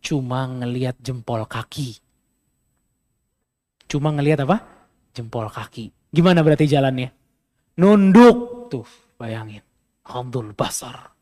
cuma 0.02 0.46
ngeliat 0.46 0.98
jempol 1.02 1.46
kaki. 1.50 1.98
Cuma 3.90 4.14
ngeliat 4.14 4.46
apa? 4.46 4.62
Jempol 5.18 5.50
kaki. 5.50 6.14
Gimana 6.14 6.46
berarti 6.46 6.70
jalannya? 6.70 7.19
Nunduk. 7.80 8.68
Tuh 8.68 8.88
bayangin. 9.16 9.64
Abdul 10.04 10.52
basar. 10.52 11.16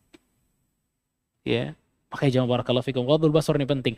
Ya 1.46 1.78
makanya 2.10 2.42
jangan 2.42 2.50
barakallahu 2.50 2.88
fikum. 2.88 3.06
Abdul 3.06 3.32
basar 3.32 3.62
ini 3.62 3.70
penting. 3.70 3.96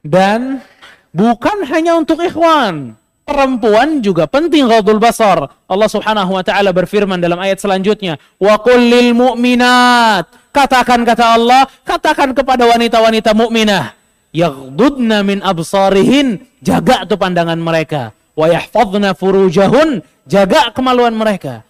Dan 0.00 0.64
bukan 1.12 1.68
hanya 1.68 2.00
untuk 2.00 2.24
ikhwan 2.24 2.96
perempuan 3.30 4.02
juga 4.02 4.26
penting 4.26 4.66
ghadul 4.66 4.98
basar. 4.98 5.54
Allah 5.70 5.86
Subhanahu 5.86 6.34
wa 6.34 6.42
taala 6.42 6.74
berfirman 6.74 7.22
dalam 7.22 7.38
ayat 7.38 7.62
selanjutnya, 7.62 8.18
"Wa 8.42 8.58
qul 8.58 8.80
lil 8.90 9.14
mu'minat." 9.14 10.26
Katakan 10.50 11.06
kata 11.06 11.38
Allah, 11.38 11.70
katakan 11.86 12.34
kepada 12.34 12.66
wanita-wanita 12.66 13.38
mukminah, 13.38 13.94
yaghdudna 14.34 15.22
min 15.22 15.38
absarihin, 15.46 16.42
jaga 16.58 17.06
tuh 17.06 17.14
pandangan 17.14 17.54
mereka. 17.54 18.10
Wa 18.34 18.50
yahfazna 18.50 19.14
furujahun, 19.14 20.02
jaga 20.26 20.74
kemaluan 20.74 21.14
mereka 21.14 21.62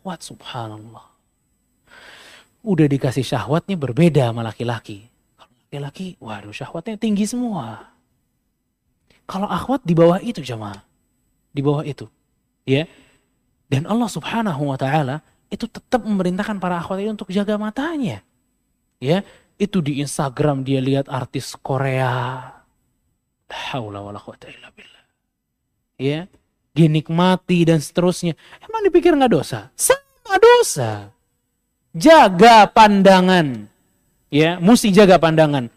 syahwat 0.00 0.24
subhanallah. 0.24 1.06
Udah 2.64 2.88
dikasih 2.88 3.20
syahwatnya 3.20 3.76
berbeda 3.76 4.32
sama 4.32 4.40
laki-laki. 4.40 5.04
Kalau 5.36 5.52
laki-laki, 5.68 6.16
waduh 6.16 6.56
syahwatnya 6.56 6.96
tinggi 6.96 7.28
semua. 7.28 7.92
Kalau 9.28 9.44
akhwat 9.44 9.84
di 9.84 9.92
bawah 9.92 10.16
itu 10.24 10.40
jemaah. 10.40 10.80
Di 11.52 11.60
bawah 11.60 11.84
itu. 11.84 12.08
Ya. 12.64 12.88
Dan 13.68 13.84
Allah 13.84 14.08
subhanahu 14.08 14.72
wa 14.72 14.80
ta'ala 14.80 15.20
itu 15.52 15.68
tetap 15.68 16.00
memerintahkan 16.00 16.56
para 16.56 16.80
akhwat 16.80 17.04
itu 17.04 17.12
untuk 17.12 17.28
jaga 17.28 17.60
matanya. 17.60 18.24
Ya. 19.04 19.20
Itu 19.60 19.84
di 19.84 20.00
Instagram 20.00 20.64
dia 20.64 20.80
lihat 20.80 21.12
artis 21.12 21.52
Korea. 21.60 22.40
Haula. 23.52 24.00
Ya 26.00 26.24
dinikmati 26.80 27.68
dan 27.68 27.78
seterusnya. 27.82 28.32
Emang 28.64 28.80
dipikir 28.80 29.12
nggak 29.12 29.32
dosa? 29.32 29.68
Sama 29.76 30.36
dosa. 30.40 31.12
Jaga 31.92 32.64
pandangan. 32.70 33.68
Ya, 34.32 34.56
mesti 34.62 34.88
jaga 34.94 35.20
pandangan. 35.20 35.68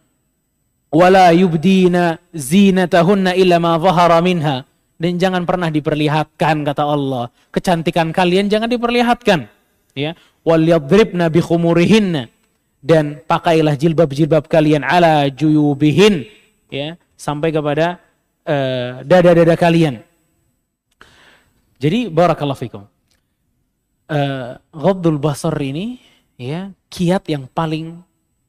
Wala 0.93 1.33
yubdina 1.33 2.21
zinatahunna 2.31 3.33
illa 3.35 3.57
ma 3.59 3.75
zahara 3.81 4.21
minha. 4.23 4.63
Dan 4.95 5.19
jangan 5.19 5.43
pernah 5.43 5.67
diperlihatkan 5.67 6.63
kata 6.63 6.83
Allah. 6.85 7.27
Kecantikan 7.51 8.13
kalian 8.13 8.47
jangan 8.47 8.69
diperlihatkan. 8.71 9.49
Ya, 9.97 10.15
wal 10.45 10.63
yadribna 10.63 11.27
bi 11.27 11.43
khumurihinna. 11.43 12.29
Dan 12.83 13.19
pakailah 13.23 13.79
jilbab-jilbab 13.79 14.51
kalian 14.51 14.83
ala 14.83 15.31
juyubihin 15.31 16.27
ya 16.67 16.99
sampai 17.15 17.55
kepada 17.55 18.01
uh, 18.43 19.05
dada-dada 19.07 19.55
kalian 19.55 20.03
jadi 21.83 22.07
barakallahu 22.07 22.55
fikum. 22.63 22.87
Uh, 24.07 24.55
Ghabdul 24.71 25.19
basar 25.19 25.51
ini 25.59 25.99
ya 26.39 26.71
kiat 26.87 27.27
yang 27.27 27.43
paling 27.51 27.99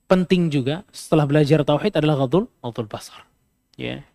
penting 0.06 0.46
juga 0.46 0.86
setelah 0.94 1.26
belajar 1.26 1.66
tauhid 1.66 1.98
adalah 1.98 2.22
ghadul 2.22 2.46
ghadul 2.62 2.86
basar. 2.86 3.26
Ya. 3.74 4.06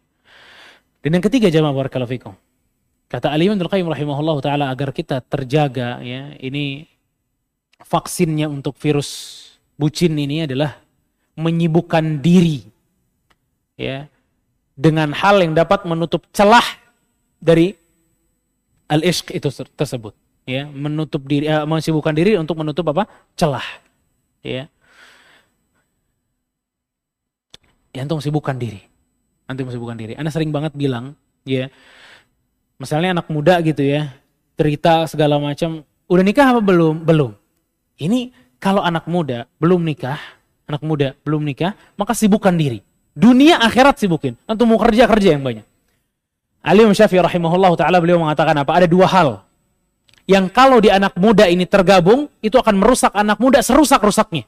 Dan 1.03 1.19
yang 1.19 1.23
ketiga 1.27 1.51
jamaah 1.51 1.75
barakallahu 1.75 2.15
fikum. 2.15 2.33
Kata 3.11 3.33
Ali 3.33 3.51
bin 3.51 3.59
Qayyim 3.59 3.91
rahimahullah 3.91 4.37
taala 4.39 4.65
agar 4.71 4.95
kita 4.95 5.19
terjaga 5.19 5.99
ya, 5.99 6.37
ini 6.39 6.87
vaksinnya 7.83 8.47
untuk 8.47 8.77
virus 8.79 9.35
bucin 9.75 10.15
ini 10.15 10.47
adalah 10.47 10.79
menyibukkan 11.39 12.19
diri 12.19 12.67
ya 13.79 14.11
dengan 14.75 15.15
hal 15.15 15.39
yang 15.39 15.55
dapat 15.55 15.87
menutup 15.87 16.27
celah 16.35 16.63
dari 17.39 17.78
al-ishq 18.89 19.29
itu 19.31 19.47
tersebut 19.77 20.17
ya. 20.49 20.65
Menutup 20.67 21.23
diri 21.23 21.45
uh, 21.45 21.63
mensibukkan 21.63 22.11
diri 22.11 22.35
untuk 22.35 22.57
menutup 22.57 22.89
apa? 22.91 23.05
Celah 23.37 23.63
ya. 24.41 24.65
Ya 27.93 27.99
antum 28.01 28.19
sibukkan 28.19 28.57
diri. 28.57 28.81
Antum 29.45 29.69
sibukkan 29.69 29.95
diri. 29.95 30.17
Anda 30.17 30.33
sering 30.33 30.49
banget 30.49 30.73
bilang 30.73 31.13
ya 31.45 31.69
misalnya 32.81 33.15
anak 33.21 33.29
muda 33.31 33.61
gitu 33.61 33.85
ya 33.85 34.11
cerita 34.59 35.07
segala 35.07 35.39
macam 35.39 35.85
udah 36.09 36.23
nikah 36.25 36.57
apa 36.57 36.61
belum? 36.65 37.05
Belum. 37.05 37.31
Ini 38.01 38.33
kalau 38.57 38.81
anak 38.81 39.05
muda 39.05 39.45
belum 39.61 39.85
nikah 39.85 40.17
anak 40.65 40.81
muda 40.81 41.13
belum 41.21 41.45
nikah 41.45 41.77
maka 41.93 42.17
sibukkan 42.17 42.57
diri. 42.57 42.81
Dunia 43.13 43.61
akhirat 43.61 44.01
sibukin. 44.01 44.33
Antum 44.49 44.69
mau 44.69 44.79
kerja 44.81 45.05
kerja 45.05 45.37
yang 45.37 45.45
banyak 45.45 45.68
Alim 46.59 46.91
Syafi'i 46.91 47.23
rahimahullah 47.23 47.71
ta'ala 47.79 48.03
beliau 48.03 48.19
mengatakan 48.19 48.55
apa? 48.59 48.71
Ada 48.75 48.87
dua 48.87 49.07
hal. 49.07 49.29
Yang 50.29 50.45
kalau 50.53 50.77
di 50.77 50.93
anak 50.93 51.17
muda 51.17 51.49
ini 51.49 51.65
tergabung, 51.65 52.29
itu 52.43 52.53
akan 52.59 52.77
merusak 52.77 53.15
anak 53.17 53.41
muda 53.41 53.63
serusak-rusaknya. 53.65 54.45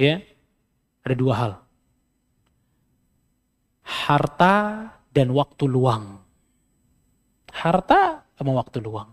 Ya, 0.00 0.24
ada 1.04 1.14
dua 1.14 1.34
hal. 1.36 1.52
Harta 3.84 4.88
dan 5.12 5.28
waktu 5.36 5.68
luang. 5.68 6.24
Harta 7.52 8.24
sama 8.34 8.56
waktu 8.56 8.80
luang. 8.80 9.12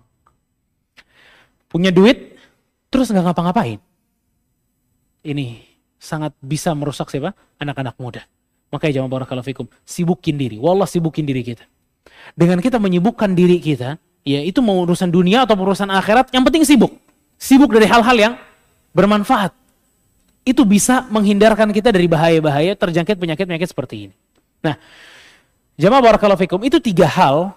Punya 1.67 1.91
duit, 1.91 2.39
terus 2.87 3.11
nggak 3.11 3.31
ngapa-ngapain. 3.31 3.77
Ini 5.21 5.61
sangat 6.01 6.33
bisa 6.41 6.73
merusak 6.73 7.11
siapa? 7.13 7.35
Anak-anak 7.61 7.99
muda. 8.01 8.25
Makanya 8.71 9.03
jangan 9.03 9.09
barakallahu 9.11 9.45
fikum, 9.45 9.65
sibukin 9.83 10.39
diri. 10.39 10.55
Wallah 10.55 10.87
sibukin 10.87 11.27
diri 11.27 11.43
kita. 11.43 11.67
Dengan 12.31 12.63
kita 12.63 12.79
menyibukkan 12.79 13.35
diri 13.35 13.59
kita, 13.59 13.99
ya 14.23 14.39
itu 14.39 14.63
mau 14.63 14.79
urusan 14.87 15.11
dunia 15.11 15.43
atau 15.43 15.59
urusan 15.59 15.91
akhirat, 15.91 16.31
yang 16.31 16.47
penting 16.47 16.63
sibuk. 16.63 16.95
Sibuk 17.35 17.67
dari 17.75 17.85
hal-hal 17.85 18.15
yang 18.15 18.33
bermanfaat. 18.95 19.51
Itu 20.47 20.63
bisa 20.63 21.05
menghindarkan 21.11 21.69
kita 21.75 21.91
dari 21.91 22.07
bahaya-bahaya 22.07 22.73
terjangkit 22.73 23.19
penyakit-penyakit 23.19 23.69
seperti 23.69 24.09
ini. 24.09 24.15
Nah, 24.63 24.79
jamaah 25.75 26.15
barakallahu 26.15 26.39
fikum, 26.39 26.63
itu 26.63 26.79
tiga 26.79 27.05
hal 27.05 27.53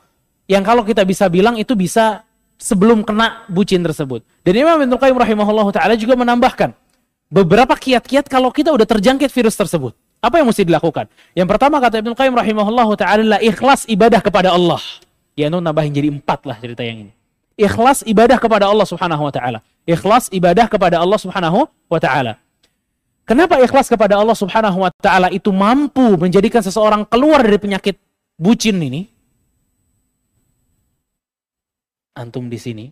yang 0.51 0.67
kalau 0.67 0.85
kita 0.85 1.07
bisa 1.07 1.31
bilang 1.31 1.57
itu 1.57 1.73
bisa 1.73 2.27
sebelum 2.61 3.07
kena 3.07 3.47
bucin 3.49 3.81
tersebut. 3.81 4.27
Dan 4.45 4.61
Imam 4.61 4.77
Ibnu 4.83 4.97
Qayyim 5.01 5.17
rahimahullah 5.17 5.67
taala 5.73 5.95
juga 5.97 6.19
menambahkan 6.19 6.77
beberapa 7.33 7.73
kiat-kiat 7.73 8.29
kalau 8.29 8.53
kita 8.53 8.73
udah 8.75 8.85
terjangkit 8.85 9.33
virus 9.33 9.57
tersebut. 9.57 9.97
Apa 10.25 10.41
yang 10.41 10.49
mesti 10.49 10.65
dilakukan? 10.65 11.13
Yang 11.37 11.49
pertama 11.53 11.77
kata 11.85 12.01
Ibnu 12.01 12.17
Qayyim 12.17 12.33
rahimahullah 12.33 12.89
taala 12.97 13.37
ikhlas 13.45 13.85
ibadah 13.85 14.25
kepada 14.25 14.57
Allah. 14.57 14.81
Ya 15.37 15.53
nu 15.53 15.61
nambahin 15.61 15.93
jadi 15.93 16.09
empat 16.09 16.49
lah 16.49 16.57
cerita 16.57 16.81
yang 16.81 17.05
ini. 17.05 17.13
Ikhlas 17.61 18.01
ibadah 18.09 18.41
kepada 18.41 18.65
Allah 18.65 18.89
Subhanahu 18.89 19.29
wa 19.29 19.33
taala. 19.35 19.61
Ikhlas 19.85 20.33
ibadah 20.33 20.65
kepada 20.65 20.97
Allah 20.97 21.21
Subhanahu 21.21 21.69
wa 21.69 22.01
taala. 22.01 22.41
Kenapa 23.29 23.61
ikhlas 23.61 23.93
kepada 23.93 24.17
Allah 24.17 24.37
Subhanahu 24.37 24.85
wa 24.85 24.91
taala 24.97 25.29
itu 25.29 25.53
mampu 25.53 26.17
menjadikan 26.17 26.65
seseorang 26.65 27.05
keluar 27.05 27.45
dari 27.45 27.61
penyakit 27.61 28.01
bucin 28.41 28.81
ini? 28.81 29.13
Antum 32.17 32.49
di 32.49 32.57
sini 32.57 32.87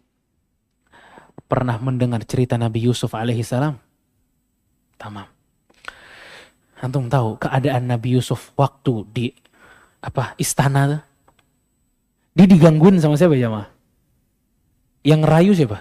pernah 1.46 1.76
mendengar 1.80 2.20
cerita 2.24 2.60
Nabi 2.60 2.88
Yusuf 2.88 3.12
alaihi 3.12 3.44
salam? 3.44 3.76
Tamam. 4.96 5.41
Antum 6.82 7.06
tahu 7.06 7.38
keadaan 7.38 7.86
Nabi 7.86 8.18
Yusuf 8.18 8.50
waktu 8.58 9.06
di 9.14 9.26
apa 10.02 10.34
istana 10.34 11.06
Dia 12.34 12.48
digangguin 12.50 12.98
sama 12.98 13.14
siapa 13.14 13.38
jamaah? 13.38 13.70
Yang 15.06 15.22
rayu 15.22 15.52
siapa? 15.54 15.78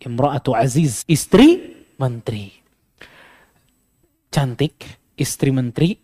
Imra'atu 0.00 0.56
Aziz, 0.56 1.04
istri 1.04 1.74
menteri. 1.98 2.54
Cantik, 4.32 4.78
istri 5.18 5.50
menteri. 5.50 5.98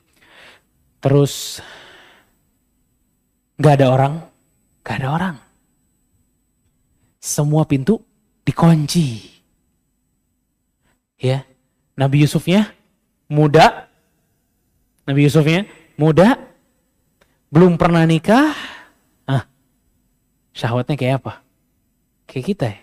Terus 0.99 1.63
gak 3.55 3.79
ada 3.79 3.87
orang, 3.95 4.15
gak 4.83 4.97
ada 4.99 5.09
orang. 5.15 5.37
Semua 7.23 7.65
pintu 7.71 8.03
dikunci. 8.43 9.31
Ya, 11.23 11.47
Nabi 11.95 12.27
Yusufnya 12.27 12.78
muda, 13.29 13.87
Nabi 15.05 15.29
Yusufnya 15.29 15.69
muda, 16.01 16.37
belum 17.53 17.77
pernah 17.81 18.05
nikah, 18.09 18.53
ah, 19.29 19.45
syahwatnya 20.53 20.97
kayak 20.97 21.25
apa? 21.25 21.33
Kayak 22.29 22.45
kita 22.45 22.67
ya. 22.73 22.81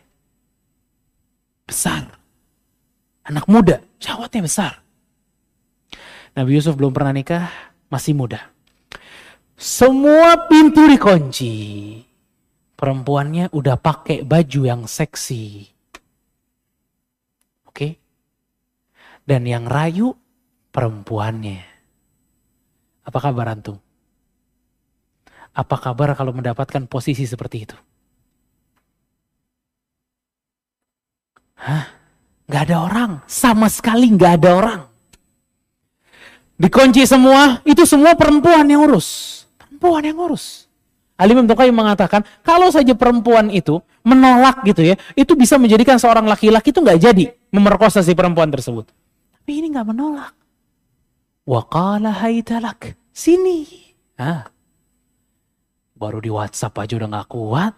Besar. 1.66 2.04
Anak 3.26 3.50
muda, 3.50 3.82
syahwatnya 3.98 4.46
besar. 4.46 4.74
Nabi 6.38 6.58
Yusuf 6.58 6.78
belum 6.78 6.94
pernah 6.94 7.14
nikah, 7.14 7.50
masih 7.90 8.14
muda. 8.14 8.54
Semua 9.56 10.50
pintu 10.52 10.86
dikunci. 10.86 11.54
Perempuannya 12.76 13.56
udah 13.56 13.80
pakai 13.80 14.28
baju 14.28 14.62
yang 14.68 14.84
seksi. 14.84 15.64
Oke? 17.72 17.88
Dan 19.24 19.48
yang 19.48 19.64
rayu 19.64 20.12
perempuannya. 20.76 21.64
Apa 23.08 23.18
kabar 23.24 23.56
antum? 23.56 23.80
Apa 25.56 25.80
kabar 25.80 26.12
kalau 26.20 26.36
mendapatkan 26.36 26.84
posisi 26.84 27.24
seperti 27.24 27.64
itu? 27.64 27.78
Hah? 31.56 31.88
Gak 32.52 32.68
ada 32.68 32.84
orang. 32.84 33.12
Sama 33.24 33.72
sekali 33.72 34.12
gak 34.20 34.44
ada 34.44 34.50
orang. 34.52 34.82
Dikunci 36.60 37.08
semua, 37.08 37.64
itu 37.64 37.88
semua 37.88 38.20
perempuan 38.20 38.68
yang 38.68 38.84
urus. 38.84 39.44
Perempuan 39.56 40.04
yang 40.04 40.20
urus. 40.20 40.68
Alim 41.16 41.48
Ibn 41.48 41.72
mengatakan, 41.72 42.28
kalau 42.44 42.68
saja 42.68 42.92
perempuan 42.92 43.48
itu 43.48 43.80
menolak 44.04 44.68
gitu 44.68 44.84
ya, 44.84 45.00
itu 45.16 45.32
bisa 45.40 45.56
menjadikan 45.56 45.96
seorang 45.96 46.28
laki-laki 46.28 46.76
itu 46.76 46.84
nggak 46.84 47.00
jadi 47.00 47.26
memerkosa 47.56 48.04
si 48.04 48.12
perempuan 48.12 48.52
tersebut. 48.52 48.92
Tapi 49.40 49.52
ini 49.64 49.72
nggak 49.72 49.88
menolak. 49.88 50.45
Waqala 51.46 52.12
haitalak. 52.26 52.98
Sini. 53.16 53.64
Ah, 54.18 54.50
Baru 55.96 56.20
di 56.20 56.28
WhatsApp 56.28 56.76
aja 56.84 57.00
udah 57.00 57.08
gak 57.08 57.28
kuat. 57.32 57.74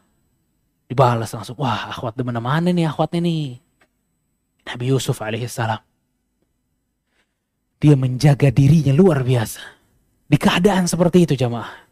Dibalas 0.89 1.30
langsung. 1.38 1.59
Wah 1.61 1.93
akhwat 1.93 2.18
demen 2.18 2.41
mana 2.41 2.74
nih 2.74 2.89
akhwatnya 2.89 3.22
nih. 3.22 3.61
Nabi 4.65 4.86
Yusuf 4.89 5.22
alaihissalam. 5.22 5.80
Dia 7.78 7.93
menjaga 7.93 8.49
dirinya 8.49 8.89
luar 8.89 9.22
biasa. 9.22 9.61
Di 10.28 10.36
keadaan 10.41 10.89
seperti 10.89 11.30
itu 11.30 11.34
jamaah. 11.38 11.86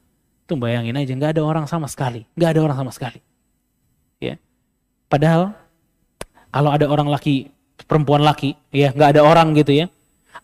Tuh 0.49 0.57
bayangin 0.57 0.97
aja 0.97 1.13
gak 1.13 1.37
ada 1.37 1.43
orang 1.45 1.69
sama 1.69 1.85
sekali. 1.85 2.25
Gak 2.33 2.57
ada 2.57 2.61
orang 2.65 2.77
sama 2.81 2.91
sekali. 2.91 3.21
Ya. 4.17 4.41
Padahal 5.05 5.53
kalau 6.49 6.71
ada 6.73 6.89
orang 6.89 7.11
laki, 7.11 7.53
perempuan 7.85 8.23
laki, 8.23 8.55
ya 8.71 8.95
nggak 8.95 9.19
ada 9.19 9.21
orang 9.27 9.51
gitu 9.59 9.75
ya. 9.75 9.91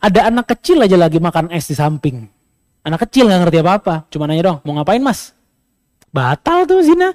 Ada 0.01 0.33
anak 0.33 0.57
kecil 0.57 0.81
aja 0.81 0.97
lagi 0.97 1.21
makan 1.21 1.53
es 1.53 1.69
di 1.69 1.77
samping. 1.77 2.25
Anak 2.81 3.05
kecil 3.05 3.29
nggak 3.29 3.41
ngerti 3.45 3.57
apa-apa. 3.61 3.95
Cuma 4.09 4.25
nanya 4.25 4.49
dong, 4.49 4.57
mau 4.65 4.73
ngapain 4.73 4.97
mas? 4.97 5.37
Batal 6.09 6.65
tuh 6.65 6.81
zina. 6.81 7.13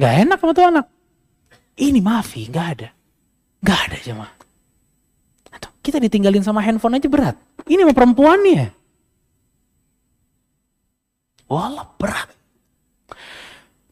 Gak 0.00 0.14
enak 0.24 0.38
sama 0.40 0.52
tuh 0.56 0.66
anak. 0.66 0.86
Ini 1.78 1.98
maafi, 2.02 2.48
gak 2.50 2.66
ada. 2.78 2.88
Gak 3.62 3.80
ada 3.90 3.96
jemaah. 4.02 4.34
Atau 5.52 5.70
kita 5.82 5.98
ditinggalin 6.02 6.42
sama 6.42 6.64
handphone 6.64 6.98
aja 6.98 7.06
berat. 7.10 7.36
Ini 7.66 7.84
sama 7.86 7.94
perempuannya. 7.94 8.66
Walah 11.50 11.88
berat. 11.98 12.28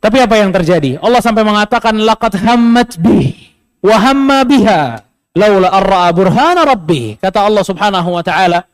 Tapi 0.02 0.16
apa 0.22 0.34
yang 0.38 0.54
terjadi? 0.54 1.02
Allah 1.02 1.18
sampai 1.18 1.42
mengatakan 1.42 1.98
laqad 1.98 2.38
hammat 2.38 2.94
bi 3.02 3.50
wa 3.82 3.96
hamma 3.98 4.46
biha 4.46 5.05
laula 5.36 5.68
arra'a 5.68 6.08
burhana 6.16 6.64
rabbi. 6.64 7.20
Kata 7.20 7.44
Allah 7.44 7.62
Subhanahu 7.62 8.08
wa 8.16 8.24
taala 8.24 8.64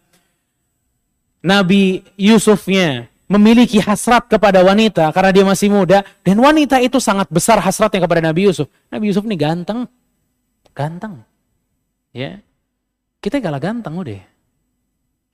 Nabi 1.43 1.99
Yusufnya 2.15 3.11
memiliki 3.27 3.83
hasrat 3.83 4.31
kepada 4.31 4.63
wanita 4.63 5.11
karena 5.11 5.31
dia 5.35 5.43
masih 5.43 5.75
muda 5.75 6.07
dan 6.23 6.39
wanita 6.39 6.79
itu 6.79 7.03
sangat 7.03 7.27
besar 7.35 7.59
hasratnya 7.59 8.07
kepada 8.07 8.23
Nabi 8.23 8.47
Yusuf. 8.47 8.71
Nabi 8.89 9.11
Yusuf 9.11 9.27
ini 9.27 9.35
ganteng. 9.35 9.91
Ganteng. 10.71 11.27
Ya. 12.15 12.39
Kita 13.19 13.43
kalah 13.43 13.59
ganteng 13.59 13.99
udah. 13.99 14.23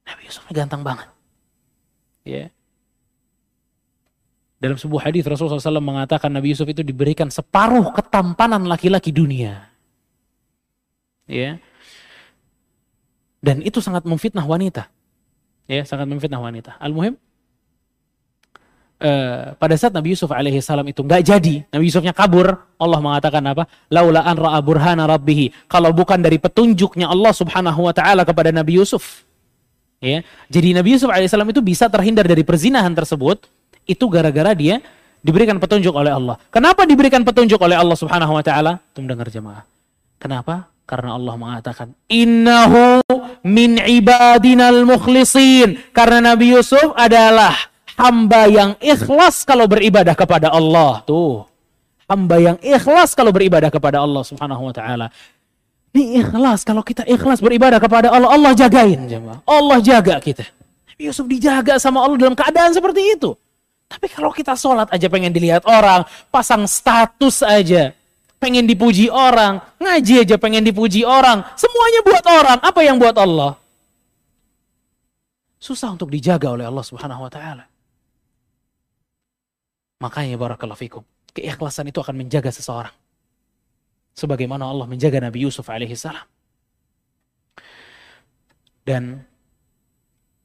Nabi 0.09 0.22
Yusuf 0.24 0.43
ini 0.49 0.55
ganteng 0.57 0.81
banget. 0.81 1.09
Ya. 2.24 2.49
Dalam 4.59 4.74
sebuah 4.74 5.12
hadis 5.12 5.22
Rasulullah 5.22 5.62
SAW 5.62 5.79
mengatakan 5.79 6.35
Nabi 6.35 6.51
Yusuf 6.51 6.66
itu 6.66 6.83
diberikan 6.83 7.31
separuh 7.31 7.95
ketampanan 7.95 8.66
laki-laki 8.66 9.14
dunia. 9.14 9.68
Ya. 11.29 11.61
Dan 13.39 13.62
itu 13.62 13.79
sangat 13.79 14.03
memfitnah 14.03 14.43
wanita. 14.43 14.91
Ya, 15.68 15.85
sangat 15.85 16.09
memfitnah 16.09 16.41
wanita. 16.41 16.74
Al-muhim, 16.81 17.14
Uh, 18.99 19.55
pada 19.62 19.79
saat 19.79 19.95
Nabi 19.95 20.11
Yusuf 20.18 20.26
alaihi 20.35 20.59
salam 20.59 20.83
itu 20.91 21.07
nggak 21.07 21.22
jadi, 21.22 21.62
Nabi 21.70 21.87
Yusufnya 21.87 22.11
kabur, 22.11 22.66
Allah 22.83 22.99
mengatakan 22.99 23.39
apa? 23.47 23.70
Laula 23.95 24.26
an 24.26 24.35
ra'a 24.35 24.59
burhana 24.59 25.07
rabbihi. 25.07 25.70
Kalau 25.70 25.95
bukan 25.95 26.18
dari 26.18 26.35
petunjuknya 26.43 27.07
Allah 27.07 27.31
Subhanahu 27.31 27.87
wa 27.87 27.95
taala 27.95 28.26
kepada 28.26 28.51
Nabi 28.51 28.74
Yusuf. 28.83 29.22
Ya. 30.03 30.26
Jadi 30.51 30.74
Nabi 30.74 30.99
Yusuf 30.99 31.14
alaihi 31.14 31.31
salam 31.31 31.47
itu 31.47 31.62
bisa 31.62 31.87
terhindar 31.87 32.26
dari 32.26 32.43
perzinahan 32.43 32.91
tersebut 32.91 33.47
itu 33.87 34.03
gara-gara 34.11 34.51
dia 34.51 34.83
diberikan 35.22 35.62
petunjuk 35.62 35.95
oleh 35.95 36.11
Allah. 36.11 36.35
Kenapa 36.51 36.83
diberikan 36.83 37.22
petunjuk 37.22 37.62
oleh 37.62 37.79
Allah 37.79 37.95
Subhanahu 37.95 38.35
wa 38.35 38.43
taala? 38.43 38.83
Tum 38.99 39.07
dengar 39.07 39.31
jemaah. 39.31 39.62
Kenapa? 40.18 40.66
Karena 40.89 41.20
Allah 41.20 41.34
mengatakan, 41.36 41.93
"Innahu 42.09 43.05
min 43.45 43.76
ibadinal 43.76 44.89
mukhlisin." 44.89 45.76
Karena 45.93 46.32
Nabi 46.32 46.57
Yusuf 46.57 46.97
adalah 46.97 47.53
hamba 48.01 48.49
yang 48.49 48.70
ikhlas 48.80 49.45
kalau 49.45 49.68
beribadah 49.68 50.16
kepada 50.16 50.49
Allah. 50.49 51.05
Tuh. 51.05 51.45
Hamba 52.09 52.41
yang 52.41 52.57
ikhlas 52.64 53.12
kalau 53.12 53.36
beribadah 53.36 53.68
kepada 53.68 54.01
Allah 54.01 54.24
Subhanahu 54.24 54.72
wa 54.72 54.72
taala. 54.72 55.12
Ini 55.93 56.24
ikhlas 56.24 56.64
kalau 56.64 56.80
kita 56.80 57.05
ikhlas 57.05 57.45
beribadah 57.45 57.76
kepada 57.76 58.09
Allah, 58.09 58.32
Allah 58.32 58.53
jagain 58.57 59.05
jemaah. 59.05 59.45
Allah 59.45 59.78
jaga 59.84 60.16
kita. 60.24 60.49
Nabi 60.89 61.03
Yusuf 61.05 61.28
dijaga 61.28 61.76
sama 61.76 62.01
Allah 62.01 62.16
dalam 62.16 62.32
keadaan 62.32 62.72
seperti 62.72 63.12
itu. 63.12 63.36
Tapi 63.89 64.09
kalau 64.09 64.32
kita 64.32 64.53
sholat 64.53 64.89
aja 64.93 65.09
pengen 65.09 65.32
dilihat 65.32 65.64
orang, 65.64 66.05
pasang 66.28 66.68
status 66.68 67.41
aja, 67.41 67.97
pengen 68.39 68.64
dipuji 68.64 69.11
orang, 69.11 69.61
ngaji 69.82 70.24
aja 70.24 70.39
pengen 70.39 70.62
dipuji 70.62 71.03
orang, 71.03 71.43
semuanya 71.59 72.01
buat 72.07 72.24
orang. 72.24 72.59
Apa 72.62 72.80
yang 72.86 72.97
buat 72.97 73.14
Allah? 73.18 73.59
Susah 75.59 75.91
untuk 75.91 76.09
dijaga 76.09 76.55
oleh 76.55 76.64
Allah 76.64 76.86
Subhanahu 76.86 77.26
wa 77.26 77.30
taala. 77.30 77.66
Makanya 79.99 80.39
barakallahu 80.39 80.78
fikum. 80.78 81.03
Keikhlasan 81.34 81.91
itu 81.91 81.99
akan 81.99 82.14
menjaga 82.14 82.55
seseorang. 82.55 82.95
Sebagaimana 84.14 84.66
Allah 84.66 84.86
menjaga 84.86 85.18
Nabi 85.18 85.47
Yusuf 85.47 85.66
alaihi 85.66 85.99
salam. 85.99 86.22
Dan 88.86 89.20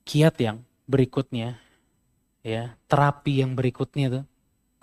kiat 0.04 0.36
yang 0.42 0.66
berikutnya 0.90 1.56
ya, 2.44 2.76
terapi 2.90 3.40
yang 3.40 3.56
berikutnya 3.56 4.20
tuh 4.20 4.24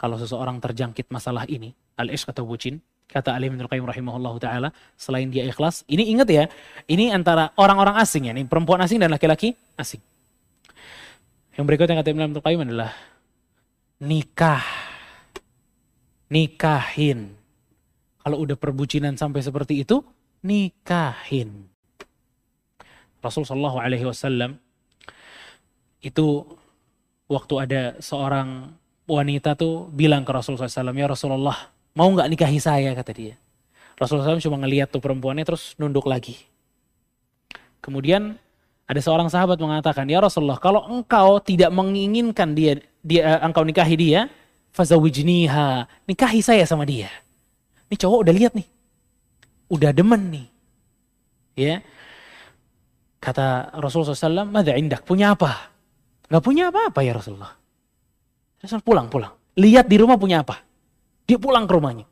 kalau 0.00 0.16
seseorang 0.16 0.62
terjangkit 0.62 1.12
masalah 1.12 1.44
ini, 1.44 1.76
al-ishq 2.00 2.32
atau 2.32 2.48
bucin, 2.48 2.80
kata 3.10 3.34
Ali 3.34 3.50
bin 3.50 3.58
Qayyim 3.58 3.84
rahimahullah 3.84 4.34
taala, 4.38 4.68
selain 4.94 5.28
dia 5.28 5.42
ikhlas, 5.44 5.82
ini 5.90 6.14
ingat 6.14 6.30
ya, 6.30 6.44
ini 6.86 7.10
antara 7.10 7.50
orang-orang 7.58 7.98
asing 7.98 8.30
ya, 8.30 8.32
ini 8.32 8.46
perempuan 8.46 8.78
asing 8.80 9.02
dan 9.02 9.10
laki-laki 9.10 9.58
asing. 9.74 9.98
Yang 11.58 11.64
berikutnya 11.66 11.98
kata 11.98 12.08
Ibnu 12.14 12.40
Qayyim 12.40 12.60
adalah 12.70 12.94
nikah. 14.00 14.64
Nikahin. 16.30 17.34
Kalau 18.22 18.46
udah 18.46 18.54
perbucinan 18.54 19.18
sampai 19.18 19.42
seperti 19.42 19.82
itu, 19.82 19.98
nikahin. 20.46 21.66
Rasulullah 23.18 23.74
Alaihi 23.82 24.06
Wasallam 24.06 24.56
itu 26.00 26.46
waktu 27.26 27.54
ada 27.58 27.82
seorang 28.00 28.72
wanita 29.10 29.58
tuh 29.58 29.90
bilang 29.90 30.22
ke 30.22 30.30
Rasulullah 30.30 30.70
SAW, 30.70 30.94
ya 30.94 31.10
Rasulullah 31.10 31.58
mau 31.94 32.08
nggak 32.10 32.28
nikahi 32.30 32.58
saya 32.62 32.90
kata 32.94 33.12
dia. 33.14 33.34
Rasulullah 34.00 34.32
SAW 34.32 34.40
cuma 34.40 34.58
ngeliat 34.64 34.88
tuh 34.88 35.02
perempuannya 35.02 35.44
terus 35.44 35.76
nunduk 35.76 36.08
lagi. 36.08 36.36
Kemudian 37.84 38.36
ada 38.88 39.00
seorang 39.00 39.28
sahabat 39.28 39.60
mengatakan, 39.60 40.08
ya 40.08 40.24
Rasulullah 40.24 40.56
kalau 40.56 40.88
engkau 40.88 41.38
tidak 41.40 41.68
menginginkan 41.70 42.56
dia 42.56 42.80
dia 43.00 43.40
engkau 43.40 43.64
nikahi 43.64 43.96
dia, 43.96 44.20
fazawijniha, 44.72 45.88
nikahi 46.08 46.40
saya 46.40 46.64
sama 46.64 46.84
dia. 46.84 47.08
Ini 47.88 47.96
cowok 47.96 48.18
udah 48.28 48.34
lihat 48.34 48.52
nih. 48.54 48.68
Udah 49.70 49.90
demen 49.90 50.22
nih. 50.30 50.46
Ya. 51.58 51.74
Kata 53.20 53.76
Rasulullah 53.76 54.16
SAW, 54.16 54.48
Mada 54.48 54.72
indak, 54.78 55.04
punya 55.04 55.36
apa? 55.36 55.74
Gak 56.30 56.40
punya 56.40 56.70
apa-apa 56.70 57.02
ya 57.04 57.12
Rasulullah. 57.12 57.52
Rasul 58.62 58.80
pulang, 58.84 59.10
pulang. 59.10 59.34
Lihat 59.58 59.90
di 59.90 59.96
rumah 59.98 60.16
punya 60.16 60.46
apa. 60.46 60.62
Dia 61.30 61.38
pulang 61.38 61.62
ke 61.62 61.78
rumahnya. 61.78 62.10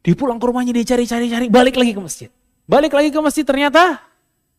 Dia 0.00 0.16
pulang 0.16 0.40
ke 0.40 0.48
rumahnya, 0.48 0.72
dia 0.72 0.96
cari-cari-cari, 0.96 1.52
balik 1.52 1.76
lagi 1.76 1.92
ke 1.92 2.00
masjid. 2.00 2.32
Balik 2.64 2.96
lagi 2.96 3.12
ke 3.12 3.20
masjid 3.20 3.44
ternyata 3.44 4.00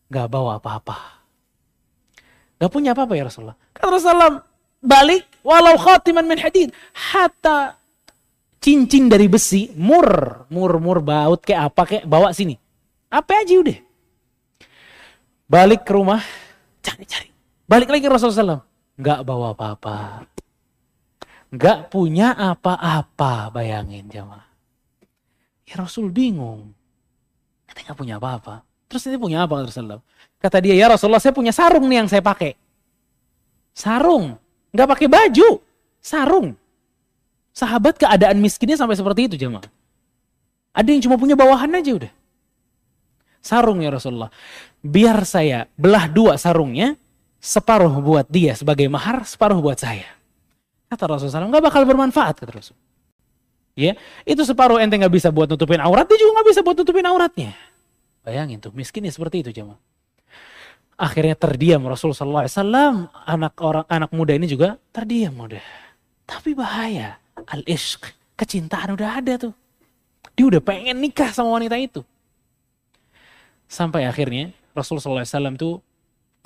gak 0.05 0.29
bawa 0.29 0.61
apa-apa. 0.61 1.25
Gak 2.61 2.69
punya 2.69 2.93
apa-apa 2.93 3.17
ya 3.17 3.25
Rasulullah. 3.25 3.57
Kata 3.73 3.89
Rasulullah, 3.89 4.45
balik 4.85 5.25
walau 5.41 5.81
khatiman 5.81 6.29
min 6.29 6.37
hadid. 6.37 6.69
Hatta 6.93 7.73
cincin 8.61 9.09
dari 9.09 9.25
besi, 9.25 9.73
mur, 9.73 10.45
mur, 10.53 10.77
mur, 10.77 11.01
baut 11.01 11.41
kayak 11.41 11.73
apa 11.73 11.81
kayak 11.89 12.05
bawa 12.05 12.29
sini. 12.37 12.53
Apa 13.09 13.41
aja 13.41 13.57
udah. 13.57 13.81
Balik 15.49 15.89
ke 15.89 15.91
rumah, 15.97 16.21
cari-cari. 16.85 17.33
Balik 17.65 17.89
lagi 17.89 18.05
ke 18.05 18.13
Rasulullah 18.13 18.61
SAW. 18.61 18.63
Nggak 19.01 19.19
bawa 19.25 19.57
apa-apa. 19.57 20.29
Nggak 21.51 21.91
punya 21.91 22.31
apa-apa, 22.31 23.51
bayangin 23.51 24.07
jamaah. 24.07 24.47
Ya 25.67 25.75
Rasul 25.75 26.07
bingung. 26.07 26.71
Kita 27.67 27.91
nggak 27.91 27.99
punya 27.99 28.15
apa-apa. 28.19 28.63
Terus 28.87 29.07
ini 29.07 29.19
punya 29.19 29.43
apa 29.43 29.63
Rasulullah? 29.63 30.03
Kata 30.39 30.59
dia, 30.63 30.75
ya 30.75 30.91
Rasulullah 30.91 31.19
saya 31.19 31.35
punya 31.35 31.55
sarung 31.55 31.87
nih 31.87 32.03
yang 32.03 32.09
saya 32.11 32.23
pakai. 32.23 32.55
Sarung. 33.71 34.35
Nggak 34.71 34.87
pakai 34.95 35.07
baju. 35.07 35.49
Sarung. 35.99 36.55
Sahabat 37.51 37.99
keadaan 37.99 38.39
miskinnya 38.39 38.79
sampai 38.79 38.95
seperti 38.95 39.31
itu 39.31 39.35
jemaah. 39.35 39.67
Ada 40.71 40.87
yang 40.91 41.03
cuma 41.03 41.19
punya 41.19 41.35
bawahan 41.35 41.71
aja 41.75 41.91
udah. 41.99 42.11
Sarung 43.43 43.83
ya 43.83 43.91
Rasulullah. 43.91 44.31
Biar 44.79 45.23
saya 45.27 45.67
belah 45.75 46.07
dua 46.07 46.39
sarungnya. 46.39 46.95
Separuh 47.41 48.05
buat 48.05 48.29
dia 48.29 48.53
sebagai 48.53 48.85
mahar, 48.85 49.25
separuh 49.25 49.57
buat 49.65 49.73
saya. 49.73 50.20
Kata 50.91 51.07
Rasulullah 51.07 51.47
nggak 51.47 51.63
bakal 51.63 51.87
bermanfaat 51.87 52.43
kata 52.43 52.51
Rasul. 52.51 52.75
Ya, 53.79 53.95
itu 54.27 54.43
separuh 54.43 54.75
ente 54.83 54.99
nggak 54.99 55.15
bisa 55.15 55.31
buat 55.31 55.47
nutupin 55.47 55.79
aurat, 55.79 56.03
dia 56.03 56.19
juga 56.19 56.35
nggak 56.35 56.47
bisa 56.51 56.59
buat 56.59 56.75
nutupin 56.75 57.07
auratnya. 57.07 57.55
Bayangin 58.27 58.59
tuh, 58.59 58.75
miskinnya 58.75 59.07
seperti 59.07 59.39
itu 59.39 59.55
jemaah. 59.55 59.79
Akhirnya 60.99 61.33
terdiam 61.39 61.79
Rasulullah 61.87 62.43
SAW, 62.43 63.07
anak 63.07 63.55
orang 63.63 63.87
anak 63.87 64.11
muda 64.11 64.35
ini 64.35 64.51
juga 64.51 64.75
terdiam 64.91 65.33
udah. 65.39 65.63
Tapi 66.27 66.51
bahaya, 66.51 67.15
al 67.47 67.63
ishq 67.63 68.11
kecintaan 68.35 68.91
udah 68.91 69.23
ada 69.23 69.39
tuh. 69.47 69.55
Dia 70.35 70.45
udah 70.51 70.59
pengen 70.59 70.99
nikah 70.99 71.31
sama 71.31 71.55
wanita 71.55 71.79
itu. 71.79 72.03
Sampai 73.71 74.03
akhirnya 74.03 74.51
Rasulullah 74.75 75.23
SAW 75.23 75.55
tuh 75.55 75.79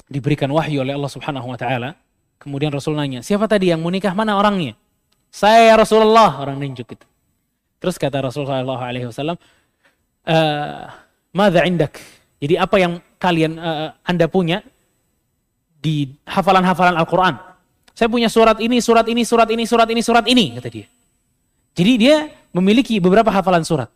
diberikan 0.06 0.48
wahyu 0.54 0.86
oleh 0.86 0.94
Allah 0.94 1.10
Subhanahu 1.10 1.50
Wa 1.50 1.58
Taala. 1.58 1.98
Kemudian 2.40 2.70
Rasul 2.70 2.94
nanya, 2.94 3.26
siapa 3.26 3.50
tadi 3.50 3.74
yang 3.74 3.82
mau 3.82 3.90
nikah 3.90 4.14
mana 4.14 4.38
orangnya? 4.38 4.78
Saya 5.34 5.74
ya 5.74 5.76
Rasulullah, 5.76 6.40
orang 6.40 6.62
ninjuk 6.62 6.88
itu. 6.96 7.06
Terus 7.82 8.00
kata 8.00 8.24
Rasulullah 8.24 8.64
SAW, 8.64 9.36
uh, 9.36 9.38
Mada 11.36 11.62
indak? 11.68 12.00
Jadi 12.40 12.56
apa 12.56 12.76
yang 12.80 13.04
kalian 13.20 13.60
uh, 13.60 13.92
Anda 14.08 14.32
punya 14.32 14.64
di 15.84 16.16
hafalan-hafalan 16.24 16.96
Al-Quran. 16.96 17.36
Saya 17.92 18.08
punya 18.08 18.32
surat 18.32 18.60
ini, 18.64 18.80
surat 18.80 19.08
ini, 19.08 19.24
surat 19.28 19.48
ini, 19.52 19.64
surat 19.68 19.88
ini, 19.92 20.02
surat 20.04 20.26
ini, 20.28 20.46
kata 20.56 20.70
dia. 20.72 20.88
Jadi 21.76 21.94
dia 22.00 22.32
memiliki 22.56 23.04
beberapa 23.04 23.28
hafalan 23.28 23.68
surat. 23.68 23.92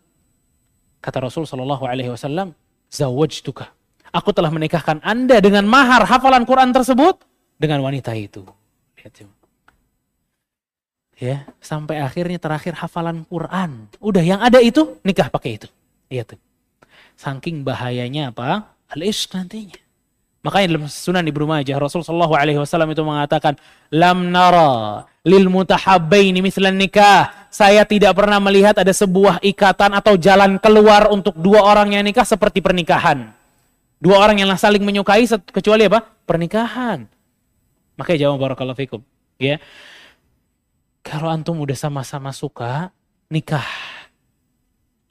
Kata 0.99 1.23
Rasul 1.23 1.47
Shallallahu 1.47 1.87
Alaihi 1.87 2.11
Wasallam, 2.11 2.51
zawajtuka. 2.91 3.71
Aku 4.11 4.35
telah 4.35 4.51
menikahkan 4.51 4.99
anda 5.05 5.39
dengan 5.39 5.63
mahar 5.63 6.03
hafalan 6.03 6.43
Quran 6.43 6.75
tersebut 6.75 7.28
dengan 7.59 7.83
wanita 7.83 8.15
itu. 8.15 8.47
Lihat 8.97 9.27
Ya, 11.19 11.43
sampai 11.59 11.99
akhirnya 11.99 12.39
terakhir 12.39 12.79
hafalan 12.79 13.27
Quran. 13.27 13.91
Udah 13.99 14.23
yang 14.23 14.39
ada 14.39 14.63
itu 14.63 14.95
nikah 15.03 15.27
pakai 15.27 15.59
itu. 15.59 15.67
Lihat 16.07 16.31
tuh. 16.31 16.39
Saking 17.19 17.67
bahayanya 17.67 18.31
apa? 18.31 18.71
Al-ishq 18.87 19.35
nantinya. 19.35 19.75
Makanya 20.39 20.65
dalam 20.71 20.87
Sunan 20.87 21.27
Ibnu 21.27 21.43
Majah 21.43 21.75
Rasul 21.75 22.07
sallallahu 22.07 22.31
alaihi 22.31 22.55
wasallam 22.55 22.95
itu 22.95 23.03
mengatakan, 23.03 23.59
"Lam 23.91 24.31
nara 24.31 25.03
lil 25.27 25.51
mutahabbaini 25.51 26.39
mislan 26.39 26.79
nikah." 26.79 27.51
Saya 27.51 27.83
tidak 27.83 28.15
pernah 28.15 28.39
melihat 28.39 28.79
ada 28.79 28.95
sebuah 28.95 29.43
ikatan 29.43 29.91
atau 29.99 30.15
jalan 30.15 30.55
keluar 30.55 31.11
untuk 31.11 31.35
dua 31.35 31.67
orang 31.67 31.91
yang 31.99 32.07
nikah 32.07 32.23
seperti 32.23 32.63
pernikahan. 32.63 33.35
Dua 33.99 34.23
orang 34.23 34.39
yang 34.39 34.47
saling 34.55 34.79
menyukai 34.79 35.27
kecuali 35.51 35.83
apa? 35.91 35.99
Pernikahan. 36.23 37.18
Makanya 37.99 38.31
jawab 38.31 38.39
barakallahu 38.39 38.79
fikum, 38.79 39.03
ya. 39.35 39.59
Kalau 41.03 41.27
antum 41.27 41.59
udah 41.59 41.75
sama-sama 41.75 42.31
suka, 42.31 42.95
nikah. 43.27 43.67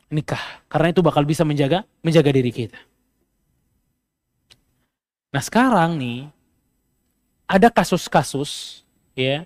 Nikah. 0.08 0.64
Karena 0.72 0.88
itu 0.88 1.04
bakal 1.04 1.28
bisa 1.28 1.44
menjaga 1.44 1.84
menjaga 2.00 2.32
diri 2.32 2.48
kita. 2.48 2.80
Nah 5.28 5.44
sekarang 5.44 6.00
nih 6.00 6.32
ada 7.44 7.68
kasus-kasus 7.68 8.80
ya, 9.12 9.44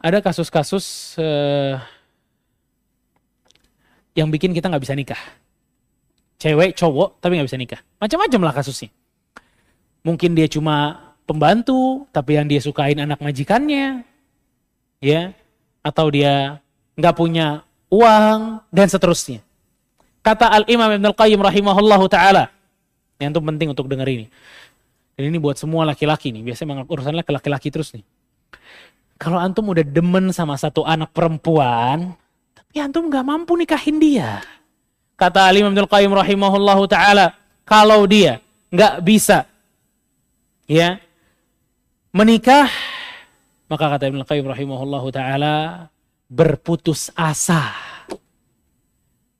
ada 0.00 0.24
kasus-kasus 0.24 1.16
uh, 1.20 1.76
yang 4.16 4.32
bikin 4.32 4.56
kita 4.56 4.72
nggak 4.72 4.84
bisa 4.84 4.96
nikah. 4.96 5.20
Cewek, 6.40 6.76
cowok, 6.76 7.20
tapi 7.20 7.36
nggak 7.36 7.48
bisa 7.48 7.60
nikah. 7.60 7.80
Macam-macam 8.00 8.40
lah 8.48 8.54
kasusnya. 8.56 8.88
Mungkin 10.04 10.32
dia 10.32 10.48
cuma 10.48 11.05
pembantu, 11.26 12.06
tapi 12.14 12.38
yang 12.38 12.46
dia 12.46 12.62
sukain 12.62 12.96
anak 13.02 13.18
majikannya, 13.18 14.06
ya, 15.02 15.34
atau 15.82 16.06
dia 16.08 16.62
nggak 16.94 17.14
punya 17.18 17.66
uang 17.90 18.62
dan 18.70 18.86
seterusnya. 18.86 19.42
Kata 20.22 20.50
Al 20.50 20.64
Imam 20.70 20.90
Ibn 20.90 21.06
Al 21.10 21.16
Qayyim 21.18 21.38
rahimahullahu 21.42 22.06
taala, 22.06 22.50
yang 23.18 23.34
itu 23.34 23.42
penting 23.42 23.68
untuk 23.74 23.86
dengar 23.90 24.06
ini. 24.06 24.30
Dan 25.16 25.32
ini 25.32 25.38
buat 25.40 25.56
semua 25.56 25.88
laki-laki 25.88 26.28
nih. 26.28 26.44
Biasanya 26.44 26.84
urusannya 26.84 27.24
ke 27.24 27.32
laki-laki 27.32 27.72
terus 27.72 27.88
nih. 27.96 28.04
Kalau 29.16 29.40
antum 29.40 29.64
udah 29.72 29.80
demen 29.80 30.28
sama 30.28 30.60
satu 30.60 30.84
anak 30.84 31.08
perempuan, 31.16 32.12
tapi 32.52 32.84
antum 32.84 33.08
nggak 33.08 33.24
mampu 33.24 33.56
nikahin 33.56 33.96
dia. 33.96 34.44
Kata 35.16 35.48
Ali 35.48 35.64
Abdul 35.64 35.88
Qayyim 35.88 36.12
rahimahullahu 36.12 36.84
taala, 36.84 37.32
kalau 37.64 38.04
dia 38.04 38.44
nggak 38.68 39.00
bisa 39.00 39.48
ya 40.68 41.00
menikah, 42.16 42.72
maka 43.68 43.84
kata 43.92 44.08
Ibnu 44.08 44.24
Qayyim 44.24 44.48
rahimahullahu 44.48 45.12
taala 45.12 45.86
berputus 46.32 47.12
asa. 47.12 47.76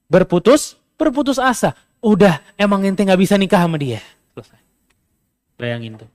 Berputus, 0.07 0.77
berputus 1.01 1.41
asa. 1.41 1.73
Udah, 2.05 2.45
emang 2.61 2.85
ente 2.85 3.01
nggak 3.01 3.19
bisa 3.19 3.41
nikah 3.41 3.65
sama 3.65 3.81
dia. 3.81 4.05
Selesai. 4.37 4.61
Bayangin 5.57 5.97
tuh. 6.05 6.11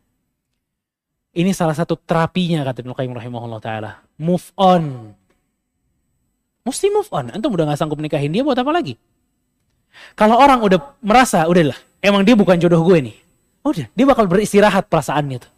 Ini 1.34 1.49
salah 1.57 1.74
satu 1.74 1.97
terapinya 1.97 2.62
kata 2.62 2.86
Ibnu 2.86 2.93
Qayyim 2.93 3.18
rahimahullah 3.18 3.59
taala. 3.59 3.91
Move 4.22 4.45
on. 4.53 5.18
Mesti 6.62 6.93
move 6.93 7.09
on. 7.09 7.34
Antum 7.34 7.57
udah 7.57 7.74
gak 7.74 7.82
sanggup 7.82 7.97
nikahin 7.97 8.30
dia 8.30 8.45
buat 8.45 8.53
apa 8.53 8.70
lagi? 8.70 8.93
Kalau 10.14 10.38
orang 10.38 10.62
udah 10.62 11.01
merasa, 11.01 11.49
udahlah, 11.49 11.76
emang 12.05 12.22
dia 12.22 12.38
bukan 12.38 12.55
jodoh 12.62 12.86
gue 12.86 13.12
nih. 13.12 13.18
Udah, 13.66 13.86
dia 13.91 14.05
bakal 14.05 14.30
beristirahat 14.30 14.86
perasaannya 14.86 15.41
tuh. 15.41 15.51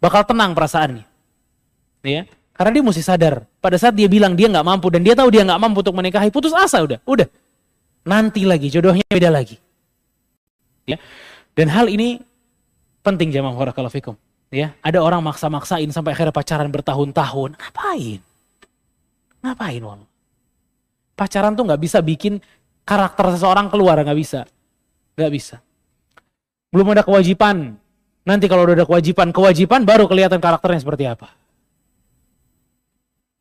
Bakal 0.00 0.24
tenang 0.24 0.56
perasaannya. 0.56 1.04
Ya, 2.00 2.24
karena 2.60 2.76
dia 2.76 2.84
mesti 2.84 3.00
sadar. 3.00 3.48
Pada 3.56 3.80
saat 3.80 3.96
dia 3.96 4.04
bilang 4.04 4.36
dia 4.36 4.44
nggak 4.44 4.60
mampu 4.60 4.92
dan 4.92 5.00
dia 5.00 5.16
tahu 5.16 5.32
dia 5.32 5.48
nggak 5.48 5.56
mampu 5.56 5.80
untuk 5.80 5.96
menikahi, 5.96 6.28
putus 6.28 6.52
asa 6.52 6.84
udah, 6.84 7.00
udah. 7.08 7.24
Nanti 8.04 8.44
lagi, 8.44 8.68
jodohnya 8.68 9.00
beda 9.08 9.32
lagi. 9.32 9.56
Ya. 10.84 11.00
Dan 11.56 11.72
hal 11.72 11.88
ini 11.88 12.20
penting 13.00 13.32
jamaah 13.32 13.56
barakallahu 13.56 13.96
fikum. 13.96 14.12
Ya, 14.52 14.76
ada 14.84 15.00
orang 15.00 15.24
maksa-maksain 15.24 15.88
sampai 15.88 16.12
akhirnya 16.12 16.36
pacaran 16.36 16.68
bertahun-tahun. 16.68 17.56
Ngapain? 17.56 18.20
Ngapain, 19.40 19.80
wal? 19.80 20.04
Pacaran 21.16 21.56
tuh 21.56 21.64
nggak 21.64 21.80
bisa 21.80 22.04
bikin 22.04 22.44
karakter 22.84 23.40
seseorang 23.40 23.72
keluar, 23.72 23.96
nggak 24.04 24.20
bisa. 24.20 24.44
Nggak 25.16 25.32
bisa. 25.32 25.56
Belum 26.68 26.92
ada 26.92 27.00
kewajiban. 27.00 27.79
Nanti 28.24 28.46
kalau 28.46 28.68
udah 28.68 28.76
ada 28.76 28.86
kewajiban, 28.86 29.32
kewajiban 29.32 29.82
baru 29.82 30.04
kelihatan 30.04 30.38
karakternya 30.38 30.80
seperti 30.84 31.04
apa. 31.08 31.32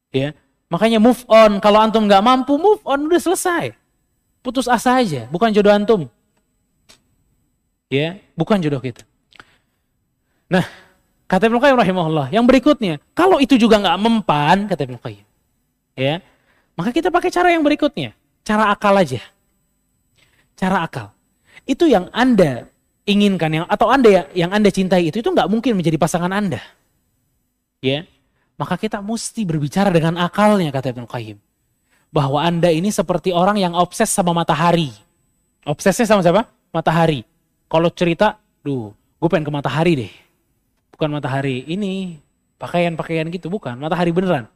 Ya, 0.09 0.33
makanya 0.71 0.97
move 0.97 1.21
on. 1.29 1.61
Kalau 1.61 1.79
antum 1.83 2.07
nggak 2.09 2.23
mampu 2.23 2.57
move 2.57 2.81
on 2.87 3.05
udah 3.05 3.21
selesai. 3.21 3.75
Putus 4.39 4.65
asa 4.71 4.97
aja, 4.97 5.27
bukan 5.29 5.51
jodoh 5.51 5.69
antum. 5.75 6.01
Ya, 7.91 8.17
bukan 8.33 8.61
jodoh 8.63 8.79
kita. 8.79 9.03
Nah, 10.49 10.65
Kata 11.29 11.45
Ibnu 11.45 11.61
Qayyim 11.61 11.77
rahimahullah. 11.77 12.33
Yang 12.33 12.45
berikutnya, 12.49 12.93
kalau 13.13 13.37
itu 13.37 13.53
juga 13.53 13.77
nggak 13.77 13.97
mempan, 14.01 14.65
kata 14.65 14.89
Ibnu 14.89 14.97
Qayyim. 14.97 15.25
Ya, 15.93 16.25
maka 16.73 16.89
kita 16.89 17.13
pakai 17.13 17.29
cara 17.29 17.53
yang 17.53 17.61
berikutnya. 17.61 18.17
Cara 18.41 18.73
akal 18.73 18.97
aja. 18.97 19.21
Cara 20.57 20.81
akal. 20.81 21.13
Itu 21.69 21.85
yang 21.85 22.09
Anda 22.09 22.65
inginkan 23.09 23.49
yang 23.49 23.65
atau 23.65 23.89
Anda 23.89 24.09
ya, 24.09 24.23
yang 24.45 24.51
Anda 24.53 24.69
cintai 24.69 25.09
itu 25.09 25.25
itu 25.25 25.29
nggak 25.33 25.49
mungkin 25.49 25.73
menjadi 25.73 25.97
pasangan 25.97 26.29
Anda. 26.29 26.61
Ya. 27.81 28.05
Maka 28.59 28.77
kita 28.77 29.01
mesti 29.01 29.47
berbicara 29.47 29.89
dengan 29.89 30.19
akalnya 30.21 30.69
kata 30.69 30.93
Ibnu 30.93 31.09
Qayyim. 31.09 31.37
Bahwa 32.13 32.45
Anda 32.45 32.69
ini 32.69 32.93
seperti 32.93 33.33
orang 33.33 33.57
yang 33.57 33.73
obses 33.73 34.13
sama 34.13 34.35
matahari. 34.35 34.93
Obsesnya 35.65 36.05
sama 36.05 36.21
siapa? 36.21 36.45
Matahari. 36.69 37.25
Kalau 37.69 37.89
cerita, 37.93 38.37
duh, 38.61 38.91
gue 38.91 39.27
pengen 39.31 39.47
ke 39.47 39.53
matahari 39.53 39.93
deh 39.95 40.13
bukan 40.99 41.15
matahari 41.15 41.63
ini 41.63 42.19
pakaian-pakaian 42.59 43.23
gitu, 43.31 43.47
bukan. 43.47 43.79
Matahari 43.79 44.11
beneran. 44.11 44.51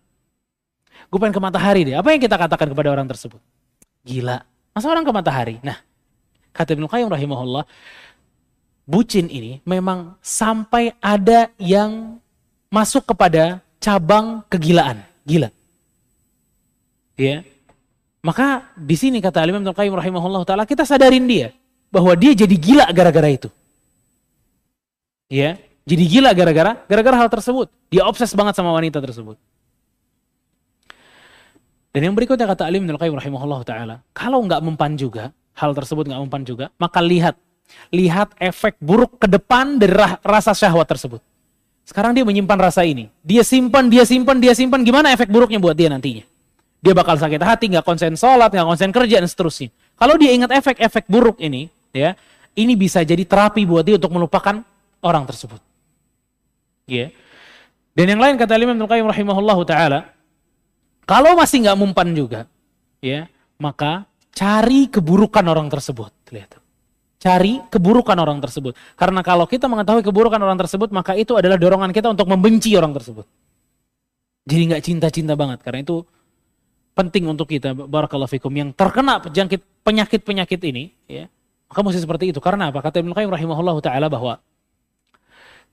Gue 1.08 1.16
pengen 1.16 1.32
ke 1.32 1.40
matahari 1.40 1.88
deh. 1.88 1.96
Apa 1.96 2.12
yang 2.12 2.20
kita 2.20 2.36
katakan 2.36 2.68
kepada 2.68 2.92
orang 2.92 3.08
tersebut? 3.08 3.40
Gila. 4.04 4.44
Masa 4.76 4.92
orang 4.92 5.08
ke 5.08 5.14
matahari? 5.16 5.56
Nah, 5.64 5.80
kata 6.52 6.76
Ibnu 6.76 6.92
Qayyim 6.92 7.08
rahimahullah, 7.08 7.64
bucin 8.84 9.32
ini 9.32 9.64
memang 9.64 10.20
sampai 10.20 10.92
ada 11.00 11.52
yang 11.60 12.20
masuk 12.68 13.08
kepada 13.16 13.64
cabang 13.80 14.44
kegilaan. 14.48 15.04
Gila. 15.24 15.50
Ya. 17.16 17.48
Maka 18.24 18.72
di 18.80 18.96
sini 18.96 19.20
kata 19.20 19.44
Imam 19.44 19.60
Ibnu 19.60 19.76
Qayyim 19.76 19.94
rahimahullah 20.00 20.48
taala 20.48 20.64
kita 20.64 20.88
sadarin 20.88 21.28
dia 21.28 21.52
bahwa 21.92 22.16
dia 22.16 22.32
jadi 22.32 22.56
gila 22.56 22.88
gara-gara 22.96 23.28
itu. 23.28 23.52
Ya, 25.28 25.60
jadi 25.84 26.04
gila 26.08 26.32
gara-gara 26.32 26.80
gara-gara 26.88 27.16
hal 27.20 27.28
tersebut. 27.28 27.68
Dia 27.92 28.08
obses 28.08 28.32
banget 28.32 28.56
sama 28.56 28.72
wanita 28.72 29.04
tersebut. 29.04 29.36
Dan 31.94 32.10
yang 32.10 32.16
berikutnya 32.18 32.48
kata 32.50 32.66
Alim 32.66 32.88
Ibnu 32.88 32.98
Qayyim 32.98 33.16
rahimahullah 33.20 33.62
taala, 33.68 33.96
kalau 34.16 34.42
nggak 34.42 34.64
mempan 34.66 34.98
juga, 34.98 35.30
hal 35.54 35.78
tersebut 35.78 36.10
nggak 36.10 36.22
mempan 36.26 36.42
juga, 36.42 36.66
maka 36.82 37.04
lihat 37.04 37.38
lihat 37.94 38.34
efek 38.42 38.78
buruk 38.82 39.22
ke 39.22 39.28
depan 39.30 39.78
dari 39.78 39.94
rasa 40.26 40.52
syahwat 40.58 40.90
tersebut. 40.90 41.22
Sekarang 41.84 42.16
dia 42.16 42.24
menyimpan 42.24 42.58
rasa 42.58 42.88
ini. 42.88 43.12
Dia 43.22 43.44
simpan, 43.44 43.92
dia 43.92 44.08
simpan, 44.08 44.40
dia 44.40 44.56
simpan. 44.56 44.82
Gimana 44.88 45.12
efek 45.12 45.28
buruknya 45.28 45.60
buat 45.60 45.76
dia 45.76 45.92
nantinya? 45.92 46.24
Dia 46.84 46.94
bakal 46.96 47.16
sakit 47.16 47.40
hati, 47.44 47.72
nggak 47.72 47.86
konsen 47.88 48.16
sholat, 48.16 48.52
nggak 48.52 48.68
konsen 48.68 48.92
kerja, 48.92 49.24
dan 49.24 49.28
seterusnya. 49.28 49.72
Kalau 49.96 50.16
dia 50.20 50.36
ingat 50.36 50.52
efek-efek 50.52 51.08
buruk 51.08 51.40
ini, 51.40 51.72
ya, 51.96 52.16
ini 52.56 52.76
bisa 52.76 53.04
jadi 53.04 53.24
terapi 53.24 53.64
buat 53.64 53.88
dia 53.88 53.96
untuk 53.96 54.12
melupakan 54.12 54.64
orang 55.00 55.24
tersebut. 55.24 55.60
Ya. 56.88 57.12
Dan 57.94 58.16
yang 58.16 58.22
lain 58.24 58.36
kata 58.36 58.60
Imam 58.60 58.84
Qayyim 58.84 59.08
rahimahullah 59.08 59.58
taala, 59.64 60.00
kalau 61.08 61.36
masih 61.40 61.68
nggak 61.68 61.78
mempan 61.80 62.10
juga, 62.16 62.42
ya, 63.00 63.32
maka 63.60 64.08
cari 64.36 64.88
keburukan 64.92 65.44
orang 65.44 65.68
tersebut. 65.72 66.12
Lihat. 66.32 66.63
Cari 67.24 67.64
keburukan 67.72 68.20
orang 68.20 68.44
tersebut. 68.44 68.76
Karena 69.00 69.24
kalau 69.24 69.48
kita 69.48 69.72
mengetahui 69.72 70.04
keburukan 70.04 70.36
orang 70.44 70.60
tersebut, 70.60 70.92
maka 70.92 71.16
itu 71.16 71.40
adalah 71.40 71.56
dorongan 71.56 71.96
kita 71.96 72.12
untuk 72.12 72.28
membenci 72.28 72.76
orang 72.76 72.92
tersebut. 72.92 73.24
Jadi 74.44 74.62
nggak 74.68 74.84
cinta-cinta 74.84 75.40
banget. 75.40 75.64
Karena 75.64 75.88
itu 75.88 76.04
penting 76.92 77.32
untuk 77.32 77.48
kita, 77.48 77.72
barakallahu 77.72 78.28
fikum, 78.28 78.52
yang 78.52 78.76
terkena 78.76 79.24
penyakit 79.24 79.64
penyakit-penyakit 79.88 80.60
ini, 80.68 80.92
ya, 81.08 81.32
maka 81.72 81.80
mesti 81.80 82.04
seperti 82.04 82.36
itu. 82.36 82.44
Karena 82.44 82.76
apa? 82.76 82.84
Kata 82.84 83.00
Ibnu 83.00 83.16
Qayyim 83.16 83.32
rahimahullah 83.32 83.80
taala 83.80 84.12
bahwa 84.12 84.44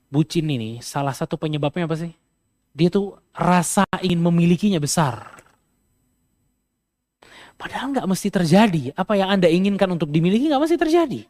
bucin 0.07 0.47
ini 0.47 0.79
salah 0.79 1.11
satu 1.11 1.35
penyebabnya 1.35 1.83
apa 1.83 1.99
sih? 1.99 2.15
Dia 2.71 2.87
tuh 2.87 3.19
rasa 3.35 3.83
ingin 3.99 4.23
memilikinya 4.23 4.79
besar. 4.79 5.35
Padahal 7.59 7.91
nggak 7.91 8.07
mesti 8.07 8.31
terjadi. 8.31 8.95
Apa 8.95 9.19
yang 9.19 9.35
anda 9.35 9.51
inginkan 9.51 9.91
untuk 9.91 10.07
dimiliki 10.07 10.47
nggak 10.47 10.63
mesti 10.63 10.79
terjadi. 10.79 11.27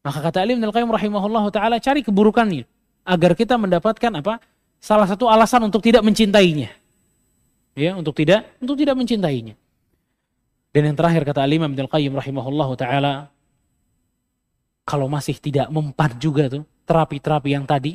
Maka 0.00 0.18
kata 0.24 0.40
Alim 0.40 0.56
Ibn 0.60 0.72
Qayyim 0.72 0.90
rahimahullah 0.90 1.44
ta'ala 1.52 1.76
cari 1.76 2.00
keburukannya. 2.00 2.64
Agar 3.04 3.36
kita 3.36 3.60
mendapatkan 3.60 4.12
apa? 4.16 4.40
Salah 4.80 5.04
satu 5.04 5.28
alasan 5.28 5.68
untuk 5.68 5.84
tidak 5.84 6.00
mencintainya. 6.00 6.72
Ya, 7.76 7.92
untuk 7.96 8.16
tidak 8.16 8.48
untuk 8.60 8.80
tidak 8.80 8.96
mencintainya. 8.96 9.54
Dan 10.72 10.82
yang 10.92 10.96
terakhir 10.96 11.22
kata 11.28 11.44
Alim 11.44 11.66
Ibn 11.68 11.84
Qayyim 11.90 12.16
rahimahullah 12.16 12.68
ta'ala 12.80 13.12
kalau 14.88 15.06
masih 15.06 15.36
tidak 15.38 15.68
mempan 15.70 16.16
juga 16.18 16.50
tuh 16.50 16.64
terapi-terapi 16.88 17.54
yang 17.54 17.62
tadi, 17.62 17.94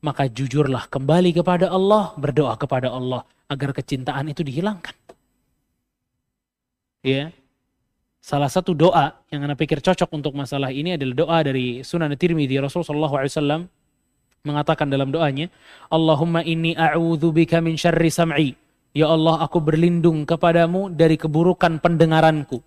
maka 0.00 0.24
jujurlah 0.24 0.88
kembali 0.88 1.36
kepada 1.36 1.68
Allah, 1.68 2.16
berdoa 2.16 2.56
kepada 2.56 2.88
Allah 2.88 3.28
agar 3.50 3.76
kecintaan 3.76 4.32
itu 4.32 4.40
dihilangkan. 4.40 4.96
Ya. 7.04 7.32
Salah 8.20 8.52
satu 8.52 8.76
doa 8.76 9.16
yang 9.32 9.48
Anda 9.48 9.56
pikir 9.56 9.80
cocok 9.80 10.12
untuk 10.12 10.36
masalah 10.36 10.68
ini 10.68 10.94
adalah 11.00 11.16
doa 11.16 11.38
dari 11.40 11.80
Sunan 11.80 12.12
Tirmidzi 12.12 12.60
Rasulullah 12.60 13.08
SAW 13.08 13.64
mengatakan 14.44 14.92
dalam 14.92 15.08
doanya, 15.08 15.48
Allahumma 15.88 16.44
inni 16.44 16.76
bika 17.32 17.64
min 17.64 17.80
syarri 17.80 18.12
sam'i. 18.12 18.52
Ya 18.92 19.08
Allah, 19.08 19.40
aku 19.40 19.56
berlindung 19.64 20.28
kepadamu 20.28 20.92
dari 20.92 21.16
keburukan 21.16 21.80
pendengaranku. 21.80 22.60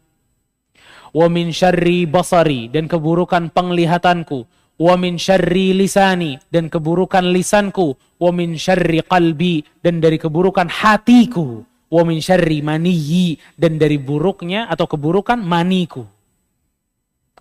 Wa 1.14 1.30
min 1.30 1.54
syarri 1.54 2.10
basari 2.10 2.74
dan 2.74 2.89
keburukan 2.89 3.54
penglihatanku 3.54 4.49
wa 4.82 4.97
min 4.97 5.22
syarri 5.22 5.78
lisani 5.78 6.41
dan 6.49 6.66
keburukan 6.66 7.22
lisanku 7.30 7.93
wa 8.18 8.32
min 8.34 8.58
syarri 8.58 9.06
qalbi 9.06 9.62
dan 9.86 10.01
dari 10.01 10.18
keburukan 10.18 10.66
hatiku 10.66 11.62
wa 11.94 12.02
min 12.02 12.18
syarri 12.18 12.66
maniyi 12.66 13.38
dan 13.54 13.78
dari 13.78 14.02
buruknya 14.02 14.66
atau 14.66 14.89
keburukan 14.89 15.38
maniku. 15.38 16.10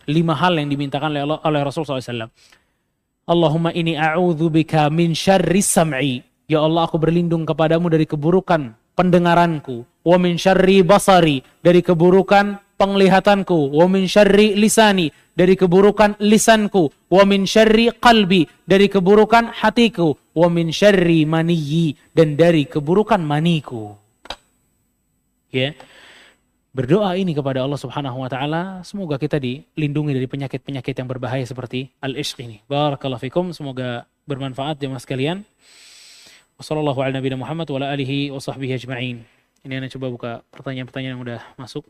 Lima 0.05 0.37
hal 0.37 0.61
yang 0.61 0.69
dimintakan 0.69 1.09
oleh, 1.17 1.23
Allah, 1.25 1.39
oleh 1.41 1.61
Rasul 1.65 1.89
SAW 1.89 2.29
Allahumma 3.23 3.71
ini 3.73 3.97
a'udhu 3.97 4.51
bika 4.53 4.93
min 4.93 5.17
syarri 5.17 5.63
sam'i. 5.65 6.21
Ya 6.51 6.61
Allah 6.61 6.85
aku 6.85 6.99
berlindung 6.99 7.47
kepadamu 7.47 7.89
dari 7.89 8.05
keburukan 8.05 8.75
pendengaranku. 8.99 9.87
Wa 10.03 10.19
min 10.19 10.37
syarri 10.37 10.83
basari 10.83 11.41
dari 11.63 11.81
keburukan 11.87 12.59
penglihatanku. 12.77 13.79
Wa 13.79 13.87
min 13.87 14.11
syarri 14.11 14.59
lisani 14.59 15.07
dari 15.39 15.55
keburukan 15.55 16.19
lisanku. 16.19 16.91
Wa 17.07 17.23
min 17.23 17.47
syarri 17.47 17.95
qalbi 17.95 18.43
dari 18.67 18.91
keburukan 18.91 19.55
hatiku. 19.55 20.19
Wa 20.35 20.51
min 20.51 20.75
syarri 20.75 21.23
maniyi 21.23 21.95
dan 22.11 22.35
dari 22.35 22.67
keburukan 22.67 23.23
maniku 23.23 24.02
ya 25.53 25.77
berdoa 26.73 27.13
ini 27.21 27.37
kepada 27.37 27.61
Allah 27.61 27.77
Subhanahu 27.77 28.25
wa 28.25 28.29
taala 28.33 28.81
semoga 28.83 29.21
kita 29.21 29.37
dilindungi 29.37 30.17
dari 30.17 30.25
penyakit-penyakit 30.25 30.97
yang 30.97 31.09
berbahaya 31.09 31.45
seperti 31.45 31.93
al-ishq 32.01 32.41
ini 32.41 32.65
barakallahu 32.65 33.21
fikum 33.21 33.53
semoga 33.53 34.09
bermanfaat 34.25 34.81
jemaah 34.81 34.99
sekalian 34.99 35.45
Wassalamualaikum 36.63 37.43
warahmatullahi 37.43 38.31
wabarakatuh. 38.31 39.27
Ini 39.67 39.79
Anda 39.79 39.91
coba 39.91 40.07
buka 40.15 40.31
pertanyaan-pertanyaan 40.55 41.15
yang 41.19 41.23
udah 41.27 41.41
masuk. 41.59 41.83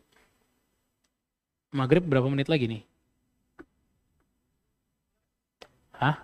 Maghrib 1.69 2.01
berapa 2.05 2.25
menit 2.25 2.49
lagi 2.49 2.65
nih? 2.65 2.81
Hah? 5.97 6.21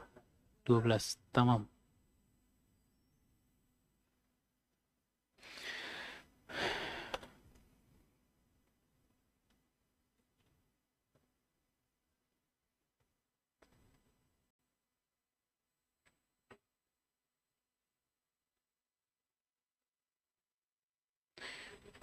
12. 0.66 1.18
Tamam. 1.30 1.70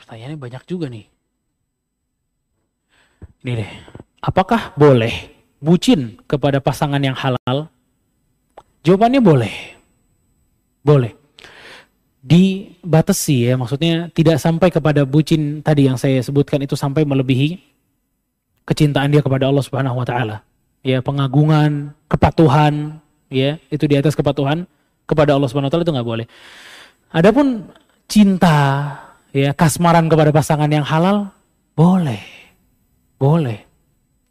Pertanyaannya 0.06 0.38
banyak 0.38 0.62
juga 0.70 0.86
nih. 0.86 1.02
Ini 3.42 3.52
deh, 3.58 3.70
apakah 4.22 4.70
boleh 4.78 5.34
bucin 5.58 6.14
kepada 6.30 6.62
pasangan 6.62 7.02
yang 7.02 7.18
halal? 7.18 7.66
Jawabannya 8.86 9.18
boleh. 9.18 9.54
Boleh. 10.86 11.10
Dibatasi 12.22 13.50
ya, 13.50 13.58
maksudnya 13.58 14.06
tidak 14.14 14.38
sampai 14.38 14.70
kepada 14.70 15.02
bucin 15.02 15.58
tadi 15.58 15.90
yang 15.90 15.98
saya 15.98 16.22
sebutkan 16.22 16.62
itu 16.62 16.78
sampai 16.78 17.02
melebihi 17.02 17.58
kecintaan 18.62 19.10
dia 19.10 19.22
kepada 19.26 19.50
Allah 19.50 19.62
Subhanahu 19.66 19.98
wa 19.98 20.06
taala. 20.06 20.46
Ya, 20.86 21.02
pengagungan, 21.02 21.90
kepatuhan, 22.06 23.02
ya, 23.26 23.58
itu 23.74 23.90
di 23.90 23.98
atas 23.98 24.14
kepatuhan 24.14 24.70
kepada 25.02 25.34
Allah 25.34 25.50
Subhanahu 25.50 25.66
wa 25.66 25.72
taala 25.74 25.86
itu 25.86 25.94
nggak 25.98 26.10
boleh. 26.14 26.26
Adapun 27.10 27.66
cinta, 28.06 28.94
ya, 29.36 29.52
kasmaran 29.52 30.08
kepada 30.08 30.32
pasangan 30.32 30.68
yang 30.72 30.86
halal 30.86 31.28
boleh. 31.76 32.24
Boleh. 33.20 33.60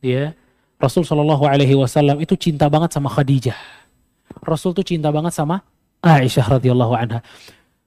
Ya. 0.01 0.33
Rasul 0.81 1.05
Shallallahu 1.05 1.45
Alaihi 1.45 1.77
Wasallam 1.77 2.19
itu 2.21 2.33
cinta 2.35 2.65
banget 2.67 2.91
sama 2.93 3.07
Khadijah. 3.13 3.57
Rasul 4.41 4.73
tuh 4.73 4.83
cinta 4.83 5.13
banget 5.13 5.31
sama 5.31 5.61
Aisyah 6.01 6.59
radhiyallahu 6.59 6.93
anha. 6.93 7.19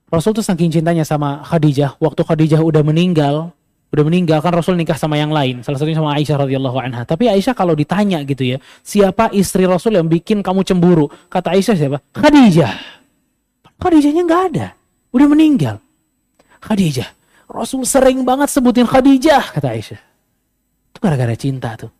Rasul 0.09 0.33
tuh 0.33 0.43
saking 0.43 0.73
cintanya 0.73 1.05
sama 1.05 1.45
Khadijah, 1.45 2.01
waktu 2.01 2.25
Khadijah 2.25 2.64
udah 2.64 2.81
meninggal, 2.81 3.53
udah 3.93 4.05
meninggal 4.09 4.41
kan 4.41 4.57
Rasul 4.57 4.75
nikah 4.81 4.97
sama 4.97 5.21
yang 5.21 5.29
lain, 5.29 5.61
salah 5.61 5.77
satunya 5.77 6.01
sama 6.01 6.16
Aisyah 6.16 6.49
radhiyallahu 6.49 6.79
anha. 6.81 7.05
Tapi 7.05 7.29
Aisyah 7.29 7.53
kalau 7.53 7.77
ditanya 7.77 8.25
gitu 8.25 8.57
ya, 8.57 8.59
siapa 8.81 9.29
istri 9.37 9.69
Rasul 9.69 10.01
yang 10.01 10.09
bikin 10.09 10.41
kamu 10.41 10.64
cemburu? 10.64 11.12
Kata 11.29 11.53
Aisyah 11.53 11.77
siapa? 11.77 11.99
Khadijah. 12.16 12.73
Khadijahnya 13.79 14.23
nggak 14.25 14.43
ada, 14.55 14.66
udah 15.12 15.27
meninggal. 15.29 15.77
Khadijah. 16.63 17.09
Rasul 17.49 17.89
sering 17.89 18.23
banget 18.29 18.53
sebutin 18.53 18.85
Khadijah, 18.85 19.57
kata 19.57 19.73
Aisyah. 19.73 20.01
Itu 20.93 20.99
gara-gara 21.01 21.33
cinta 21.33 21.75
tuh. 21.81 21.93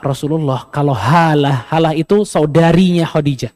Rasulullah 0.00 0.66
kalau 0.72 0.96
halah, 0.96 1.68
halah 1.68 1.92
itu 1.92 2.24
saudarinya 2.24 3.04
Khadijah. 3.04 3.52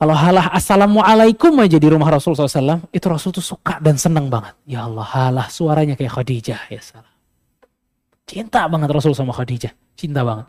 Kalau 0.00 0.16
halah 0.16 0.48
assalamualaikum 0.56 1.52
aja 1.60 1.76
di 1.76 1.84
rumah 1.84 2.08
Rasul 2.08 2.32
SAW, 2.32 2.88
itu 2.88 3.04
Rasul 3.04 3.36
tuh 3.36 3.44
suka 3.44 3.76
dan 3.84 4.00
senang 4.00 4.32
banget. 4.32 4.56
Ya 4.64 4.88
Allah, 4.88 5.04
halah 5.04 5.46
suaranya 5.52 5.92
kayak 5.92 6.16
Khadijah 6.16 6.72
ya 6.72 6.80
salam. 6.80 7.12
Cinta 8.24 8.64
banget 8.64 8.88
Rasul 8.88 9.12
sama 9.12 9.36
Khadijah, 9.36 9.76
cinta 10.00 10.24
banget. 10.24 10.48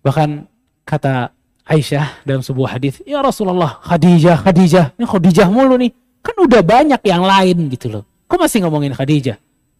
Bahkan 0.00 0.48
kata 0.88 1.36
Aisyah 1.68 2.24
dalam 2.24 2.40
sebuah 2.40 2.80
hadis, 2.80 3.04
ya 3.04 3.20
Rasulullah, 3.20 3.76
Khadijah, 3.84 4.40
Khadijah, 4.40 4.96
ini 4.96 5.04
Khadijah 5.04 5.46
mulu 5.52 5.76
nih. 5.76 5.92
Kan 6.20 6.36
udah 6.36 6.60
banyak 6.60 7.00
yang 7.04 7.24
lain 7.24 7.68
gitu 7.72 7.88
loh. 7.88 8.04
Kok 8.30 8.38
masih 8.38 8.62
ngomongin 8.62 8.92
Khadijah? 8.94 9.36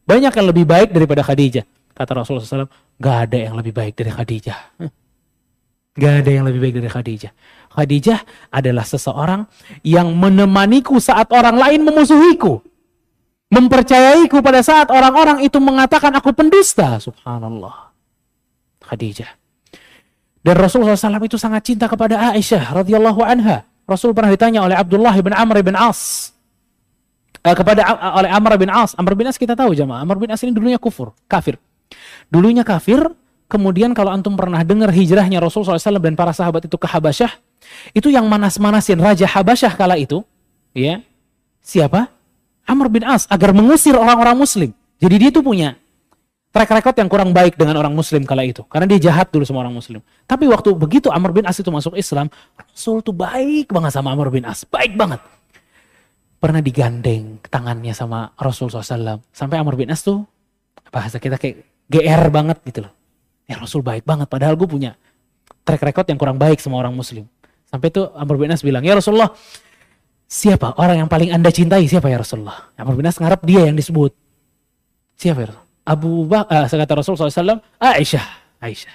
Banyak 0.09 0.33
yang 0.35 0.47
lebih 0.51 0.65
baik 0.67 0.91
daripada 0.91 1.23
Khadijah. 1.23 1.65
Kata 1.95 2.11
Rasulullah 2.17 2.67
SAW, 2.67 2.73
gak 2.99 3.17
ada 3.29 3.39
yang 3.39 3.55
lebih 3.55 3.77
baik 3.77 3.95
dari 3.95 4.11
Khadijah. 4.11 4.59
Gak 6.01 6.15
ada 6.25 6.31
yang 6.31 6.45
lebih 6.49 6.61
baik 6.65 6.75
dari 6.81 6.91
Khadijah. 6.91 7.33
Khadijah 7.71 8.21
adalah 8.51 8.83
seseorang 8.83 9.47
yang 9.87 10.11
menemaniku 10.17 10.99
saat 10.99 11.31
orang 11.31 11.55
lain 11.61 11.87
memusuhiku. 11.87 12.63
Mempercayaiku 13.51 14.43
pada 14.43 14.63
saat 14.63 14.91
orang-orang 14.91 15.43
itu 15.43 15.59
mengatakan 15.59 16.15
aku 16.15 16.31
pendusta. 16.35 16.99
Subhanallah. 17.03 17.91
Khadijah. 18.83 19.31
Dan 20.41 20.57
Rasulullah 20.57 20.97
SAW 20.97 21.21
itu 21.23 21.37
sangat 21.37 21.69
cinta 21.69 21.87
kepada 21.87 22.33
Aisyah 22.33 22.73
radhiyallahu 22.81 23.21
anha. 23.21 23.70
Rasul 23.91 24.15
pernah 24.15 24.31
ditanya 24.31 24.63
oleh 24.63 24.79
Abdullah 24.79 25.11
bin 25.19 25.35
Amr 25.35 25.67
bin 25.67 25.75
As 25.75 26.31
eh, 27.43 27.51
kepada 27.51 27.83
oleh 28.15 28.31
Amr 28.31 28.55
bin 28.55 28.71
As. 28.71 28.95
Amr 28.95 29.19
bin 29.19 29.27
As 29.27 29.35
kita 29.35 29.59
tahu 29.59 29.75
jamaah. 29.75 30.07
Amr 30.07 30.23
bin 30.23 30.31
As 30.31 30.39
ini 30.47 30.55
dulunya 30.55 30.79
kufur, 30.79 31.11
kafir. 31.27 31.59
Dulunya 32.31 32.63
kafir, 32.63 33.03
kemudian 33.51 33.91
kalau 33.91 34.15
antum 34.15 34.39
pernah 34.39 34.63
dengar 34.63 34.95
hijrahnya 34.95 35.43
Rasul 35.43 35.67
SAW 35.67 35.99
dan 35.99 36.15
para 36.15 36.31
sahabat 36.31 36.71
itu 36.71 36.79
ke 36.79 36.87
Habasyah, 36.87 37.35
itu 37.91 38.07
yang 38.07 38.31
manas-manasin 38.31 39.03
Raja 39.03 39.27
Habasyah 39.27 39.75
kala 39.75 39.99
itu, 39.99 40.23
ya 40.71 41.03
siapa? 41.59 42.07
Amr 42.69 42.87
bin 42.87 43.03
As 43.03 43.27
agar 43.27 43.51
mengusir 43.51 43.99
orang-orang 43.99 44.39
Muslim. 44.39 44.71
Jadi 45.03 45.15
dia 45.19 45.31
itu 45.33 45.43
punya 45.43 45.80
track 46.51 46.71
record 46.83 46.97
yang 46.99 47.09
kurang 47.11 47.31
baik 47.31 47.55
dengan 47.55 47.79
orang 47.79 47.95
Muslim 47.95 48.27
kala 48.27 48.43
itu, 48.43 48.67
karena 48.67 48.91
dia 48.91 49.11
jahat 49.11 49.31
dulu 49.31 49.47
sama 49.47 49.63
orang 49.63 49.75
Muslim. 49.75 50.03
Tapi 50.27 50.51
waktu 50.51 50.75
begitu 50.75 51.07
Amr 51.07 51.31
bin 51.31 51.47
As 51.47 51.63
itu 51.63 51.71
masuk 51.71 51.95
Islam, 51.95 52.27
Rasul 52.59 53.07
tuh 53.07 53.15
baik 53.15 53.71
banget 53.71 53.95
sama 53.95 54.11
Amr 54.11 54.35
bin 54.35 54.43
As, 54.43 54.67
baik 54.67 54.99
banget. 54.99 55.23
Pernah 56.43 56.59
digandeng 56.59 57.39
tangannya 57.47 57.95
sama 57.95 58.33
Rasul 58.35 58.73
SAW. 58.73 59.21
Sampai 59.31 59.61
Amr 59.63 59.79
bin 59.79 59.95
As 59.95 60.03
tuh 60.03 60.27
bahasa 60.91 61.23
kita 61.23 61.39
kayak 61.39 61.63
GR 61.87 62.23
banget 62.35 62.59
gitu 62.67 62.83
loh. 62.89 62.93
Ya 63.47 63.55
Rasul 63.59 63.87
baik 63.87 64.03
banget, 64.03 64.27
padahal 64.27 64.59
gue 64.59 64.67
punya 64.67 64.99
track 65.63 65.87
record 65.87 66.07
yang 66.11 66.19
kurang 66.19 66.39
baik 66.39 66.59
sama 66.59 66.83
orang 66.83 66.95
muslim. 66.95 67.31
Sampai 67.71 67.95
tuh 67.95 68.11
Amr 68.19 68.35
bin 68.35 68.51
As 68.51 68.67
bilang, 68.67 68.83
ya 68.83 68.99
Rasulullah, 68.99 69.31
siapa 70.27 70.75
orang 70.83 71.07
yang 71.07 71.11
paling 71.11 71.31
anda 71.31 71.55
cintai 71.55 71.87
siapa 71.87 72.11
ya 72.11 72.19
Rasulullah? 72.19 72.75
Amr 72.75 72.99
bin 72.99 73.07
As 73.07 73.23
ngarep 73.23 73.47
dia 73.47 73.71
yang 73.71 73.79
disebut. 73.79 74.11
Siapa 75.15 75.47
ya 75.47 75.55
Rasulullah? 75.55 75.70
Abu 75.85 76.29
Bakar, 76.29 76.67
uh, 76.67 76.69
kata 76.69 76.93
Rasul 76.97 77.17
SAW, 77.17 77.61
Aisyah. 77.81 78.27
Aisyah. 78.61 78.95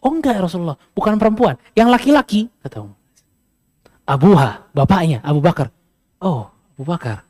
Oh 0.00 0.16
enggak 0.16 0.38
ya 0.38 0.42
Rasulullah, 0.44 0.78
bukan 0.96 1.20
perempuan. 1.20 1.60
Yang 1.76 1.88
laki-laki, 1.92 2.40
kata 2.64 2.88
Abuha, 4.08 4.72
bapaknya, 4.74 5.20
Abu 5.22 5.38
Bakar. 5.44 5.70
Oh, 6.18 6.48
Abu 6.74 6.82
Bakar. 6.82 7.22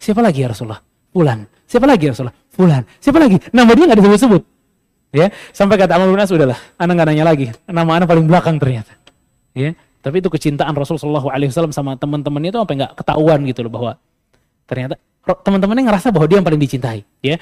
Siapa 0.00 0.18
lagi 0.24 0.42
ya 0.42 0.50
Rasulullah? 0.50 0.82
Fulan. 1.14 1.46
Siapa 1.68 1.86
lagi 1.86 2.08
ya 2.08 2.10
Rasulullah? 2.10 2.36
Fulan. 2.50 2.82
Siapa 2.98 3.18
lagi? 3.22 3.36
Nama 3.54 3.70
dia 3.70 3.84
nggak 3.86 3.98
disebut-sebut. 4.02 4.42
Ya, 5.14 5.30
sampai 5.54 5.78
kata 5.78 5.94
Amr 5.94 6.10
bin 6.10 6.18
As 6.18 6.34
udahlah, 6.34 6.58
anak 6.74 6.92
nggak 6.98 7.08
nanya 7.14 7.24
lagi. 7.30 7.46
Nama 7.70 7.90
anak 8.02 8.06
paling 8.10 8.26
belakang 8.26 8.58
ternyata. 8.58 8.98
Ya, 9.54 9.78
tapi 10.02 10.18
itu 10.18 10.26
kecintaan 10.26 10.74
Rasulullah 10.74 11.22
SAW 11.22 11.70
sama 11.70 11.94
teman-temannya 11.94 12.50
itu 12.50 12.58
sampai 12.58 12.76
nggak 12.82 12.92
ketahuan 12.98 13.38
gitu 13.46 13.62
loh 13.62 13.72
bahwa 13.72 13.92
ternyata 14.66 14.98
teman-temannya 15.22 15.86
ngerasa 15.86 16.10
bahwa 16.10 16.26
dia 16.26 16.42
yang 16.42 16.46
paling 16.50 16.58
dicintai. 16.58 17.06
Ya, 17.22 17.38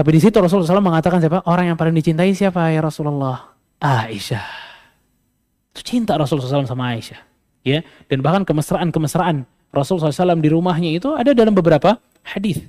tapi 0.00 0.16
di 0.16 0.20
situ 0.24 0.40
Rasulullah 0.40 0.80
SAW 0.80 0.80
mengatakan 0.80 1.20
siapa 1.20 1.44
orang 1.44 1.68
yang 1.68 1.76
paling 1.76 1.92
dicintai 1.92 2.32
siapa 2.32 2.72
ya 2.72 2.80
Rasulullah? 2.80 3.52
Aisyah. 3.76 4.48
Itu 5.76 5.84
cinta 5.84 6.16
Rasulullah 6.16 6.48
SAW 6.48 6.64
sama 6.64 6.96
Aisyah. 6.96 7.20
Ya, 7.60 7.84
dan 8.08 8.24
bahkan 8.24 8.48
kemesraan-kemesraan 8.48 9.44
Rasulullah 9.68 10.08
SAW 10.08 10.40
di 10.40 10.48
rumahnya 10.48 10.96
itu 10.96 11.12
ada 11.12 11.36
dalam 11.36 11.52
beberapa 11.52 12.00
hadis 12.24 12.64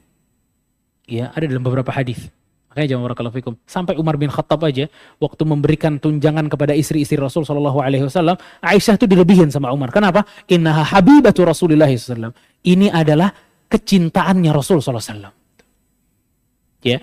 ya 1.12 1.36
ada 1.36 1.44
dalam 1.44 1.64
beberapa 1.64 1.92
hadis. 1.92 2.32
Makanya 2.72 2.96
jangan 2.96 3.04
barakallahu 3.12 3.36
fikum. 3.36 3.54
Sampai 3.68 4.00
Umar 4.00 4.16
bin 4.16 4.32
Khattab 4.32 4.64
aja 4.64 4.88
waktu 5.20 5.44
memberikan 5.44 6.00
tunjangan 6.00 6.48
kepada 6.48 6.72
istri-istri 6.72 7.20
Rasul 7.20 7.44
Shallallahu 7.44 7.84
alaihi 7.84 8.08
wasallam, 8.08 8.40
Aisyah 8.64 8.96
itu 8.96 9.12
dilebihin 9.12 9.52
sama 9.52 9.76
Umar. 9.76 9.92
Kenapa? 9.92 10.24
Innaha 10.48 10.88
habibatu 10.88 11.44
Rasulillah 11.44 11.92
sallallahu 11.92 12.32
Ini 12.64 12.88
adalah 12.96 13.28
kecintaannya 13.68 14.56
Rasul 14.56 14.80
sallallahu 14.80 15.04
alaihi 15.04 15.12
wasallam. 15.20 15.34
Ya. 16.82 16.98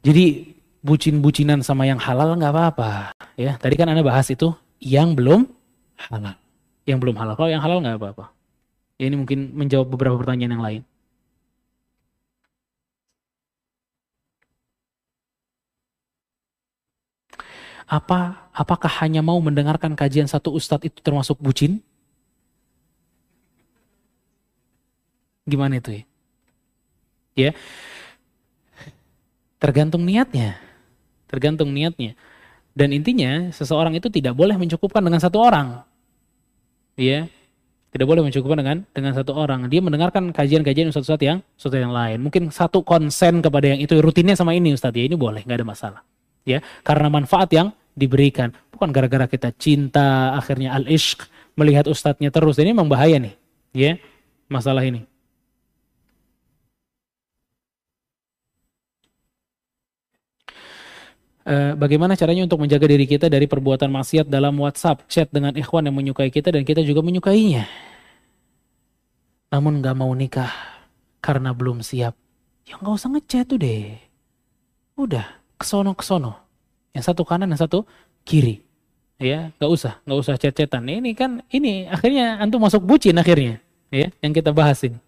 Jadi 0.00 0.56
bucin-bucinan 0.80 1.60
sama 1.60 1.84
yang 1.84 2.00
halal 2.00 2.36
nggak 2.36 2.52
apa-apa. 2.52 3.12
Ya, 3.36 3.56
tadi 3.60 3.76
kan 3.76 3.88
Anda 3.88 4.00
bahas 4.04 4.28
itu 4.32 4.52
yang 4.80 5.12
belum 5.12 5.44
halal. 5.96 6.36
Yang 6.88 6.98
belum 7.04 7.16
halal. 7.20 7.34
Kalau 7.36 7.50
yang 7.52 7.60
halal 7.60 7.84
nggak 7.84 8.00
apa-apa. 8.00 8.32
Ya, 9.00 9.08
ini 9.08 9.16
mungkin 9.16 9.52
menjawab 9.56 9.88
beberapa 9.88 10.16
pertanyaan 10.20 10.52
yang 10.56 10.64
lain. 10.64 10.82
Apa 17.90 18.46
apakah 18.54 19.02
hanya 19.02 19.18
mau 19.18 19.36
mendengarkan 19.42 19.98
kajian 19.98 20.30
satu 20.30 20.54
ustadz 20.54 20.86
itu 20.86 21.02
termasuk 21.02 21.42
bucin? 21.42 21.82
Gimana 25.48 25.82
itu 25.82 25.90
ya? 25.98 26.02
Ya. 27.34 27.50
Tergantung 29.60 30.08
niatnya. 30.08 30.56
Tergantung 31.28 31.70
niatnya. 31.70 32.16
Dan 32.72 32.96
intinya 32.96 33.52
seseorang 33.52 33.92
itu 33.92 34.08
tidak 34.08 34.32
boleh 34.32 34.56
mencukupkan 34.56 35.04
dengan 35.04 35.20
satu 35.20 35.36
orang. 35.36 35.84
Ya. 36.96 37.28
Tidak 37.90 38.06
boleh 38.06 38.22
mencukupkan 38.22 38.62
dengan 38.62 38.86
dengan 38.94 39.12
satu 39.12 39.34
orang. 39.34 39.66
Dia 39.66 39.82
mendengarkan 39.82 40.30
kajian-kajian 40.30 40.94
ustadz-ustadz 40.94 41.26
yang 41.26 41.38
ustadz 41.58 41.82
yang 41.82 41.90
lain. 41.90 42.22
Mungkin 42.22 42.54
satu 42.54 42.86
konsen 42.86 43.42
kepada 43.42 43.74
yang 43.74 43.82
itu 43.82 43.98
rutinnya 43.98 44.38
sama 44.38 44.54
ini 44.54 44.70
ustadz 44.70 44.94
ya. 44.94 45.10
Ini 45.10 45.18
boleh, 45.18 45.42
nggak 45.42 45.58
ada 45.58 45.66
masalah. 45.66 46.00
Ya, 46.46 46.62
karena 46.86 47.10
manfaat 47.10 47.50
yang 47.50 47.74
diberikan. 47.98 48.54
Bukan 48.70 48.94
gara-gara 48.94 49.26
kita 49.26 49.50
cinta, 49.58 50.38
akhirnya 50.38 50.72
al-ishq, 50.78 51.26
melihat 51.58 51.90
ustadznya 51.90 52.30
terus. 52.30 52.62
Ini 52.62 52.70
memang 52.70 52.86
bahaya 52.86 53.18
nih, 53.18 53.34
ya, 53.74 53.98
masalah 54.46 54.86
ini. 54.86 55.09
Eh, 61.50 61.74
bagaimana 61.74 62.14
caranya 62.14 62.46
untuk 62.46 62.62
menjaga 62.62 62.86
diri 62.86 63.10
kita 63.10 63.26
dari 63.26 63.50
perbuatan 63.50 63.90
maksiat 63.90 64.30
dalam 64.30 64.54
WhatsApp, 64.54 65.02
chat 65.10 65.26
dengan 65.34 65.50
ikhwan 65.58 65.82
yang 65.82 65.98
menyukai 65.98 66.30
kita 66.30 66.54
dan 66.54 66.62
kita 66.62 66.78
juga 66.86 67.02
menyukainya. 67.02 67.66
Namun 69.50 69.82
gak 69.82 69.98
mau 69.98 70.14
nikah 70.14 70.54
karena 71.18 71.50
belum 71.50 71.82
siap. 71.82 72.14
Ya 72.70 72.78
nggak 72.78 72.94
usah 72.94 73.10
ngechat 73.10 73.50
tuh 73.50 73.58
deh. 73.58 73.98
Udah, 74.94 75.26
kesono 75.58 75.90
kesono. 75.98 76.38
Yang 76.94 77.10
satu 77.10 77.26
kanan, 77.26 77.50
yang 77.50 77.58
satu 77.58 77.82
kiri. 78.22 78.62
Ya, 79.18 79.50
nggak 79.58 79.70
usah, 79.74 79.98
nggak 80.06 80.18
usah 80.22 80.34
cet-cetan. 80.38 80.86
Ini 80.86 81.18
kan, 81.18 81.42
ini 81.50 81.90
akhirnya 81.90 82.38
antum 82.38 82.62
masuk 82.62 82.86
bucin 82.86 83.18
akhirnya. 83.18 83.58
Ya, 83.90 84.14
yang 84.22 84.30
kita 84.30 84.54
bahas 84.54 84.78
ini. 84.86 85.02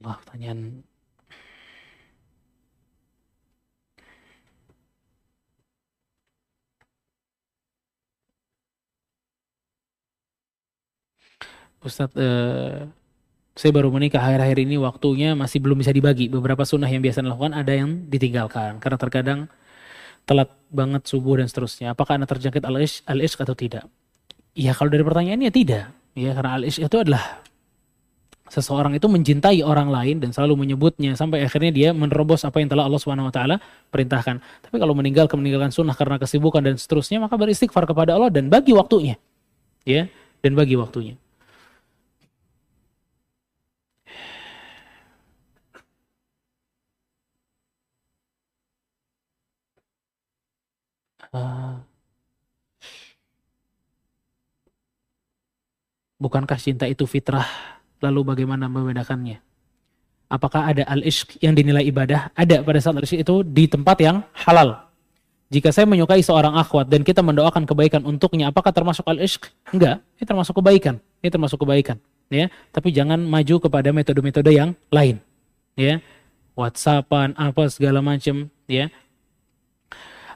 Wah 0.00 0.16
pertanyaan 0.20 0.80
Ustadz, 11.80 12.12
eh, 12.20 12.84
saya 13.56 13.72
baru 13.72 13.88
menikah 13.88 14.20
akhir-akhir 14.20 14.58
ini 14.68 14.76
waktunya 14.76 15.32
masih 15.32 15.64
belum 15.64 15.80
bisa 15.80 15.92
dibagi. 15.96 16.28
Beberapa 16.28 16.64
sunnah 16.68 16.88
yang 16.92 17.00
biasa 17.00 17.24
dilakukan 17.24 17.56
ada 17.56 17.72
yang 17.72 18.04
ditinggalkan. 18.08 18.76
Karena 18.84 18.96
terkadang 19.00 19.40
telat 20.28 20.52
banget 20.68 21.08
subuh 21.08 21.40
dan 21.40 21.48
seterusnya. 21.48 21.96
Apakah 21.96 22.20
anda 22.20 22.28
terjangkit 22.28 22.64
al-ishq 22.68 23.04
al 23.08 23.20
atau 23.24 23.56
tidak? 23.56 23.84
Ya 24.52 24.76
kalau 24.76 24.92
dari 24.92 25.04
pertanyaannya 25.04 25.50
tidak. 25.52 25.88
Ya 26.12 26.30
karena 26.36 26.60
al-ishq 26.60 26.84
itu 26.84 26.96
adalah 27.00 27.40
seseorang 28.50 28.98
itu 28.98 29.06
mencintai 29.06 29.62
orang 29.62 29.88
lain 29.88 30.18
dan 30.18 30.34
selalu 30.34 30.66
menyebutnya 30.66 31.14
sampai 31.14 31.46
akhirnya 31.46 31.70
dia 31.70 31.88
menerobos 31.94 32.42
apa 32.42 32.58
yang 32.58 32.68
telah 32.68 32.84
Allah 32.90 32.98
Subhanahu 32.98 33.30
wa 33.30 33.34
taala 33.34 33.56
perintahkan. 33.94 34.42
Tapi 34.42 34.76
kalau 34.82 34.92
meninggalkan 34.98 35.38
meninggalkan 35.38 35.70
sunnah 35.70 35.94
karena 35.94 36.18
kesibukan 36.18 36.60
dan 36.60 36.74
seterusnya 36.74 37.22
maka 37.22 37.38
beristighfar 37.38 37.86
kepada 37.86 38.18
Allah 38.18 38.28
dan 38.28 38.50
bagi 38.50 38.74
waktunya. 38.74 39.14
Ya, 39.86 40.10
dan 40.42 40.52
bagi 40.58 40.76
waktunya. 40.76 41.16
Uh, 51.30 51.78
bukankah 56.18 56.58
cinta 56.58 56.90
itu 56.90 57.06
fitrah? 57.06 57.79
Lalu 58.00 58.20
bagaimana 58.24 58.66
membedakannya? 58.66 59.40
Apakah 60.30 60.70
ada 60.70 60.86
al-ishq 60.86 61.36
yang 61.42 61.52
dinilai 61.52 61.84
ibadah? 61.90 62.30
Ada 62.32 62.62
pada 62.62 62.78
saat 62.78 62.96
al-ishq 62.96 63.18
itu 63.18 63.42
di 63.44 63.66
tempat 63.66 63.98
yang 64.00 64.22
halal. 64.46 64.88
Jika 65.50 65.74
saya 65.74 65.82
menyukai 65.82 66.22
seorang 66.22 66.54
akhwat 66.54 66.86
dan 66.86 67.02
kita 67.02 67.26
mendoakan 67.26 67.66
kebaikan 67.66 68.06
untuknya, 68.06 68.54
apakah 68.54 68.70
termasuk 68.70 69.02
al-ishq? 69.10 69.50
Enggak, 69.74 69.98
ini 70.16 70.24
termasuk 70.24 70.54
kebaikan. 70.62 71.02
Ini 71.18 71.28
termasuk 71.34 71.58
kebaikan, 71.66 71.98
ya. 72.30 72.46
Tapi 72.70 72.94
jangan 72.94 73.18
maju 73.18 73.58
kepada 73.58 73.90
metode-metode 73.90 74.54
yang 74.54 74.78
lain, 74.94 75.18
ya. 75.74 75.98
WhatsAppan, 76.54 77.34
apa 77.34 77.66
segala 77.66 77.98
macam, 77.98 78.46
ya. 78.70 78.94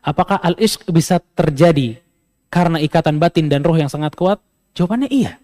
Apakah 0.03 0.43
al-ishq 0.43 0.83
bisa 0.91 1.23
terjadi 1.39 2.03
karena 2.51 2.83
ikatan 2.83 3.23
batin 3.23 3.47
dan 3.47 3.63
roh 3.63 3.79
yang 3.79 3.89
sangat 3.89 4.19
kuat? 4.19 4.43
Jawabannya 4.75 5.07
iya. 5.15 5.39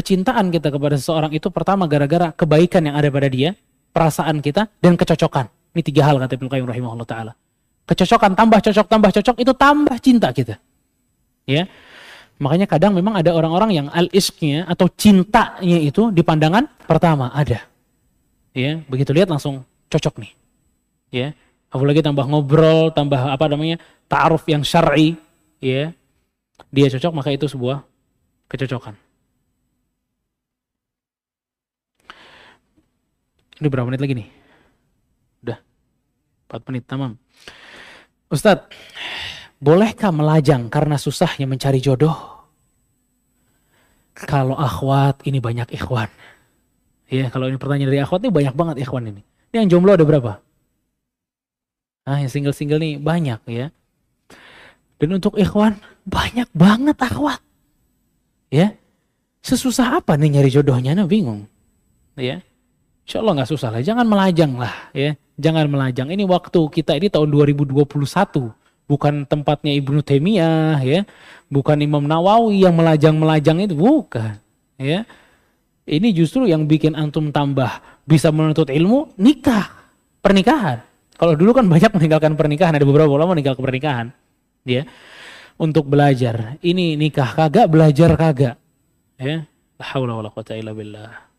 Kecintaan 0.00 0.48
kita 0.48 0.72
kepada 0.72 0.96
seseorang 0.96 1.28
itu 1.36 1.52
pertama 1.52 1.84
gara-gara 1.84 2.32
kebaikan 2.32 2.88
yang 2.88 2.96
ada 2.96 3.12
pada 3.12 3.28
dia, 3.28 3.52
perasaan 3.92 4.40
kita, 4.40 4.72
dan 4.80 4.96
kecocokan. 4.96 5.52
Ini 5.76 5.82
tiga 5.84 6.08
hal 6.08 6.16
kata 6.16 6.40
Ibnu 6.40 6.48
Qayyim 6.48 6.64
rahimahullah 6.64 7.04
ta'ala. 7.04 7.32
Kecocokan, 7.84 8.32
tambah 8.32 8.64
cocok, 8.64 8.86
tambah 8.88 9.10
cocok, 9.12 9.36
itu 9.44 9.52
tambah 9.52 9.96
cinta 10.00 10.32
kita. 10.32 10.56
Ya, 11.44 11.68
Makanya 12.40 12.64
kadang 12.64 12.96
memang 12.96 13.20
ada 13.20 13.36
orang-orang 13.36 13.70
yang 13.76 13.86
al-ishqnya 13.92 14.64
atau 14.64 14.88
cintanya 14.88 15.76
itu 15.76 16.08
di 16.08 16.24
pandangan 16.24 16.64
pertama 16.88 17.28
ada. 17.36 17.68
Ya, 18.56 18.80
begitu 18.88 19.12
lihat 19.12 19.28
langsung 19.28 19.60
cocok 19.92 20.24
nih. 20.24 20.32
Ya, 21.12 21.28
apalagi 21.68 22.00
tambah 22.00 22.24
ngobrol, 22.24 22.96
tambah 22.96 23.20
apa 23.20 23.44
namanya 23.44 23.76
ta'aruf 24.08 24.48
yang 24.48 24.64
syar'i, 24.64 25.20
ya, 25.60 25.92
dia 26.72 26.86
cocok 26.88 27.12
maka 27.12 27.28
itu 27.28 27.44
sebuah 27.44 27.84
kecocokan. 28.48 28.96
Ini 33.60 33.68
berapa 33.68 33.86
menit 33.86 34.00
lagi 34.00 34.14
nih? 34.16 34.28
Udah, 35.44 35.58
4 36.48 36.68
menit, 36.72 36.88
tamam. 36.88 37.20
Ustadz, 38.32 38.72
bolehkah 39.60 40.08
melajang 40.08 40.72
karena 40.72 40.96
susahnya 40.96 41.44
mencari 41.44 41.76
jodoh? 41.78 42.40
Kalau 44.16 44.56
akhwat 44.56 45.24
ini 45.28 45.44
banyak 45.44 45.76
ikhwan. 45.76 46.08
Ya, 47.12 47.28
kalau 47.28 47.52
ini 47.52 47.60
pertanyaan 47.60 47.92
dari 47.92 48.00
akhwat 48.00 48.24
ini 48.24 48.32
banyak 48.32 48.54
banget 48.56 48.76
ikhwan 48.80 49.12
ini. 49.12 49.22
Ini 49.52 49.66
yang 49.66 49.68
jomblo 49.76 49.92
ada 49.92 50.06
berapa? 50.08 50.40
Nah, 52.08 52.16
yang 52.22 52.32
single-single 52.32 52.80
nih 52.80 52.96
banyak 52.96 53.40
ya. 53.50 53.66
Dan 55.00 55.16
untuk 55.16 55.36
ikhwan 55.36 55.80
banyak 56.08 56.48
banget 56.56 56.96
akhwat. 56.96 57.40
Ya. 58.48 58.76
Sesusah 59.40 60.00
apa 60.00 60.16
nih 60.20 60.36
nyari 60.38 60.50
jodohnya? 60.52 60.92
Nah, 60.92 61.08
bingung. 61.08 61.48
Ya. 62.16 62.44
Insya 63.10 63.26
Allah 63.26 63.42
nggak 63.42 63.50
susah 63.50 63.68
lah. 63.74 63.82
Jangan 63.82 64.06
melajang 64.06 64.54
lah 64.54 64.70
ya. 64.94 65.18
Jangan 65.34 65.66
melajang. 65.66 66.14
Ini 66.14 66.22
waktu 66.30 66.62
kita 66.70 66.94
ini 66.94 67.10
tahun 67.10 67.26
2021. 67.34 67.74
Bukan 68.86 69.26
tempatnya 69.26 69.74
Ibnu 69.74 69.98
Taimiyah 70.06 70.78
ya. 70.78 71.02
Bukan 71.50 71.82
Imam 71.82 72.06
Nawawi 72.06 72.62
yang 72.62 72.78
melajang-melajang 72.78 73.66
itu. 73.66 73.74
Bukan. 73.74 74.38
Ya. 74.78 75.10
Ini 75.90 76.14
justru 76.14 76.46
yang 76.46 76.70
bikin 76.70 76.94
antum 76.94 77.34
tambah 77.34 77.82
bisa 78.06 78.30
menuntut 78.30 78.70
ilmu 78.70 79.10
nikah. 79.18 79.90
Pernikahan. 80.22 80.78
Kalau 81.18 81.34
dulu 81.34 81.50
kan 81.50 81.66
banyak 81.66 81.90
meninggalkan 81.90 82.38
pernikahan, 82.38 82.78
ada 82.78 82.86
beberapa 82.86 83.10
ulama 83.10 83.34
meninggalkan 83.34 83.66
pernikahan. 83.66 84.06
Ya. 84.62 84.86
Untuk 85.58 85.90
belajar. 85.90 86.62
Ini 86.62 86.94
nikah 86.94 87.34
kagak, 87.34 87.66
belajar 87.66 88.14
kagak. 88.14 88.54
Ya. 89.18 89.50
La 89.82 89.84
haula 89.98 90.14
wala 90.14 90.30
quwata 90.30 90.54
illa 90.54 90.70
billah. 90.70 91.29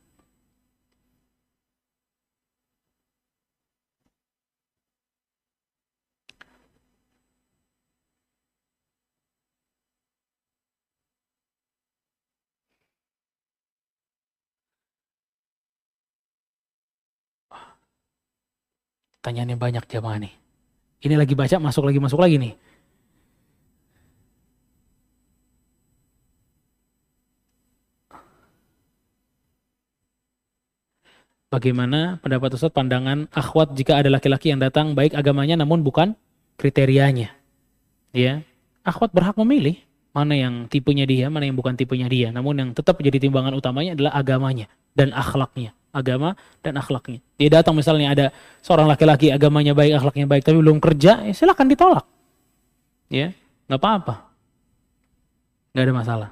Tanyanya 19.21 19.53
banyak 19.53 19.85
jamaah 19.85 20.17
nih. 20.17 20.33
Ini 21.01 21.15
lagi 21.17 21.37
baca, 21.37 21.61
masuk 21.61 21.85
lagi, 21.85 22.01
masuk 22.01 22.17
lagi 22.17 22.41
nih. 22.41 22.53
Bagaimana 31.51 32.17
pendapat 32.23 32.55
Ustaz 32.55 32.71
pandangan 32.71 33.27
akhwat 33.29 33.75
jika 33.75 33.99
ada 33.99 34.07
laki-laki 34.07 34.55
yang 34.55 34.61
datang 34.63 34.95
baik 34.95 35.11
agamanya 35.13 35.59
namun 35.59 35.83
bukan 35.83 36.15
kriterianya? 36.55 37.35
Ya, 38.15 38.41
akhwat 38.87 39.11
berhak 39.11 39.35
memilih 39.35 39.75
mana 40.15 40.33
yang 40.33 40.71
tipenya 40.71 41.03
dia, 41.03 41.27
mana 41.27 41.45
yang 41.45 41.59
bukan 41.59 41.75
tipenya 41.75 42.07
dia. 42.07 42.31
Namun 42.31 42.55
yang 42.55 42.69
tetap 42.71 43.03
jadi 43.03 43.19
timbangan 43.19 43.51
utamanya 43.53 43.99
adalah 43.99 44.15
agamanya 44.15 44.71
dan 44.95 45.11
akhlaknya 45.11 45.75
agama 45.91 46.39
dan 46.63 46.79
akhlaknya. 46.79 47.19
Dia 47.35 47.61
datang 47.61 47.75
misalnya 47.75 48.15
ada 48.15 48.25
seorang 48.63 48.87
laki-laki 48.87 49.29
agamanya 49.29 49.75
baik, 49.75 49.99
akhlaknya 49.99 50.25
baik, 50.27 50.43
tapi 50.47 50.57
belum 50.57 50.79
kerja, 50.79 51.27
ya 51.27 51.33
silakan 51.35 51.67
ditolak. 51.67 52.07
Ya, 53.11 53.35
nggak 53.67 53.79
apa-apa. 53.79 54.15
Nggak 55.75 55.83
ada 55.83 55.93
masalah. 55.93 56.29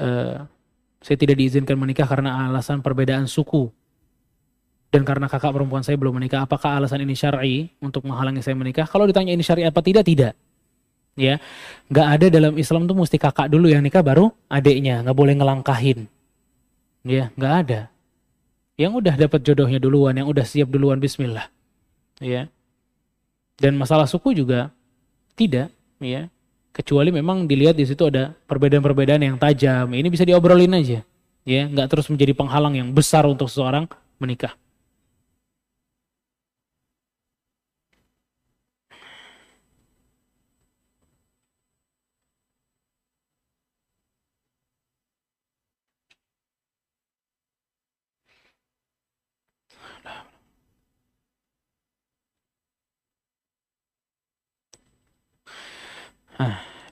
Uh, 0.00 0.36
saya 1.04 1.16
tidak 1.20 1.36
diizinkan 1.36 1.76
menikah 1.76 2.08
karena 2.08 2.48
alasan 2.48 2.80
perbedaan 2.80 3.28
suku. 3.28 3.68
Dan 4.90 5.06
karena 5.06 5.30
kakak 5.30 5.54
perempuan 5.54 5.86
saya 5.86 5.94
belum 5.94 6.18
menikah, 6.18 6.42
apakah 6.42 6.82
alasan 6.82 7.06
ini 7.06 7.14
syar'i 7.14 7.70
untuk 7.78 8.02
menghalangi 8.02 8.42
saya 8.42 8.58
menikah? 8.58 8.90
Kalau 8.90 9.06
ditanya 9.06 9.30
ini 9.30 9.44
syar'i 9.44 9.62
apa 9.62 9.78
tidak, 9.84 10.02
tidak. 10.02 10.34
Ya, 11.14 11.38
nggak 11.92 12.06
ada 12.16 12.26
dalam 12.32 12.54
Islam 12.58 12.88
tuh 12.88 12.96
mesti 12.96 13.20
kakak 13.20 13.52
dulu 13.52 13.70
yang 13.70 13.84
nikah 13.84 14.00
baru 14.00 14.32
adiknya, 14.50 15.04
nggak 15.04 15.14
boleh 15.14 15.34
ngelangkahin 15.36 16.08
Ya, 17.04 17.32
nggak 17.36 17.54
ada. 17.66 17.80
Yang 18.76 18.92
udah 19.04 19.14
dapat 19.16 19.40
jodohnya 19.44 19.80
duluan, 19.80 20.16
yang 20.16 20.28
udah 20.28 20.44
siap 20.44 20.68
duluan 20.72 21.00
bismillah. 21.00 21.48
Ya. 22.20 22.48
Dan 23.60 23.76
masalah 23.76 24.08
suku 24.08 24.32
juga 24.32 24.72
tidak, 25.36 25.68
ya. 26.00 26.28
Kecuali 26.70 27.10
memang 27.10 27.44
dilihat 27.44 27.76
di 27.76 27.84
situ 27.84 28.06
ada 28.08 28.32
perbedaan-perbedaan 28.46 29.20
yang 29.20 29.36
tajam. 29.36 29.90
Ini 29.90 30.08
bisa 30.08 30.24
diobrolin 30.24 30.72
aja. 30.76 31.04
Ya, 31.44 31.62
nggak 31.66 31.88
terus 31.92 32.06
menjadi 32.08 32.32
penghalang 32.36 32.76
yang 32.76 32.88
besar 32.92 33.26
untuk 33.26 33.48
seseorang 33.50 33.88
menikah. 34.20 34.54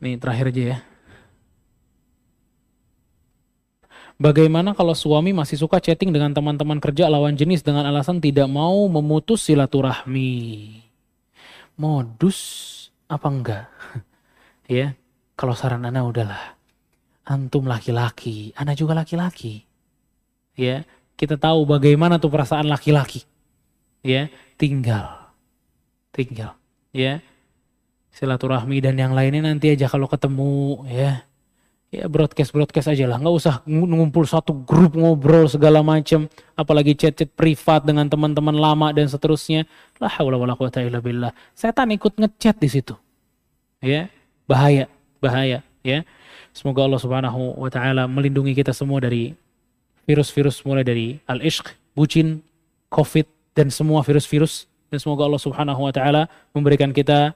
Ini 0.02 0.18
terakhir 0.18 0.50
aja 0.54 0.62
ya. 0.74 0.78
Bagaimana 4.18 4.74
kalau 4.74 4.98
suami 4.98 5.30
masih 5.30 5.54
suka 5.62 5.78
chatting 5.78 6.10
dengan 6.10 6.34
teman-teman 6.34 6.82
kerja 6.82 7.06
lawan 7.06 7.38
jenis 7.38 7.62
dengan 7.62 7.86
alasan 7.86 8.18
tidak 8.18 8.50
mau 8.50 8.90
memutus 8.90 9.46
silaturahmi? 9.46 10.82
Modus 11.78 12.38
apa 13.06 13.26
enggak? 13.30 13.64
ya, 14.66 14.98
kalau 15.38 15.54
saran 15.54 15.86
Anda 15.86 16.02
udahlah. 16.02 16.58
antum 17.28 17.68
laki-laki, 17.68 18.56
anak 18.56 18.80
juga 18.80 18.96
laki-laki. 18.96 19.60
Ya, 20.56 20.88
kita 21.14 21.36
tahu 21.36 21.68
bagaimana 21.68 22.16
tuh 22.16 22.32
perasaan 22.32 22.66
laki-laki. 22.66 23.22
Ya, 24.00 24.32
tinggal. 24.56 25.28
Tinggal, 26.10 26.56
ya. 26.90 27.20
Silaturahmi 28.19 28.82
dan 28.82 28.99
yang 28.99 29.15
lainnya 29.15 29.47
nanti 29.47 29.70
aja 29.70 29.86
kalau 29.86 30.11
ketemu, 30.11 30.82
ya. 30.90 31.23
Ya 31.89 32.05
broadcast 32.05 32.53
broadcast 32.53 32.93
aja 32.93 33.09
lah, 33.09 33.16
nggak 33.16 33.32
usah 33.32 33.65
ngumpul 33.65 34.28
satu 34.28 34.53
grup 34.53 34.93
ngobrol 34.93 35.49
segala 35.49 35.81
macam, 35.81 36.28
apalagi 36.53 36.93
chat-chat 36.93 37.32
privat 37.32 37.81
dengan 37.81 38.05
teman-teman 38.05 38.53
lama 38.53 38.93
dan 38.93 39.09
seterusnya. 39.09 39.65
Lah 39.97 40.12
haula 40.20 40.36
wala 40.36 40.53
billah. 41.01 41.32
Setan 41.57 41.89
ikut 41.95 42.20
ngechat 42.20 42.61
di 42.61 42.69
situ. 42.69 42.93
Ya, 43.81 44.12
bahaya, 44.45 44.85
bahaya, 45.23 45.65
ya. 45.81 46.05
Semoga 46.53 46.85
Allah 46.85 47.01
Subhanahu 47.01 47.57
wa 47.57 47.70
taala 47.73 48.05
melindungi 48.05 48.53
kita 48.53 48.77
semua 48.77 49.01
dari 49.01 49.32
virus-virus 50.05 50.61
mulai 50.69 50.85
dari 50.85 51.23
al-ishq, 51.24 51.73
bucin, 51.97 52.45
covid 52.93 53.24
dan 53.57 53.73
semua 53.73 54.05
virus-virus 54.05 54.69
dan 54.93 54.99
semoga 55.01 55.24
Allah 55.24 55.40
Subhanahu 55.40 55.89
wa 55.89 55.93
taala 55.93 56.27
memberikan 56.53 56.93
kita 56.93 57.32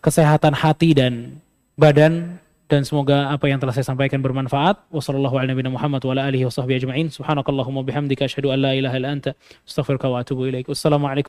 kesehatan 0.00 0.54
hati 0.56 0.92
dan 0.94 1.40
badan 1.76 2.38
dan 2.66 2.82
semoga 2.82 3.30
apa 3.30 3.46
yang 3.46 3.62
telah 3.62 3.70
saya 3.70 3.86
sampaikan 3.86 4.18
bermanfaat. 4.18 4.90
Wassalamualaikum 4.90 5.70
warahmatullahi 5.70 6.34
wabarakatuh. 6.34 7.22